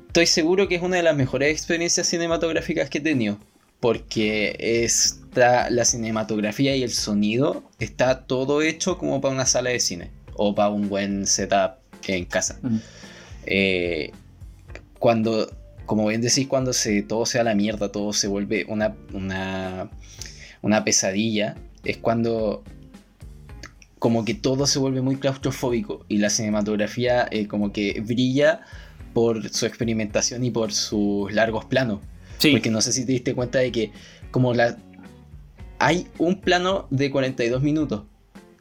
[0.06, 3.38] estoy seguro que es una de las mejores experiencias cinematográficas que he tenido.
[3.80, 9.80] Porque está la cinematografía y el sonido está todo hecho como para una sala de
[9.80, 11.76] cine o para un buen setup
[12.06, 12.58] en casa.
[12.62, 12.76] Mm.
[13.46, 14.10] Eh,
[14.98, 15.50] cuando,
[15.90, 19.90] como bien decís, cuando se, todo se da la mierda, todo se vuelve una, una,
[20.62, 22.62] una pesadilla, es cuando
[23.98, 28.60] como que todo se vuelve muy claustrofóbico y la cinematografía eh, como que brilla
[29.14, 31.98] por su experimentación y por sus largos planos.
[32.38, 32.52] Sí.
[32.52, 33.90] Porque no sé si te diste cuenta de que
[34.30, 34.76] como la...
[35.80, 38.04] Hay un plano de 42 minutos,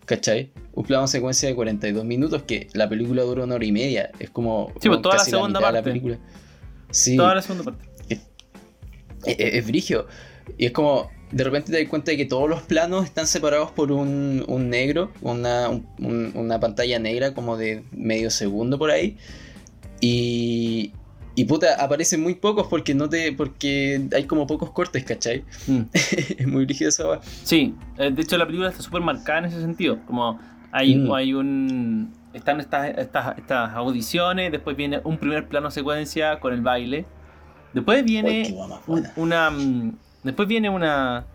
[0.05, 0.49] ¿cachai?
[0.73, 4.09] Un plano secuencia de 42 minutos que la película dura una hora y media.
[4.17, 4.73] Es como...
[4.81, 5.89] Sí, pues toda la segunda mitad de parte.
[5.91, 6.17] película.
[6.91, 7.85] Sí, Toda la segunda parte.
[8.09, 8.19] es,
[9.25, 10.07] es- es brigio.
[10.57, 13.71] Y es como, de repente te das cuenta de que todos los planos están separados
[13.71, 18.89] por un, un negro, una, un- un- una pantalla negra como de medio segundo por
[18.91, 19.17] ahí.
[20.01, 20.91] Y,
[21.35, 25.43] y puta, aparecen muy pocos porque no te porque hay como pocos cortes, ¿cachai?
[25.67, 25.81] Mm.
[26.37, 27.19] es muy rígido esa.
[27.43, 29.99] Sí, eh, de hecho la película está súper marcada en ese sentido.
[30.05, 30.39] Como
[30.71, 31.11] hay, Mm.
[31.13, 32.13] hay un.
[32.33, 37.05] Están estas, estas, estas audiciones, después viene un primer plano secuencia con el baile.
[37.73, 38.55] Después viene
[39.15, 39.51] una.
[40.23, 41.25] Después viene una.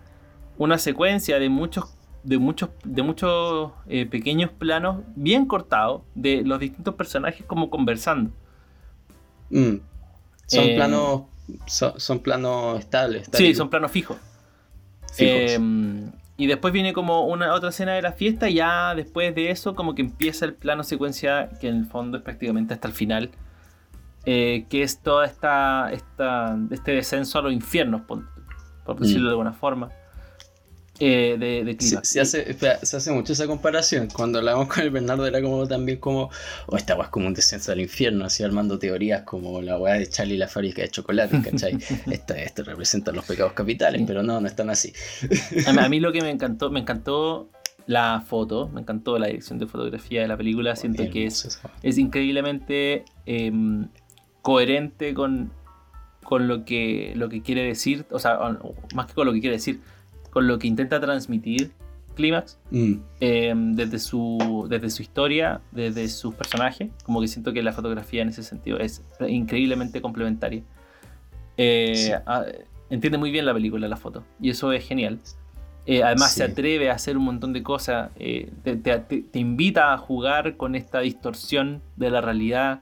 [0.56, 1.96] Una secuencia de muchos.
[2.22, 8.30] De muchos, de muchos eh, pequeños planos bien cortados de los distintos personajes como conversando.
[9.50, 9.74] Mm.
[10.46, 11.22] Son Eh, planos
[11.66, 13.28] son, son planos estables.
[13.32, 14.16] Sí, son planos fijos.
[15.12, 15.52] fijos.
[15.52, 15.58] Eh,
[16.36, 18.48] y después viene como una otra escena de la fiesta.
[18.48, 22.18] Y ya después de eso, como que empieza el plano secuencia, que en el fondo
[22.18, 23.30] es prácticamente hasta el final.
[24.26, 28.24] eh, que es toda esta, esta este descenso a los infiernos, por,
[28.86, 29.26] por decirlo Mm.
[29.26, 29.90] de alguna forma.
[31.00, 34.08] Eh, de, de Se, hace, espera, se hace mucho esa comparación.
[34.12, 36.30] Cuando hablamos con el Bernardo era como también como,
[36.66, 39.94] oh, esta weá es como un descenso al infierno, así armando teorías como la weá
[39.94, 41.76] de Charlie y la fábrica de chocolate, ¿cachai?
[42.10, 44.06] esto, esto representa los pecados capitales, Sí.
[44.06, 44.92] pero no, no están así.
[45.66, 47.50] A mí, a mí lo que me encantó, me encantó
[47.86, 50.74] la foto, me encantó la dirección de fotografía de la película.
[50.76, 53.88] Siento que es es increíblemente em,
[54.42, 55.52] coherente con,
[56.22, 58.38] con lo, que, lo que quiere decir, o sea,
[58.94, 59.80] más que con lo que quiere decir,
[60.34, 61.70] con lo que intenta transmitir
[62.16, 67.62] Clímax Mm, em, desde, su, desde su historia, desde sus personajes, como que siento que
[67.62, 70.62] la fotografía en ese sentido es increíblemente complementaria.
[71.56, 72.12] Eh, Sí.
[72.12, 72.44] a-
[72.90, 75.18] entiende muy bien la película, la foto, y eso es genial.
[75.86, 76.38] Eh, además Sí.
[76.38, 79.98] se atreve a hacer un montón de cosas, eh, te, te- te- te invita a
[79.98, 82.80] jugar con esta distorsión de la realidad.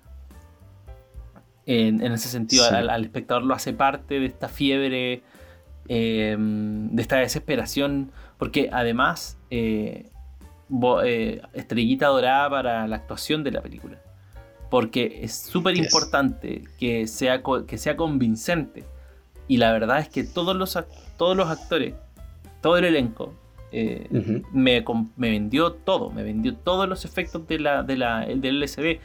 [1.64, 2.74] En, en ese sentido, Sí.
[2.74, 5.22] al, al espectador lo hace parte de esta fiebre,
[5.88, 10.10] eh, de esta desesperación, porque además eh,
[10.68, 13.98] bo- eh, estrellita dorada para la actuación de la película.
[14.70, 15.84] Porque es súper Yes.
[15.86, 18.84] importante que sea, que sea convincente.
[19.48, 20.78] Y la verdad es que todos los,
[21.18, 21.94] todos los actores,
[22.62, 23.34] todo el elenco,
[23.70, 24.06] eh,
[24.52, 24.82] me,
[25.16, 29.00] me vendió todo, me vendió todos los efectos de la, de la, el del LCD.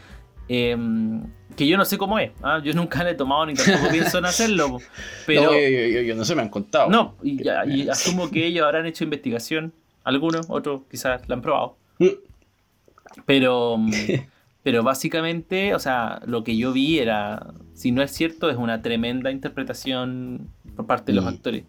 [0.49, 1.23] Em,
[1.55, 2.61] que yo no sé cómo es, ¿ah?
[2.63, 4.77] yo nunca le he tomado ni tampoco pienso en hacerlo.
[5.25, 6.89] Pero No, yo, yo- yo- yo no se me han contado.
[6.89, 7.47] no, y,
[7.89, 11.77] asumo que ellos habrán hecho investigación, algunos, otros quizás la han probado.
[11.99, 12.07] Mm.
[13.25, 13.91] Pero, mm,
[14.63, 18.81] pero básicamente, o sea, lo que yo vi era, si no es cierto, es una
[18.81, 21.63] tremenda interpretación por parte de los actores,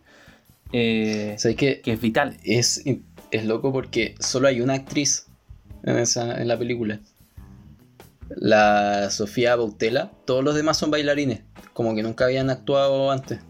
[0.72, 1.80] eh, ¿Sabes qué?
[1.80, 2.36] que es vital.
[2.44, 2.84] es,
[3.30, 5.26] es loco porque solo hay una actriz
[5.82, 7.00] en, esa, en la película.
[8.30, 10.10] La Sofía Bautela.
[10.24, 11.40] Todos los demás son bailarines.
[11.72, 13.40] Como que nunca habían actuado antes.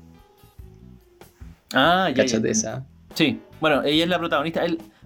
[1.72, 2.86] Ah, ya, Cáchate esa.
[3.14, 4.62] Sí, bueno, ella es la protagonista.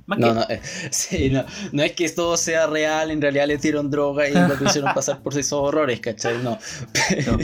[0.07, 3.47] más que, No, no, eh, sí, no, no es que todo sea real, en realidad
[3.47, 6.39] le dieron droga y lo hicieron pasar por esos horrores, ¿cachai?
[6.43, 6.59] No.
[7.27, 7.39] No.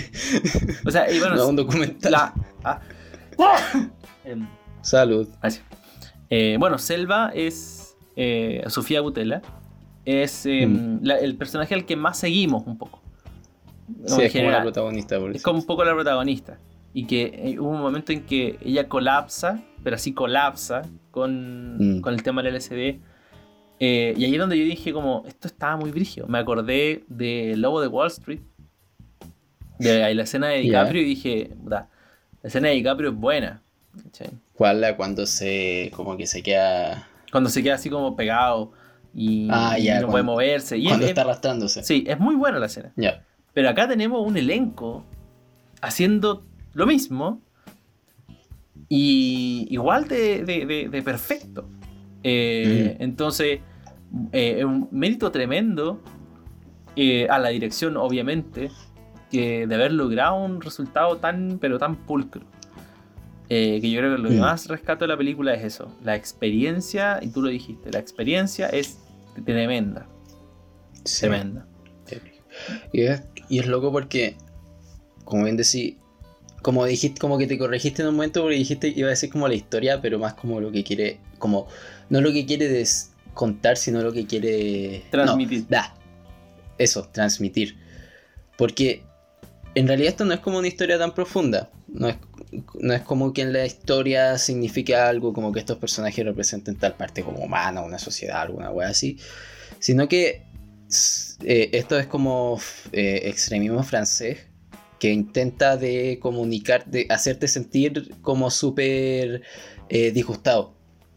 [0.85, 2.13] O sea, y bueno, No, un documental.
[2.13, 2.35] la.
[2.65, 2.81] ah.
[4.25, 4.47] Em,
[4.83, 5.29] Salud.
[6.29, 9.41] Eh, bueno, Selva es eh, Sofía Butela.
[10.11, 11.01] Es eh, Mm.
[11.03, 13.03] la- el personaje al que más seguimos un poco.
[14.07, 15.19] Sí, es como la protagonista.
[15.19, 16.59] Por Es como un poco la protagonista.
[16.95, 20.81] Y que eh, hubo un momento en que ella colapsa, pero así colapsa
[21.11, 22.01] con, Mm.
[22.01, 23.01] con el tema del LSD.
[23.81, 26.27] Eh, y ahí es donde yo dije como, esto estaba muy brígido.
[26.27, 28.41] Me acordé de Lobo de Wall Street.
[29.79, 30.59] De ahí la escena de.
[30.61, 31.89] DiCaprio y dije, "Puta,
[32.43, 33.63] la escena de DiCaprio es buena.
[34.55, 35.93] ¿Cuál la cuando se.
[35.95, 37.09] como que se queda.
[37.31, 38.73] Cuando se queda así como pegado
[39.21, 40.79] y, Ah, y no cuando- puede moverse.
[40.79, 41.83] Y cuando es- está es- arrastrándose?
[41.83, 42.93] sí, es muy buena la escena.
[42.97, 43.25] Ya.
[43.53, 45.05] Pero acá tenemos un elenco
[45.81, 47.41] haciendo lo mismo
[48.89, 51.69] y igual de, de- de- de perfecto.
[52.23, 53.61] Eh, Entonces,
[54.33, 56.01] eh, un mérito tremendo
[56.97, 58.71] eh, a la dirección, obviamente,
[59.31, 62.43] que de haber logrado un resultado tan, pero tan pulcro.
[63.51, 65.95] Eh, que yo creo que lo que más rescato de la película es eso.
[66.03, 68.99] La experiencia, y tú lo dijiste, la experiencia es
[69.45, 70.09] tremenda.
[71.05, 71.21] Sí.
[71.21, 71.67] Tremenda.
[72.93, 74.37] Y es, y es loco porque,
[75.25, 75.95] como bien decís,
[76.63, 79.31] como dijiste, como que te corregiste en un momento porque dijiste que iba a decir
[79.31, 81.69] como la historia, pero más como lo que quiere, como,
[82.11, 82.85] no lo que quiere
[83.35, 85.05] contar, sino lo que quiere...
[85.11, 85.67] Transmitir.
[85.69, 85.95] da,
[86.79, 87.77] eso, transmitir.
[88.57, 89.03] Porque
[89.75, 91.71] en realidad esto no es como una historia tan profunda.
[91.87, 92.17] No es,
[92.81, 96.97] no es como que en la historia signifique algo como que estos personajes representen tal
[96.97, 99.19] parte como humana, una sociedad, alguna wea así.
[99.79, 100.47] Sino que
[101.45, 102.61] eh, esto es como
[102.93, 104.39] eh, extremismo francés
[104.99, 109.43] que intenta de comunicar, de hacerte sentir como súper
[109.89, 110.75] eh, disgustado,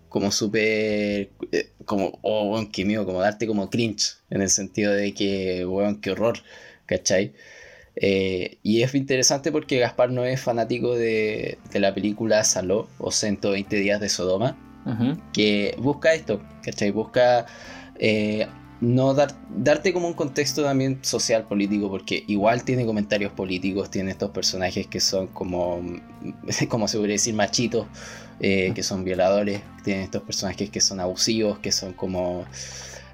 [0.07, 1.31] como súper,
[1.85, 5.99] como, oh, weón, qué miedo, como darte como cringe, en el sentido de que, weón,
[5.99, 6.37] qué horror,
[6.85, 7.33] ¿cachai?
[7.95, 13.75] Y es interesante porque Gaspar no es fanático de, de la película Saló o 120
[13.75, 14.57] días de Sodoma,
[15.33, 16.91] que busca esto, ¿cachai?
[16.91, 17.45] Busca
[18.81, 24.09] no dar, darte como un contexto también social, político, porque igual tiene comentarios políticos, tiene
[24.09, 25.81] estos personajes que son como,
[26.67, 27.85] como se podría decir, machitos,
[28.39, 32.45] eh, que son violadores, tiene estos personajes que son abusivos, que son como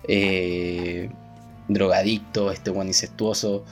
[0.07, 1.09] eh,
[1.67, 3.65] drogadictos, este buen incestuoso,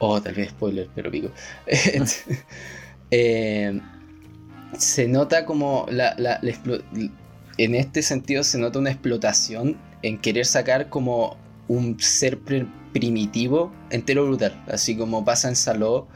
[0.00, 1.30] o tal vez spoiler, pero pico.
[3.12, 3.80] Eh,
[4.78, 6.14] se nota como la,
[7.58, 11.36] en este sentido se nota una explotación en querer sacar como
[11.66, 12.38] un ser
[12.92, 14.62] primitivo entero brutal.
[14.68, 16.06] Así como pasa en Saló,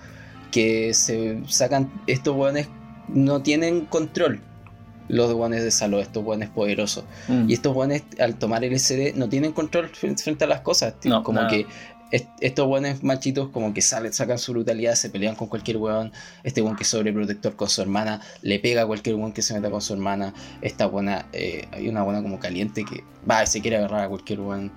[0.53, 2.69] que se sacan estos buenos
[3.09, 4.41] no tienen control.
[5.09, 7.05] Los guanes de Saló, estos guanes poderosos.
[7.29, 7.51] Mm.
[7.51, 10.95] Y estos guanes, al tomar el SD, no tienen control frente a las cosas.
[11.23, 11.67] como que
[12.41, 16.13] estos buenos machitos como que salen, sacan su brutalidad, se pelean con cualquier weón.
[16.43, 19.55] Este weón que es sobreprotector con su hermana, le pega a cualquier weón que se
[19.55, 20.33] meta con su hermana.
[20.63, 24.09] Esta buena, eh, hay una buena como caliente que va y se quiere agarrar a
[24.09, 24.73] cualquier weón.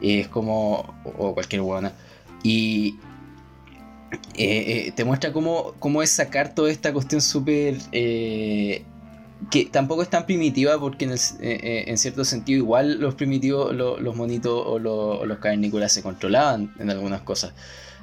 [0.00, 1.92] Y es como, o cualquier buena.
[2.42, 2.98] Y
[4.34, 7.78] eh, eh, te muestra cómo, cómo, es sacar toda esta cuestión súper
[9.50, 13.74] que tampoco es tan primitiva porque en, eh, eh, en cierto sentido igual los primitivos,
[13.74, 17.52] los monitos o, los cavernícolas se controlaban en algunas cosas,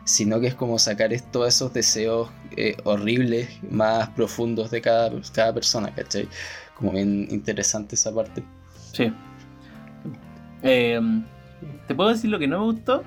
[0.04, 5.54] sino que es como sacar todos esos deseos eh, horribles, más profundos de cada, cada
[5.54, 6.28] persona, ¿cachai?
[6.76, 8.44] Como bien interesante esa parte.
[8.94, 9.12] Sí.
[10.64, 11.24] Em,
[11.88, 13.04] ¿Te puedo decir lo que no me gustó?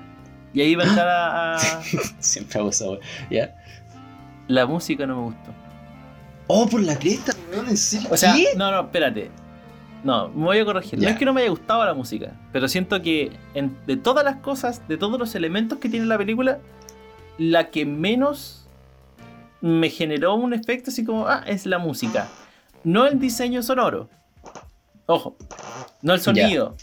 [0.53, 1.57] Y ahí va a estar a...
[2.19, 2.85] Siempre hago esa,
[3.29, 3.55] ¿ya?
[4.47, 5.54] La música no me gustó.
[6.47, 8.09] Oh, por la cresta, weón, ¿en serio?
[8.11, 9.31] O sea, no, no, espérate.
[10.03, 10.99] No, me voy a corregir.
[10.99, 13.31] No es que no me haya gustado la música, pero siento que
[13.87, 16.59] de todas las cosas, de todos los elementos que tiene la película,
[17.39, 18.67] la que menos
[19.61, 22.29] me generó un efecto así como, ah, es la música.
[22.83, 24.09] No el diseño sonoro.
[25.07, 25.35] Ojo,
[26.03, 26.75] no el sonido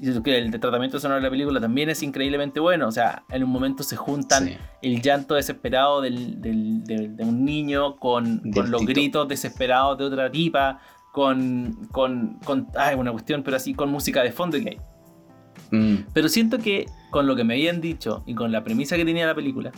[0.00, 2.88] el tratamiento sonoro de la película también es increíblemente bueno.
[2.88, 4.50] O sea, en un momento se juntan
[4.80, 6.10] el llanto desesperado de,
[7.18, 10.80] un niño con, los gritos desesperados de otra tipa,
[11.12, 14.80] con, con, con ay, una cuestión, pero así con música de fondo que hay.
[15.70, 16.04] Mm.
[16.12, 19.26] Pero siento que con lo que me habían dicho y con la premisa que tenía
[19.26, 19.72] la película,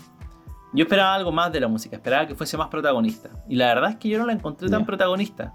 [0.75, 3.31] yo esperaba algo más de la música, esperaba que fuese más protagonista.
[3.49, 5.55] Y la verdad es que yo no la encontré tan protagonista.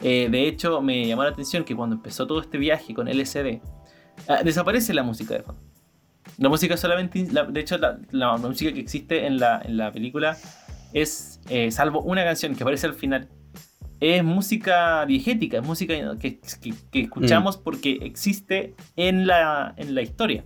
[0.00, 3.60] Eh, de hecho, me llamó la atención que cuando empezó todo este viaje con LSD,
[4.28, 5.60] Ah, desaparece la música de fondo.
[6.38, 10.36] La música solamente, de hecho, la, música que existe en la, en la película
[10.92, 13.28] es, eh, salvo una canción que aparece al final,
[14.00, 16.40] es música diegética, es música que,
[16.90, 17.62] que, escuchamos mm.
[17.62, 20.44] porque existe en la, en la historia.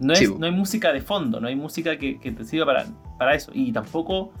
[0.00, 2.86] No, es, no hay música de fondo, no hay música que, que te sirva para,
[3.18, 3.52] para eso.
[3.54, 4.32] Y tampoco,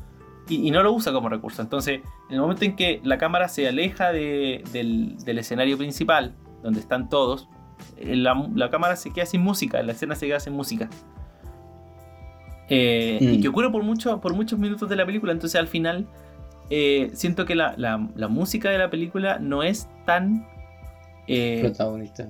[0.48, 1.62] y, no lo usa como recurso.
[1.62, 6.34] Entonces, en el momento en que la cámara se aleja de, del, del escenario principal,
[6.64, 7.48] donde están todos,
[7.96, 10.88] eh, la, cámara se queda sin música, la escena se queda sin música.
[12.68, 13.52] Eh, y que mm.
[13.52, 16.06] ocurre por, mucho, por muchos minutos de la película, entonces al final
[16.70, 17.98] eh, siento que la,
[18.28, 20.46] música de la película no es tan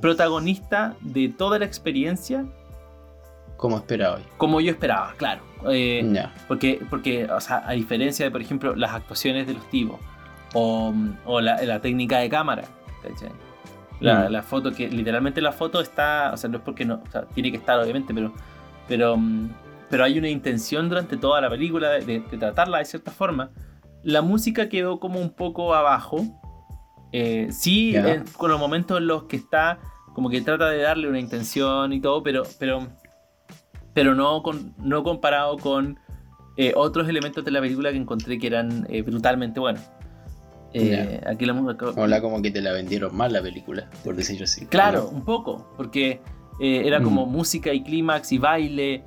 [0.01, 0.97] protagonista.
[1.01, 2.45] de toda la experiencia
[3.57, 4.19] como esperaba.
[4.39, 5.43] Como yo esperaba, claro.
[6.49, 10.01] Porque, porque a diferencia de, por ejemplo, las actuaciones de los tipos
[10.55, 12.65] o, la, técnica de cámara,
[14.03, 14.31] Mm.
[14.31, 17.23] La, foto, que literalmente la foto está, o sea, no es porque no, o sea,
[17.27, 18.35] tiene que estar obviamente, pero,
[18.89, 19.51] pero, mm,
[19.89, 23.51] pero hay una intención durante toda la película de, tratarla de cierta forma.
[24.03, 26.25] La música quedó como un poco abajo.
[27.13, 27.95] Eh, sí,
[28.39, 29.79] con los momentos en los que está,
[30.15, 32.89] como que trata de darle una intención y todo, pero, pero,
[33.93, 35.99] pero no, con, no comparado con
[36.57, 39.83] eh, otros elementos de la película que encontré que eran eh, brutalmente buenos.
[40.75, 41.53] Eh, aquí la
[41.97, 44.67] Hola, como que te la vendieron mal la película, por decirlo así.
[44.67, 46.21] Claro, un poco, porque
[46.61, 47.31] eh, era como mm.
[47.31, 49.05] música y clímax y baile.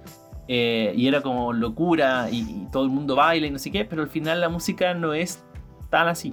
[0.47, 4.03] eh, y era como locura y, todo el mundo baila y no sé qué, pero
[4.03, 5.43] al final la música no es
[5.89, 6.31] tan así.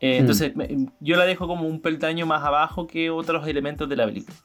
[0.00, 0.20] Eh, Hmm.
[0.20, 0.52] Entonces
[1.00, 4.36] yo la dejo como un peldaño más abajo que otros elementos de la película.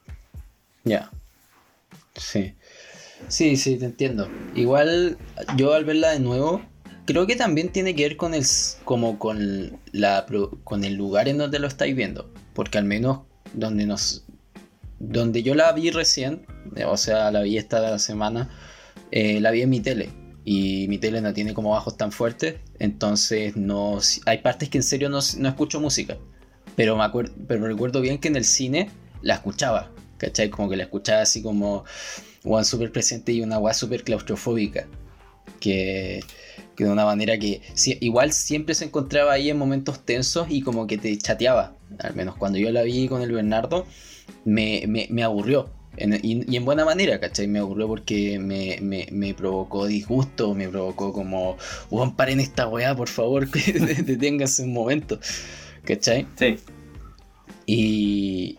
[0.83, 1.11] Ya.
[2.15, 2.55] Sí.
[3.27, 4.27] Sí, sí, te entiendo.
[4.55, 5.17] Igual
[5.55, 6.61] yo al verla de nuevo,
[7.05, 8.45] creo que también tiene que ver con el
[8.85, 10.25] como con la
[10.63, 13.21] con el lugar en donde lo estáis viendo, porque al menos
[13.53, 14.25] donde nos
[14.99, 18.49] donde yo la vi recién, eh, o sea, la vi esta semana,
[19.11, 20.09] eh, la vi en mi tele
[20.45, 24.83] y mi tele no tiene como bajos tan fuertes, entonces no hay partes que en
[24.83, 26.17] serio no, no escucho música,
[26.75, 28.89] pero me acuerdo pero recuerdo bien que en el cine
[29.21, 30.49] la escuchaba, ¿cachai?
[30.49, 31.83] Como que la escuchaba así como
[32.43, 34.87] one súper presente y una weá súper claustrofóbica.
[35.59, 36.21] Que,
[36.75, 37.61] que de una manera que
[38.01, 41.75] igual siempre se encontraba ahí en momentos tensos y como que te chateaba.
[41.99, 43.85] Al menos cuando yo la vi con el Bernardo,
[44.45, 45.69] me, me- me aburrió.
[45.95, 47.47] En- y, y en buena manera, ¿cachai?
[47.47, 51.57] Me aburrió porque me, me- me provocó disgusto, me provocó como,
[51.91, 55.19] weón, paren esta weá, por favor, que deténganse un momento,
[55.85, 56.25] ¿cachai?
[56.35, 56.55] Sí.
[57.65, 58.57] Y,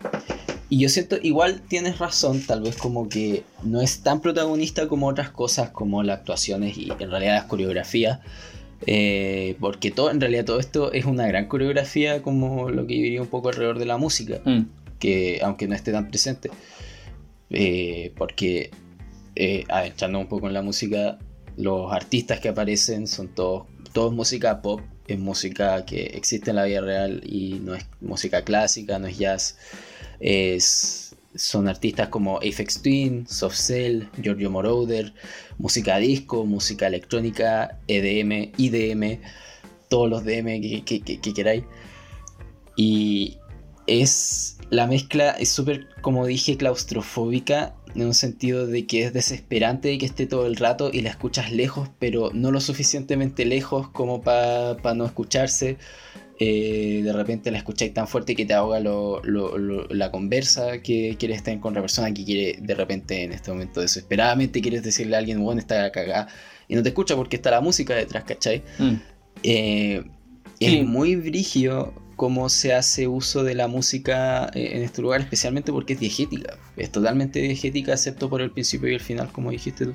[0.74, 5.06] y yo siento, igual tienes razón, tal vez como que no es tan protagonista como
[5.06, 8.18] otras cosas, como las actuaciones y en realidad las coreografías.
[8.86, 13.02] eh, porque todo, en realidad todo esto es una gran coreografía como lo que yo
[13.04, 14.62] diría un poco alrededor de la música, Mm.
[14.98, 16.50] que aunque no esté tan presente.
[17.50, 18.70] Eh, porque,
[19.36, 21.18] eh, a ver, echando un poco en la música,
[21.56, 26.64] los artistas que aparecen son todos, todos música pop, es música que existe en la
[26.64, 29.56] vida real y no es música clásica, no es jazz.
[30.20, 35.12] Es, son artistas como Aphex Twin, Soft Cell, Giorgio Moroder,
[35.58, 39.20] música disco, música electrónica, EDM, IDM,
[39.88, 41.64] todos los DM que, que- que- que queráis.
[42.76, 43.38] Y
[43.86, 49.88] es la mezcla, es súper, como dije, claustrofóbica, en un sentido de que es desesperante
[49.88, 53.88] de que esté todo el rato y la escuchas lejos, pero no lo suficientemente lejos
[53.90, 55.76] como para no escucharse.
[56.40, 60.82] Eh, de repente la escucháis tan fuerte que te ahoga lo- lo- lo- la conversa
[60.82, 64.82] que quieres tener con otra persona que quiere de repente en este momento desesperadamente quieres
[64.82, 66.26] decirle a alguien, bueno, está cagada
[66.66, 68.62] y no te escucha porque está la música detrás, ¿cachai?
[68.78, 68.94] Mm.
[69.44, 70.02] Eh,
[70.60, 70.66] Sí.
[70.78, 75.72] Es muy brigio cómo se hace uso de la música eh, en este lugar, especialmente
[75.72, 76.56] porque es diegética.
[76.76, 79.94] Es totalmente diegética, excepto por el principio y el final, como dijiste tú.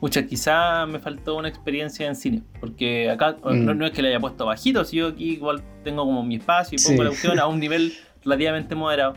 [0.00, 3.64] Pucha, quizá me faltó una experiencia en cine, porque acá Mm.
[3.64, 6.36] no, no es que le haya puesto bajito, si yo aquí igual tengo como mi
[6.36, 7.02] espacio y pongo Sí.
[7.04, 7.92] la cuestión a un nivel
[8.24, 9.14] relativamente moderado.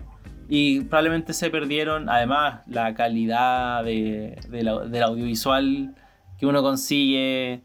[0.47, 5.93] Y probablemente se perdieron, además, la calidad de, de la- del audiovisual
[6.39, 7.61] que uno consigue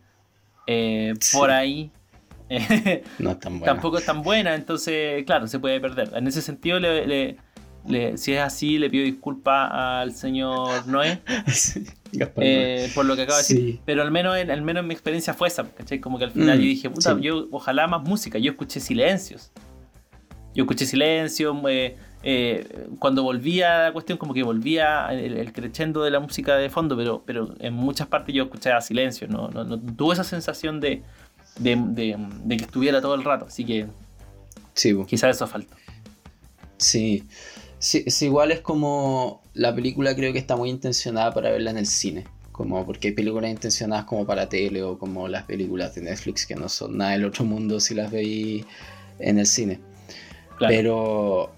[0.67, 1.37] eh, Sí.
[1.37, 1.91] por ahí.
[3.19, 3.67] No es tan buena.
[3.73, 6.11] Tampoco es tan buena, entonces, claro, se puede perder.
[6.15, 7.37] En ese sentido, le- le-
[7.89, 11.21] le- si es así, le pido disculpas al señor Noé.
[11.53, 11.85] Sí,
[12.37, 13.81] Eh, por lo que acabo de decir.
[13.85, 15.99] Pero al menos, en, al menos en mi experiencia fue esa, ¿cachai?
[15.99, 17.21] Como que al final Mm, yo dije, puta, sí.
[17.23, 18.39] yo ojalá más música.
[18.39, 19.51] Yo escuché silencios.
[20.55, 21.57] Yo escuché silencios.
[21.69, 26.57] eh, eh, cuando volvía la cuestión, como que volvía el, el crescendo de la música
[26.57, 29.27] de fondo, pero, pero en muchas partes yo escuchaba silencio.
[29.29, 31.03] No, no, no tuve esa sensación de,
[31.59, 33.47] de, de- de que estuviera todo el rato.
[33.47, 33.87] Así que
[35.05, 35.75] quizás eso falta.
[36.79, 37.25] sí.
[37.85, 41.77] Sí, es igual es como la película creo que está muy intencionada para verla en
[41.77, 42.25] el cine.
[42.51, 46.55] Como porque hay películas intencionadas como para tele o como las películas de Netflix que
[46.55, 48.65] no son nada del otro mundo si las veis
[49.19, 49.81] en el cine.
[50.57, 50.75] Claro.
[50.75, 51.51] Pero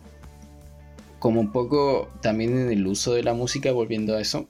[1.21, 4.49] como un poco también en el uso de la música, volviendo a eso,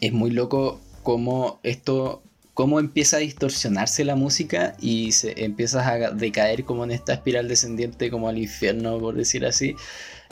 [0.00, 2.20] es muy loco cómo esto,
[2.54, 7.46] cómo empieza a distorsionarse la música y se empiezas a decaer como en esta espiral
[7.46, 9.76] descendiente como al infierno, por decir así,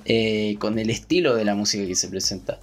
[0.07, 2.61] eh, con el estilo de la música que se presenta.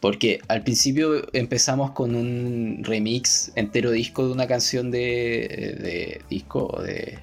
[0.00, 6.66] Porque al principio empezamos con un remix entero disco de una canción de, de disco
[6.72, 7.18] o de,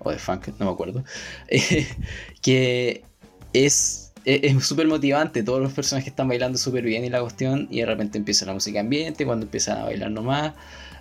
[0.00, 1.04] o de funk, no me acuerdo,
[2.42, 3.04] que
[3.52, 7.68] es es es súper motivante, todos los personajes están bailando súper bien y la cuestión,
[7.70, 10.54] y de repente empieza la música ambiente, cuando empiezan a bailar nomás,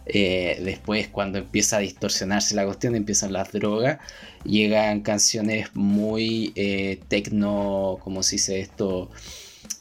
[0.05, 3.99] eh, después cuando empieza a distorsionarse la cuestión, empiezan las drogas,
[4.43, 9.09] llegan canciones muy eh, tecno, como se dice esto,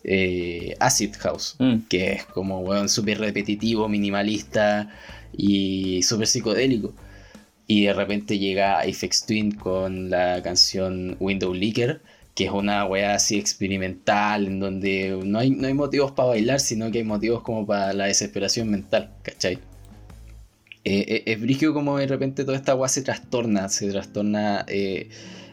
[0.04, 1.76] eh, acid house, Mm.
[1.88, 4.90] que es como, weón, súper repetitivo, minimalista
[5.32, 6.94] y súper psicodélico.
[7.66, 12.02] Y de repente llega Aphex Twin con la canción Window Leaker,
[12.34, 16.60] que es una weá así experimental, en donde no hay, no hay motivos para bailar,
[16.60, 19.58] sino que hay motivos como para la desesperación mental, ¿cachai?
[20.84, 25.08] Eh, eh, es brígido como de repente toda esta weá se trastorna, se trastorna eh,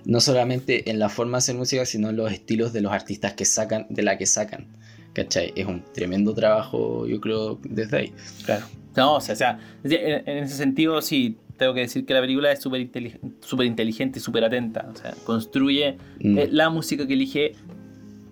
[0.05, 3.33] no solamente en la forma de hacer música, sino en los estilos de los artistas
[3.33, 4.65] que sacan, de la que sacan,
[5.13, 5.53] ¿cachai?
[5.55, 8.13] Es un tremendo trabajo, yo creo, desde ahí.
[8.45, 8.65] Claro.
[8.97, 12.21] No, o sea, o sea, en, en ese sentido sí, tengo que decir que la
[12.21, 13.29] película es súper inteligente,
[13.65, 14.89] inteligente y súper atenta.
[14.91, 16.37] O sea, construye Mm.
[16.39, 17.51] eh, la música que elige,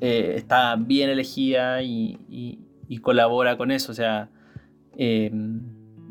[0.02, 2.60] está bien elegida y, y-
[2.90, 3.92] y colabora con eso.
[3.92, 4.30] O sea,
[4.98, 5.30] eh,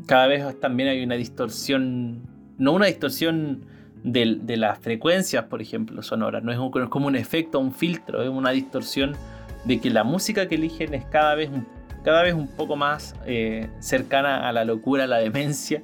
[0.07, 2.21] cada vez también hay una distorsión,
[2.59, 3.65] no una distorsión
[4.05, 6.43] del- de, las frecuencias, por ejemplo, sonoras.
[6.45, 9.17] No es, un- es como un efecto, un filtro, es una distorsión
[9.65, 11.67] de que la música que eligen es cada vez un,
[12.05, 15.83] cada vez un poco más eh, cercana a la locura, a la demencia.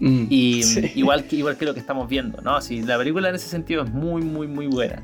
[0.00, 0.92] Mm, Y sí.
[0.96, 2.60] igual, que, igual que lo que estamos viendo, ¿no?
[2.60, 5.02] Sí, la película en ese sentido es muy, muy, muy buena.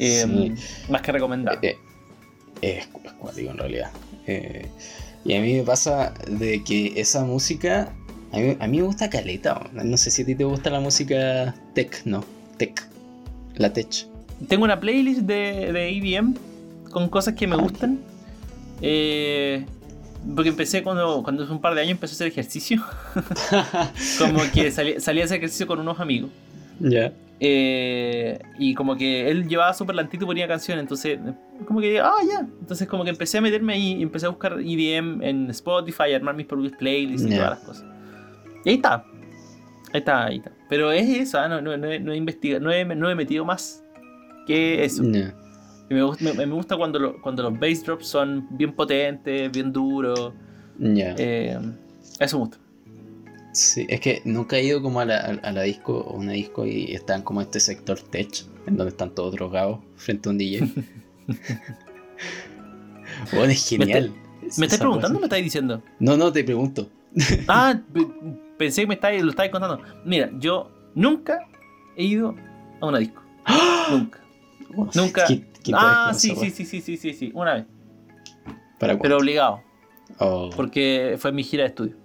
[0.00, 0.54] Eh, Sí.
[0.90, 1.68] Más que recomendable.
[1.70, 1.76] Eh,
[2.60, 3.90] eh, es, es cuático en realidad.
[4.26, 4.68] Eh,
[5.24, 7.92] y a mí me pasa de que esa música,
[8.32, 9.70] a mí, a mí me gusta caleta.
[9.72, 9.84] ¿no?
[9.84, 12.24] No sé si a ti te gusta la música tech, no,
[12.56, 12.88] tech,
[13.54, 14.06] la tech.
[14.48, 16.34] Tengo una playlist de, de EDM
[16.90, 18.00] con cosas que me gustan.
[18.80, 19.64] Eh,
[20.34, 22.82] porque empecé cuando, cuando hace un par de años empecé a hacer ejercicio.
[24.18, 26.30] Como que salí, salí a hacer ejercicio con unos amigos.
[26.80, 27.12] ya.
[27.44, 31.18] Eh, y como que él llevaba súper lentito y ponía canciones, entonces
[31.66, 32.40] como que, ah, ya.
[32.60, 36.16] Entonces como que empecé a meterme ahí y empecé a buscar EDM en Spotify, a
[36.16, 37.36] armar mis propios playlists y Ya.
[37.38, 37.84] todas las cosas.
[38.64, 39.04] Y ahí está.
[39.92, 40.52] Ahí está, ahí está.
[40.68, 43.14] Pero es eso, ah, no, no, no he, no he investigado, no he, no he
[43.16, 43.82] metido más
[44.46, 45.02] que eso.
[45.04, 49.50] Y me, gusta, me, me gusta cuando, lo- cuando los bass drops son bien potentes,
[49.50, 50.32] bien duros.
[51.18, 51.58] Eh,
[52.20, 52.58] eso me gusta.
[53.52, 56.32] Sí, es que nunca he ido como a la, a- a la disco o una
[56.32, 60.38] disco y están como este sector tech, en donde están todos drogados frente a un
[60.38, 60.68] DJ.
[63.32, 64.12] bueno, es genial.
[64.58, 65.82] ¿Me estás preguntando o me estás diciendo?
[65.98, 66.88] No, no, te pregunto.
[67.46, 68.06] Ah, pe-
[68.56, 69.80] pensé que me lo estabas contando.
[70.04, 71.46] Mira, yo nunca
[71.96, 72.34] he ido
[72.80, 73.22] a una disco.
[73.90, 74.20] Nunca.
[74.94, 75.26] Nunca.
[75.26, 77.64] Qué- qué Ah, sí, sí, sí, sí, sí, sí, sí, una vez.
[78.78, 79.60] ¿Para Pero obligado,
[80.18, 81.96] Oh, porque fue mi gira de estudio.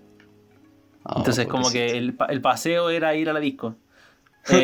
[1.08, 3.76] Oh, Entonces, como que el, el paseo era ir a la disco.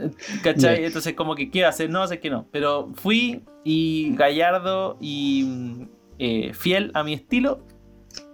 [0.00, 0.12] Eh,
[0.44, 0.84] ¿Cachai?
[0.84, 1.90] Entonces, como que, ¿qué hacer?
[1.90, 2.46] No, sé que no.
[2.52, 5.88] Pero fui y gallardo y mm,
[6.18, 7.64] eh, fiel a mi estilo,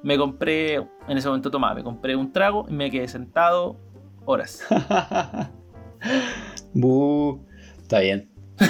[0.03, 3.77] me compré, en ese momento tomaba, me compré un trago y me quedé sentado
[4.25, 4.63] horas.
[6.75, 7.41] Bu,
[7.81, 8.31] está bien.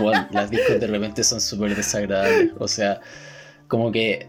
[0.00, 2.52] Bueno, las discos de repente son súper desagradables.
[2.58, 3.00] O sea,
[3.66, 4.28] como que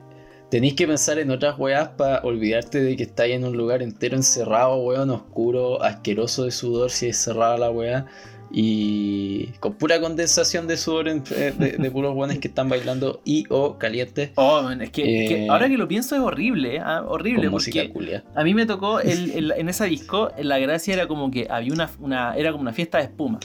[0.49, 4.15] tenéis que pensar en otras weas para olvidarte de que estáis en un lugar entero
[4.17, 8.05] encerrado, weón, oscuro, asqueroso de sudor si es cerrada la wea.
[8.51, 13.21] Y con pura condensación de sudor en- eh, de, de puros weones que están bailando
[13.23, 16.21] y o calientes Oh, man, es que, es que Eh, ahora que lo pienso es
[16.21, 16.81] horrible, ¿eh?
[16.83, 17.43] Ah, horrible.
[17.43, 18.23] con música culia.
[18.33, 21.71] a mí me tocó el- el- en esa disco, la gracia era como que había
[21.71, 23.39] una, una era como una fiesta de espuma.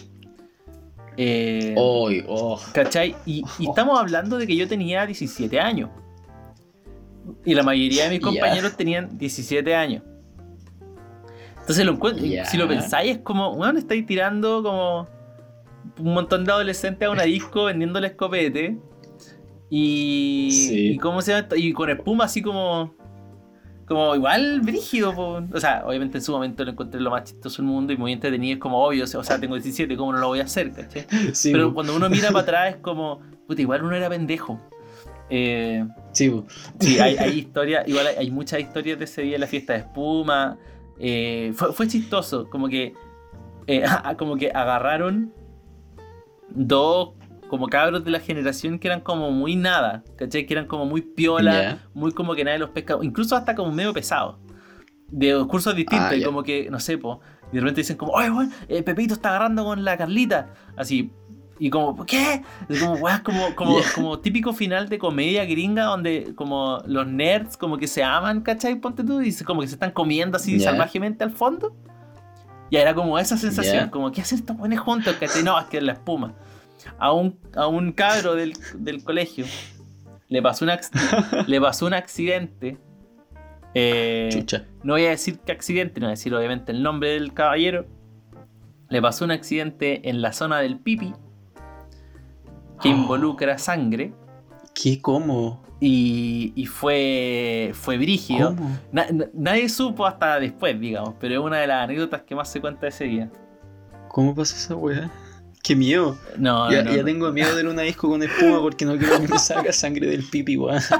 [1.19, 3.15] Eh, oh, ¿Cachai?
[3.27, 5.91] Y, y estamos hablando de que yo tenía 17 años.
[7.45, 10.03] Y la mayoría de mis compañeros tenían 17 años.
[11.61, 12.45] Entonces lo Ya.
[12.45, 15.09] si lo pensáis es como, bueno, estáis tirando como
[15.99, 18.77] un montón de adolescentes a una disco vendiéndole escopete.
[19.71, 20.89] Y, Sí.
[20.93, 22.95] y cómo se llama y con espuma así como
[23.87, 25.43] como igual brígido po.
[25.53, 28.13] o sea obviamente en su momento lo encontré lo más chistoso del mundo y muy
[28.13, 30.73] entretenido es como obvio o sea, tengo 17 cómo no lo voy a hacer
[31.53, 34.61] pero cuando uno mira para atrás es como puta igual uno era pendejo
[35.31, 36.31] Eh, sí,
[36.81, 39.73] sí hay, hay historias igual hay, hay muchas historias de ese día en la fiesta
[39.73, 40.59] de espuma
[40.99, 42.93] Eh, fue, fue chistoso como que
[43.67, 43.85] eh,
[44.19, 45.33] como que agarraron
[46.51, 47.15] dos
[47.49, 50.47] como cabros de la generación que eran como muy nada, ¿cachai?
[50.47, 53.93] Que eran como muy piola, muy como que nadie los pesca, incluso hasta como medio
[53.93, 54.39] pesado.
[55.09, 57.21] De cursos distintos, Ah, y como que, no sé, po,
[57.53, 60.55] y de repente dicen como, oye, weón, eh, Pepito está agarrando con la Carlita.
[60.77, 61.13] Así,
[61.59, 62.43] y como, ¿qué?
[62.69, 63.93] Y como, weón, como, como, Ya.
[63.95, 68.77] como típico final de comedia gringa donde como los nerds como que se aman, ¿cachai?
[68.77, 70.71] Ponte tú, y como que se están comiendo así Ya.
[70.71, 71.75] salvajemente al fondo.
[72.71, 73.91] Y era como esa sensación, Ya.
[73.91, 75.15] como, ¿qué hacen estos buenos juntos?
[75.21, 75.43] ¿cachai?
[75.45, 76.35] No, es que es la espuma.
[76.99, 79.47] A un, a un cabro del, del colegio
[80.29, 80.91] le pasó un, ac-
[81.47, 82.79] le pasó un accidente.
[83.75, 84.65] Eh, Chucha.
[84.83, 87.87] no voy a decir qué accidente, no voy a decir obviamente el nombre del caballero.
[88.89, 91.13] Le pasó un accidente en la zona del pipi
[92.81, 92.93] que Oh.
[92.93, 94.13] involucra sangre
[94.75, 95.01] ¿Qué?
[95.01, 95.63] ¿Cómo?
[95.81, 98.55] y, y fue, fue brígido.
[98.57, 98.79] ¿Cómo?
[98.91, 102.51] Na- na- nadie supo hasta después, digamos, pero es una de las anécdotas que más
[102.51, 103.31] se cuenta ese día.
[104.09, 105.11] ¿Cómo pasó esa weá?
[105.63, 106.17] ¡Qué miedo!
[106.39, 107.05] No, ya no, ya no.
[107.05, 109.73] tengo miedo de ir a una disco con espuma porque no quiero que me salga
[109.73, 110.81] sangre del pipi, weón.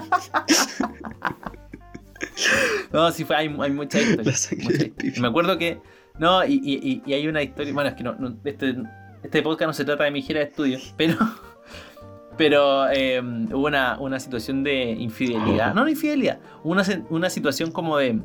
[2.93, 4.33] No, sí, fue, hay, hay mucha La historia.
[4.33, 5.21] sangre mucha del pipi.
[5.21, 5.81] Me acuerdo que.
[6.19, 7.73] No, y, y- y- y hay una historia.
[7.73, 8.77] Bueno, es que no, no- este,
[9.23, 11.17] este podcast no se trata de mi gira de estudio, pero
[12.37, 15.75] Pero eh, hubo una, una situación de infidelidad.
[15.75, 16.41] No, no infidelidad.
[16.63, 18.21] Una, una situación como de,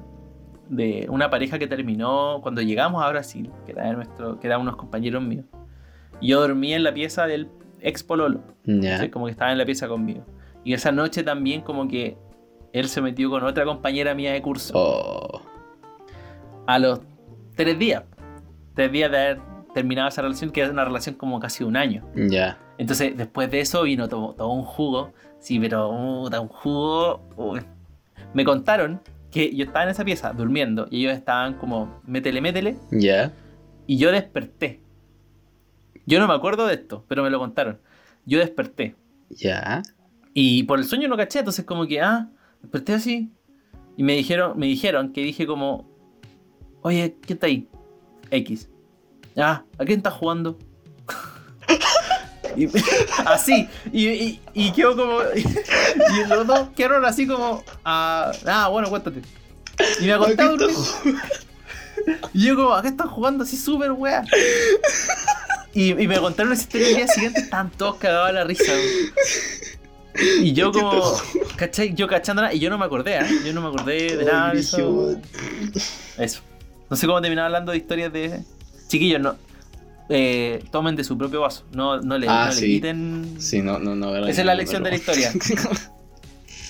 [0.70, 5.22] de una pareja que terminó cuando llegamos a Brasil, que era, nuestro, que unos compañeros
[5.22, 5.46] míos.
[6.22, 7.50] Yo dormía en la pieza del
[7.82, 8.42] ex pololo.
[8.66, 9.10] ¿sí?
[9.10, 10.26] Como que estaba en la pieza conmigo.
[10.64, 12.18] Y esa noche también como que
[12.74, 14.74] él se metió con otra compañera mía de curso.
[14.76, 15.42] Oh.
[16.68, 17.00] A los
[17.56, 18.04] tres días.
[18.76, 22.06] Tres días de haber terminado esa relación, que era una relación como casi un año.
[22.16, 22.58] Ya.
[22.78, 25.14] Entonces, después de eso vino todo, todo un jugo.
[25.40, 27.22] Sí, pero puta, un jugo.
[28.34, 29.02] Me contaron
[29.32, 32.78] que yo estaba en esa pieza durmiendo y ellos estaban como métele, métele.
[32.92, 33.32] Ya.
[33.88, 34.82] Y yo desperté.
[36.06, 37.80] Yo no me acuerdo de esto, pero me lo contaron.
[38.26, 38.96] Yo desperté.
[39.30, 39.84] Ya.
[40.34, 42.30] Y por el sueño no caché, entonces como que, ah,
[42.62, 43.32] desperté así.
[43.98, 45.88] Y me dijeron, me dijeron que dije como,
[46.82, 47.68] oye, ¿qué está ahí?
[48.32, 48.70] X.
[49.40, 50.58] Ah, ¿a quién estás jugando?
[52.56, 52.68] Y-
[53.26, 53.70] así.
[53.92, 55.20] Y, y, y quedó como.
[55.34, 57.64] Y, los dos quedaron así como.
[57.84, 59.22] Ah, ah, bueno, cuéntate.
[60.02, 60.76] Y me acosté a dormir.
[62.34, 64.24] Y yo como, ¿a qué están jugando así súper wea?
[65.74, 68.74] Y, y me contaron esa historia el día siguiente, estaban todos cagados de la risa.
[70.42, 71.02] Y yo como,
[71.56, 71.94] ¿cachai?
[71.94, 73.26] Yo cachándola, y yo no me acordé, ¿eh?
[73.46, 75.16] Yo no me acordé de nada de eso.
[76.18, 76.42] Eso.
[76.90, 78.44] No sé cómo terminar hablando de historias de...
[78.90, 79.38] Chiquillos, no.
[80.10, 81.64] eh, tomen de su propio vaso.
[81.72, 83.36] No, no le, Ah, no le quiten...
[83.40, 84.14] Sí, no, no, no.
[84.28, 85.32] Esa es la lección de la historia.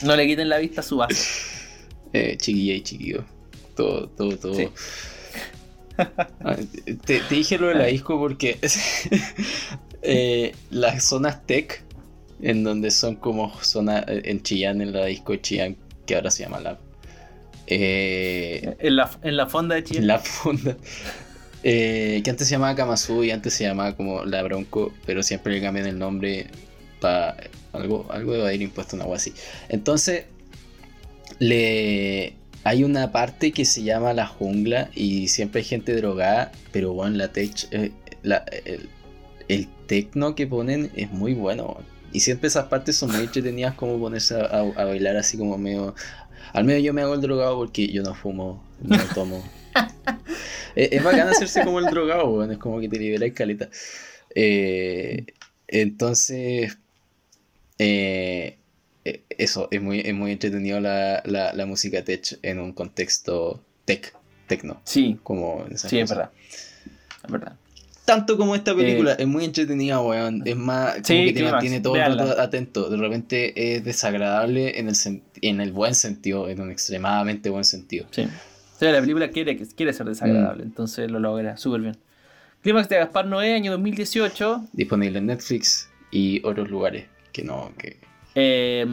[0.02, 1.16] No le quiten la vista a su vaso.
[2.14, 3.26] eh, chiquilla y chiquillo.
[3.76, 4.54] Todo, todo, todo.
[4.56, 4.70] Sí.
[5.98, 6.56] Ah,
[7.06, 8.58] te, te dije lo de la disco porque
[10.02, 11.84] eh, las zonas tech,
[12.42, 15.76] en donde son como zona eh, en Chillán, en la disco de Chillán,
[16.06, 16.78] que ahora se llama la.
[17.68, 20.02] Eh, En la, en la fonda de Chile.
[20.02, 20.78] la funda.
[21.64, 25.54] Eh, que antes se llamaba Kamasu y antes se llamaba como La Bronco, pero siempre
[25.54, 26.48] le cambian el nombre
[27.02, 27.36] para
[27.74, 29.34] algo, algo de ir impuesto, una agua así.
[29.70, 30.26] Entonces,
[31.40, 32.34] le
[32.64, 37.16] hay una parte que se llama La Jungla y siempre hay gente drogada, pero bueno,
[37.18, 37.92] la tech, eh,
[38.24, 38.90] el,
[39.48, 41.78] el tecno que ponen es muy bueno.
[42.12, 45.58] Y siempre esas partes son muy entretenidas como ponerse a, a- a bailar así como
[45.58, 45.94] medio...
[46.54, 49.44] Al menos yo me hago el drogado porque yo no fumo, no tomo.
[50.76, 53.70] es, es bacán hacerse como el drogado, weón, es como que te libera el caleta.
[54.36, 55.26] Eh,
[55.68, 56.78] entonces,
[57.78, 58.58] eh,
[59.06, 63.64] eh, eso, es muy, es muy entretenido la, la, la música tech en un contexto
[63.86, 64.14] tech,
[64.48, 66.32] tecno, Sí, como sí, es verdad.
[67.26, 67.54] Es verdad.
[68.06, 70.42] Tanto como esta película, Eh, es muy entretenida, weón.
[70.46, 72.26] Es más, como Sí, que te mantiene todo el véanla.
[72.26, 72.90] rato atento.
[72.90, 74.96] De repente es desagradable en el,
[75.42, 78.08] en el buen sentido, en un extremadamente buen sentido.
[78.10, 78.26] Sí.
[78.80, 81.98] O sea, la película quiere, quiere ser desagradable, entonces lo logra súper bien.
[82.64, 84.68] Clímax de Gaspar Noé, año 2018.
[84.72, 87.98] Disponible en Netflix y otros lugares que no, que...
[88.36, 88.86] Eh,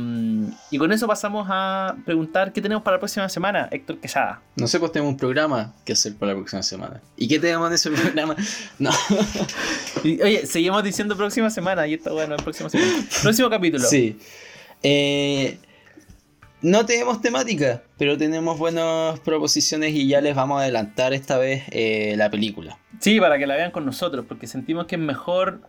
[0.72, 4.42] y con eso pasamos a preguntar qué tenemos para la próxima semana, Héctor Quesada.
[4.56, 7.00] No sé, pues tenemos un programa que hacer para la próxima semana.
[7.16, 8.34] ¿Y qué tenemos en ese programa?
[8.80, 8.90] No.
[10.02, 12.92] Y, oye, seguimos diciendo próxima semana y esta bueno próxima semana.
[13.22, 13.84] Próximo capítulo.
[13.84, 14.18] Sí.
[14.82, 15.58] Eh,
[16.62, 21.64] no tenemos temática, pero tenemos buenas proposiciones y ya les vamos a adelantar esta vez
[21.70, 22.78] eh, la película.
[23.00, 25.60] Sí, para que la vean con nosotros, porque sentimos que es mejor.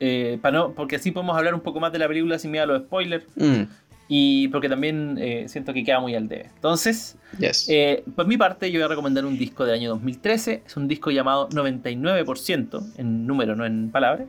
[0.00, 2.64] eh, para no, porque así podemos hablar un poco más de la película sin miedo
[2.64, 3.24] a los spoilers.
[3.36, 3.62] Mm,
[4.08, 6.50] Y porque también eh, siento que queda muy al debe.
[6.56, 7.68] Entonces, yes.
[8.16, 10.62] por mi parte, yo voy a recomendar un disco de año 2013.
[10.66, 14.26] Es un disco llamado 99%, en número, no en palabras.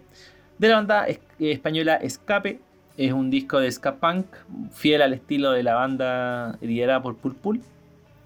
[0.57, 2.59] De la banda es- española Escape.
[2.97, 4.25] Es un disco de ska punk,
[4.71, 7.61] fiel al estilo de la banda liderada por Pulpul.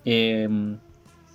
[0.05, 0.47] Eh,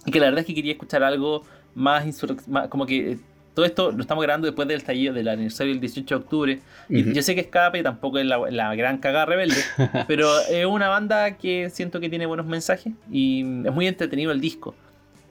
[0.04, 1.44] y que la verdad es que quería escuchar algo
[1.74, 2.04] más,
[2.48, 3.18] más como que eh,
[3.54, 6.60] todo esto lo estamos grabando después del estallido del aniversario del 18 de octubre.
[6.88, 9.56] Y yo sé que Escape tampoco es la, la gran cagada rebelde,
[10.08, 14.40] pero es una banda que siento que tiene buenos mensajes y es muy entretenido el
[14.40, 14.74] disco.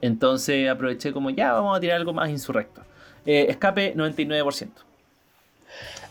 [0.02, 2.82] Entonces aproveché como ya vamos a tirar algo más insurrecto.
[3.26, 4.70] Eh, Escape 99%.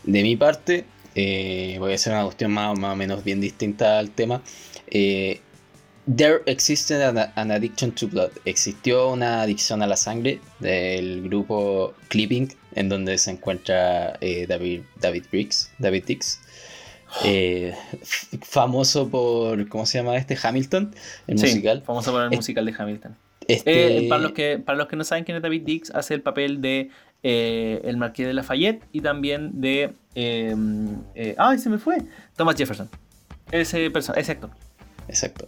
[0.03, 0.85] De mi parte,
[1.15, 4.41] eh, voy a hacer una cuestión más, más o menos bien distinta al tema.
[4.87, 5.39] Eh,
[6.13, 8.31] There existed an, an addiction to blood.
[8.45, 14.81] Existió una adicción a la sangre del grupo Clipping, en donde se encuentra eh, David,
[14.99, 16.41] David Briggs, David Dix.
[17.23, 17.73] eh,
[18.41, 20.37] famoso por, ¿cómo se llama este?
[20.41, 20.93] Hamilton,
[21.27, 21.83] el Sí, musical.
[21.85, 23.15] Famoso por el Es- musical de Hamilton.
[23.47, 26.13] Este, Eh, para, los que, para los que no saben quién es David Dix, hace
[26.13, 26.89] el papel de
[27.23, 29.93] eh, el Marqués de Lafayette y también de.
[30.15, 30.55] Eh,
[31.15, 31.97] eh, ¡Ay, se me fue!
[32.35, 32.89] Thomas Jefferson.
[33.51, 34.49] Ese, perso- ese actor.
[35.07, 35.47] Exacto.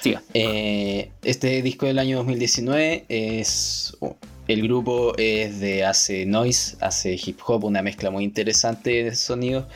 [0.00, 0.22] Siga.
[0.34, 3.96] Eh, este disco del año 2019 es.
[4.00, 4.16] oh,
[4.48, 9.66] el grupo es de hace noise, hace hip hop, una mezcla muy interesante de sonidos.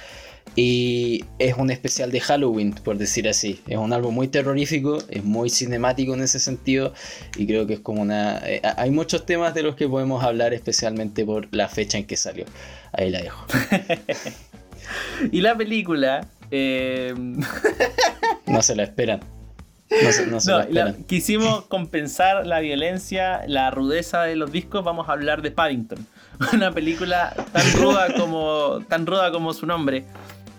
[0.56, 3.60] Y es un especial de Halloween, por decir así.
[3.66, 6.92] Es un álbum muy terrorífico, es muy cinemático en ese sentido.
[7.36, 8.38] Y creo que es como una.
[8.44, 12.16] eh, hay muchos temas de los que podemos hablar, especialmente por la fecha en que
[12.16, 12.44] salió.
[12.92, 13.44] Ahí la dejo.
[15.32, 16.26] Y la película.
[16.50, 17.14] eh,
[18.46, 19.20] No se la esperan.
[20.02, 21.04] No se, no se no, la la- esperan.
[21.04, 24.84] quisimos compensar la violencia, la rudeza de los discos.
[24.84, 26.06] Vamos a hablar de Paddington.
[26.52, 30.04] Una película tan ruda como, tan ruda como su nombre.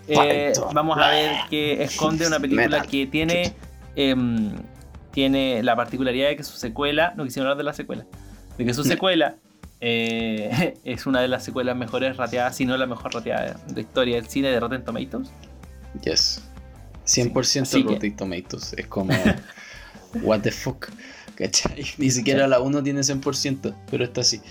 [0.07, 2.87] Eh, vamos a ver que esconde una película Metal.
[2.87, 3.53] que tiene.
[3.95, 4.51] em,
[5.11, 7.13] tiene la particularidad de que su secuela.
[7.15, 8.05] No quisiera hablar de la secuela.
[8.57, 9.35] De que su secuela.
[9.81, 13.79] eh, es una de las secuelas mejores rateadas, si no la mejor rateada de la
[13.81, 15.29] historia del cine de Rotten Tomatoes.
[16.03, 16.41] Yes.
[17.05, 18.73] 100% así que- Rotten Tomatoes.
[18.73, 19.13] Es como.
[20.21, 20.87] What the fuck.
[21.35, 21.85] ¿Cachai?
[21.97, 24.41] Ni siquiera la 1 tiene 100%, pero está así.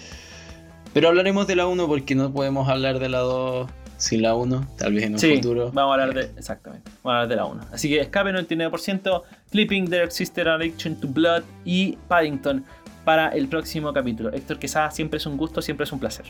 [0.93, 4.69] Pero hablaremos de la 1 porque no podemos hablar de la 2 sin la 1.
[4.79, 5.71] Tal vez en un Sí, futuro.
[5.73, 6.23] vamos a hablar de.
[6.39, 6.91] Exactamente.
[7.03, 7.67] Vamos a hablar de la 1.
[7.73, 12.65] Así que Escape 99%, Clipping, There Existed Addiction to Blood y Paddington
[13.05, 14.33] para el próximo capítulo.
[14.33, 16.27] Héctor Quesada, siempre es un gusto, siempre es un placer.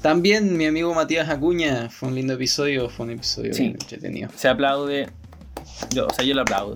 [0.00, 1.88] También mi amigo Matías Acuña.
[1.90, 2.88] Fue un lindo episodio.
[2.88, 3.62] Fue un episodio Sí.
[3.62, 4.30] bien entretenido.
[4.34, 5.08] Se aplaude.
[5.94, 6.74] Yo, o sea, yo lo aplaudo.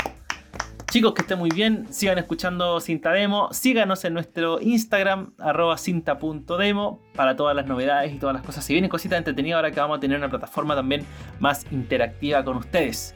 [0.91, 1.87] Chicos, que estén muy bien.
[1.91, 3.53] Sigan escuchando Cinta Demo.
[3.53, 8.65] Síganos en nuestro Instagram, arroba cinta.demo, para todas las novedades y todas las cosas.
[8.65, 11.05] Si vienen cositas entretenidas ahora que vamos a tener una plataforma también
[11.41, 13.15] más interactiva con ustedes.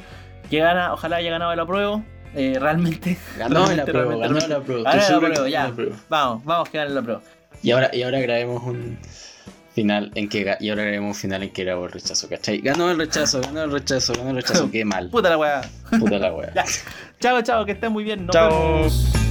[0.51, 2.03] Que gana, ojalá haya ganado el apruebo.
[2.35, 3.17] Eh, realmente.
[3.39, 4.93] Ganó prueba, realmente, ganó la prueba.
[4.93, 5.73] Ganó prueba, que ya.
[6.09, 7.23] Vamos, vamos que gane la prueba.
[7.63, 8.99] Y ahora, y ahora grabemos un
[9.75, 12.59] final en que y ahora grabemos un final en que grabó el rechazo, ¿cachai?
[12.59, 15.09] Ganó el rechazo, ganó el rechazo, ganó el rechazo, qué mal.
[15.11, 15.61] Puta la weá.
[15.99, 16.53] Puta la wea.
[16.55, 16.65] Ya.
[17.21, 18.27] Chao, chao, que estén muy bien.
[18.27, 18.49] Nos Chao.
[18.51, 19.30] vemos.